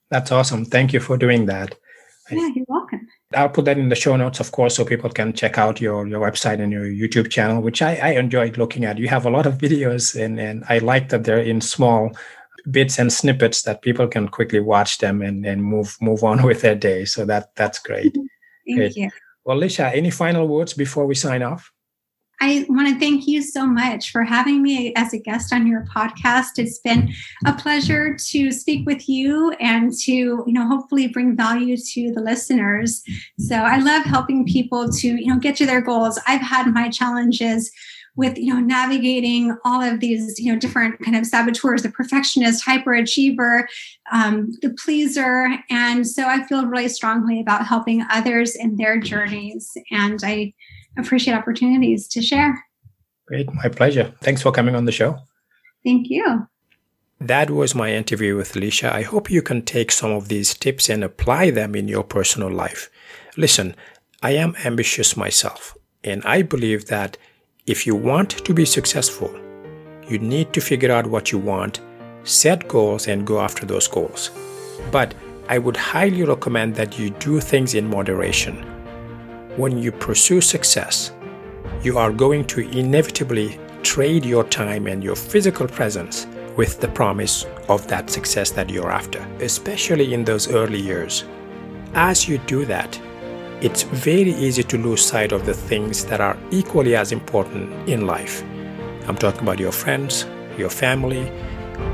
That's 0.10 0.32
awesome. 0.32 0.66
Thank 0.66 0.94
you 0.94 1.00
for 1.00 1.18
doing 1.18 1.46
that. 1.46 1.76
Yeah, 2.32 2.50
you're 2.56 2.66
welcome. 2.68 3.08
I'll 3.36 3.50
put 3.50 3.66
that 3.66 3.78
in 3.78 3.90
the 3.90 3.96
show 3.96 4.16
notes, 4.16 4.40
of 4.40 4.52
course, 4.52 4.76
so 4.76 4.86
people 4.86 5.10
can 5.10 5.34
check 5.34 5.58
out 5.58 5.80
your, 5.80 6.08
your 6.08 6.20
website 6.20 6.60
and 6.60 6.72
your 6.72 6.86
YouTube 6.86 7.30
channel, 7.30 7.62
which 7.62 7.82
I, 7.82 7.96
I 7.96 8.10
enjoyed 8.12 8.58
looking 8.58 8.86
at. 8.86 8.98
You 8.98 9.08
have 9.08 9.26
a 9.26 9.30
lot 9.30 9.46
of 9.46 9.58
videos, 9.66 10.20
and, 10.20 10.40
and 10.40 10.64
I 10.70 10.80
like 10.80 11.10
that 11.10 11.24
they're 11.24 11.40
in 11.40 11.62
small 11.62 12.12
bits 12.72 13.00
and 13.00 13.12
snippets 13.12 13.64
that 13.64 13.82
people 13.82 14.08
can 14.08 14.28
quickly 14.28 14.60
watch 14.60 14.98
them 14.98 15.22
and, 15.22 15.46
and 15.46 15.64
move 15.64 15.98
move 16.02 16.24
on 16.24 16.44
with 16.46 16.62
their 16.62 16.76
day. 16.76 17.06
So 17.06 17.26
that 17.26 17.56
that's 17.56 17.80
great. 17.80 18.14
Thank 18.68 18.78
great. 18.78 18.96
you. 18.96 19.10
Well, 19.46 19.58
Lisha, 19.58 19.92
any 19.96 20.12
final 20.12 20.48
words 20.48 20.74
before 20.74 21.06
we 21.06 21.16
sign 21.16 21.42
off? 21.42 21.72
I 22.42 22.66
want 22.70 22.88
to 22.88 23.00
thank 23.00 23.28
you 23.28 23.42
so 23.42 23.66
much 23.66 24.12
for 24.12 24.24
having 24.24 24.62
me 24.62 24.94
as 24.96 25.14
a 25.14 25.20
guest 25.20 25.52
on 25.54 25.68
your 25.68 25.86
podcast. 25.94 26.58
It's 26.58 26.80
been 26.80 27.14
a 27.46 27.54
pleasure 27.54 28.16
to 28.30 28.52
speak 28.52 28.86
with 28.86 29.10
you 29.10 29.52
and 29.60 29.92
to, 30.04 30.14
you 30.14 30.44
know, 30.48 30.68
hopefully 30.68 31.08
bring 31.08 31.36
value 31.36 31.76
to 31.76 32.12
the 32.14 32.22
listeners. 32.22 33.04
So 33.40 33.56
I 33.56 33.78
love 33.78 34.04
helping 34.04 34.46
people 34.46 34.90
to, 34.90 35.08
you 35.08 35.28
know, 35.28 35.40
get 35.40 35.56
to 35.58 35.66
their 35.66 35.82
goals. 35.82 36.20
I've 36.28 36.42
had 36.42 36.74
my 36.74 36.90
challenges 36.90 37.72
with 38.16 38.38
you 38.38 38.54
know 38.54 38.60
navigating 38.60 39.56
all 39.64 39.82
of 39.82 40.02
these 40.02 40.38
you 40.40 40.52
know 40.52 40.60
different 40.60 41.00
kind 41.00 41.16
of 41.16 41.26
saboteurs 41.26 41.84
the 41.84 41.90
perfectionist 41.90 42.66
hyperachiever 42.66 43.64
um, 44.12 44.52
the 44.62 44.76
pleaser 44.84 45.48
and 45.70 46.06
so 46.06 46.28
i 46.28 46.44
feel 46.48 46.66
really 46.66 46.90
strongly 46.90 47.40
about 47.40 47.66
helping 47.66 48.04
others 48.12 48.56
in 48.56 48.76
their 48.76 49.00
journeys 49.00 49.78
and 49.92 50.20
i 50.24 50.54
appreciate 51.00 51.34
opportunities 51.34 52.08
to 52.10 52.22
share. 52.22 52.64
Great. 53.28 53.52
My 53.54 53.70
pleasure. 53.70 54.14
Thanks 54.22 54.42
for 54.42 54.52
coming 54.52 54.76
on 54.76 54.86
the 54.86 54.92
show. 54.92 55.18
Thank 55.84 56.10
you. 56.10 56.48
That 57.22 57.50
was 57.50 57.76
my 57.76 57.94
interview 57.94 58.38
with 58.38 58.56
Alicia. 58.56 58.96
I 58.96 59.02
hope 59.02 59.30
you 59.30 59.42
can 59.42 59.62
take 59.62 59.92
some 59.92 60.12
of 60.12 60.30
these 60.30 60.54
tips 60.54 60.90
and 60.90 61.04
apply 61.04 61.52
them 61.52 61.76
in 61.76 61.88
your 61.90 62.04
personal 62.04 62.50
life. 62.50 62.90
Listen, 63.36 63.76
I 64.24 64.32
am 64.32 64.56
ambitious 64.64 65.18
myself, 65.18 65.78
and 66.04 66.24
I 66.24 66.44
believe 66.44 66.86
that 66.88 67.18
if 67.68 67.86
you 67.86 67.94
want 67.94 68.32
to 68.32 68.54
be 68.54 68.66
successful, 68.66 69.30
you 70.08 70.18
need 70.18 70.54
to 70.54 70.62
figure 70.62 70.92
out 70.92 71.08
what 71.08 71.32
you 71.32 71.38
want, 71.38 71.82
set 72.24 72.68
goals, 72.68 73.08
and 73.08 73.28
go 73.28 73.42
after 73.42 73.66
those 73.66 73.88
goals. 73.88 74.32
But 74.90 75.14
I 75.50 75.58
would 75.58 75.78
highly 75.78 76.24
recommend 76.24 76.76
that 76.76 76.98
you 76.98 77.10
do 77.10 77.42
things 77.42 77.76
in 77.76 77.90
moderation. 77.90 78.66
When 79.60 79.78
you 79.78 79.92
pursue 79.92 80.40
success, 80.40 81.12
you 81.84 81.98
are 81.98 82.14
going 82.14 82.46
to 82.46 82.62
inevitably 82.62 83.60
trade 83.84 84.24
your 84.24 84.46
time 84.46 84.88
and 84.88 85.04
your 85.04 85.18
physical 85.18 85.68
presence 85.68 86.28
with 86.56 86.80
the 86.80 86.88
promise 86.88 87.46
of 87.68 87.86
that 87.90 88.10
success 88.10 88.52
that 88.52 88.70
you're 88.70 88.90
after, 88.90 89.20
especially 89.42 90.14
in 90.14 90.24
those 90.24 90.50
early 90.50 90.80
years. 90.80 91.26
As 91.94 92.26
you 92.26 92.38
do 92.38 92.64
that, 92.68 92.98
it's 93.60 93.84
very 93.84 94.32
easy 94.32 94.64
to 94.64 94.78
lose 94.78 95.06
sight 95.06 95.34
of 95.34 95.46
the 95.46 95.54
things 95.54 96.06
that 96.06 96.22
are 96.22 96.38
equally 96.52 96.96
as 96.96 97.12
important 97.12 97.70
in 97.90 98.08
life. 98.08 98.42
I'm 99.10 99.18
talking 99.18 99.42
about 99.42 99.60
your 99.60 99.74
friends, 99.74 100.26
your 100.58 100.70
family, 100.70 101.30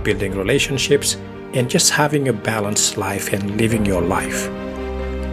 building 0.04 0.38
relationships, 0.38 1.18
and 1.56 1.68
just 1.68 1.90
having 1.90 2.28
a 2.28 2.34
balanced 2.34 2.96
life 2.96 3.34
and 3.34 3.58
living 3.58 3.88
your 3.88 4.04
life. 4.04 4.52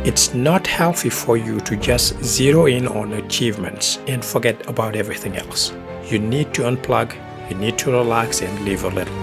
It's 0.04 0.34
not 0.34 0.66
healthy 0.66 1.10
for 1.10 1.36
you 1.36 1.60
to 1.60 1.76
just 1.76 2.20
zero 2.24 2.66
in 2.66 2.88
on 2.88 3.12
achievements 3.12 4.00
and 4.08 4.24
forget 4.24 4.68
about 4.68 4.96
everything 4.96 5.36
else. 5.36 5.72
You 6.10 6.18
need 6.18 6.52
to 6.54 6.62
unplug, 6.62 7.14
you 7.48 7.56
need 7.56 7.78
to 7.78 7.92
relax 7.92 8.42
and 8.42 8.64
live 8.64 8.82
a 8.82 8.88
little. 8.88 9.14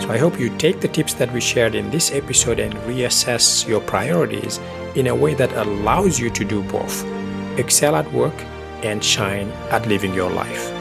So 0.00 0.08
I 0.08 0.18
hope 0.18 0.38
you 0.38 0.56
take 0.56 0.80
the 0.80 0.86
tips 0.86 1.14
that 1.14 1.32
we 1.32 1.40
shared 1.40 1.74
in 1.74 1.90
this 1.90 2.12
episode 2.12 2.60
and 2.60 2.72
reassess 2.86 3.66
your 3.66 3.80
priorities 3.80 4.60
in 4.94 5.08
a 5.08 5.14
way 5.16 5.34
that 5.34 5.52
allows 5.54 6.20
you 6.20 6.30
to 6.30 6.44
do 6.44 6.62
both 6.62 7.04
excel 7.58 7.96
at 7.96 8.10
work 8.12 8.40
and 8.84 9.02
shine 9.02 9.50
at 9.72 9.88
living 9.88 10.14
your 10.14 10.30
life. 10.30 10.79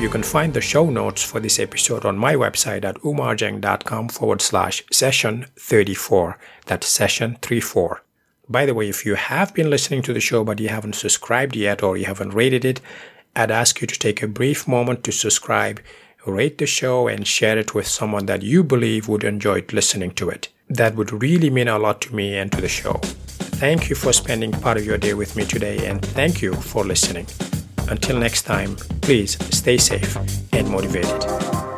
You 0.00 0.08
can 0.08 0.22
find 0.22 0.54
the 0.54 0.62
show 0.62 0.88
notes 0.88 1.22
for 1.22 1.40
this 1.40 1.58
episode 1.58 2.06
on 2.06 2.16
my 2.16 2.34
website 2.34 2.86
at 2.86 2.96
umarjeng.com 3.02 4.08
forward 4.08 4.40
slash 4.40 4.82
session 4.90 5.44
34. 5.58 6.38
That's 6.64 6.88
session 6.88 7.36
34. 7.42 8.02
By 8.48 8.64
the 8.64 8.72
way, 8.72 8.88
if 8.88 9.04
you 9.04 9.16
have 9.16 9.52
been 9.52 9.68
listening 9.68 10.00
to 10.02 10.14
the 10.14 10.20
show 10.20 10.42
but 10.42 10.58
you 10.58 10.70
haven't 10.70 10.94
subscribed 10.94 11.54
yet 11.54 11.82
or 11.82 11.98
you 11.98 12.06
haven't 12.06 12.30
rated 12.30 12.64
it, 12.64 12.80
I'd 13.36 13.50
ask 13.50 13.82
you 13.82 13.86
to 13.86 13.98
take 13.98 14.22
a 14.22 14.26
brief 14.26 14.66
moment 14.66 15.04
to 15.04 15.12
subscribe, 15.12 15.82
rate 16.24 16.56
the 16.56 16.66
show, 16.66 17.06
and 17.06 17.26
share 17.26 17.58
it 17.58 17.74
with 17.74 17.86
someone 17.86 18.24
that 18.24 18.42
you 18.42 18.64
believe 18.64 19.06
would 19.06 19.22
enjoy 19.22 19.64
listening 19.70 20.12
to 20.12 20.30
it. 20.30 20.48
That 20.70 20.94
would 20.94 21.22
really 21.22 21.50
mean 21.50 21.68
a 21.68 21.78
lot 21.78 22.00
to 22.00 22.14
me 22.14 22.38
and 22.38 22.50
to 22.52 22.60
the 22.62 22.68
show. 22.68 22.94
Thank 23.60 23.90
you 23.90 23.96
for 23.96 24.14
spending 24.14 24.50
part 24.50 24.78
of 24.78 24.86
your 24.86 24.96
day 24.96 25.12
with 25.12 25.36
me 25.36 25.44
today, 25.44 25.86
and 25.86 26.00
thank 26.00 26.40
you 26.40 26.54
for 26.54 26.84
listening. 26.86 27.26
Until 27.90 28.18
next 28.18 28.42
time, 28.42 28.76
please 29.02 29.36
stay 29.54 29.76
safe 29.76 30.16
and 30.52 30.68
motivated. 30.68 31.20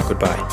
Goodbye. 0.09 0.49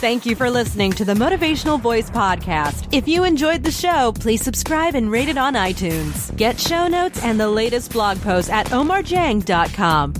Thank 0.00 0.24
you 0.24 0.36
for 0.36 0.48
listening 0.48 0.92
to 0.92 1.04
the 1.04 1.14
Motivational 1.14 1.80
Voice 1.80 2.08
Podcast. 2.08 2.88
If 2.92 3.08
you 3.08 3.24
enjoyed 3.24 3.64
the 3.64 3.72
show, 3.72 4.12
please 4.12 4.40
subscribe 4.42 4.94
and 4.94 5.10
rate 5.10 5.28
it 5.28 5.36
on 5.36 5.54
iTunes. 5.54 6.34
Get 6.36 6.60
show 6.60 6.86
notes 6.86 7.20
and 7.24 7.38
the 7.38 7.48
latest 7.48 7.90
blog 7.90 8.20
posts 8.22 8.48
at 8.48 8.66
omarjang.com. 8.68 10.14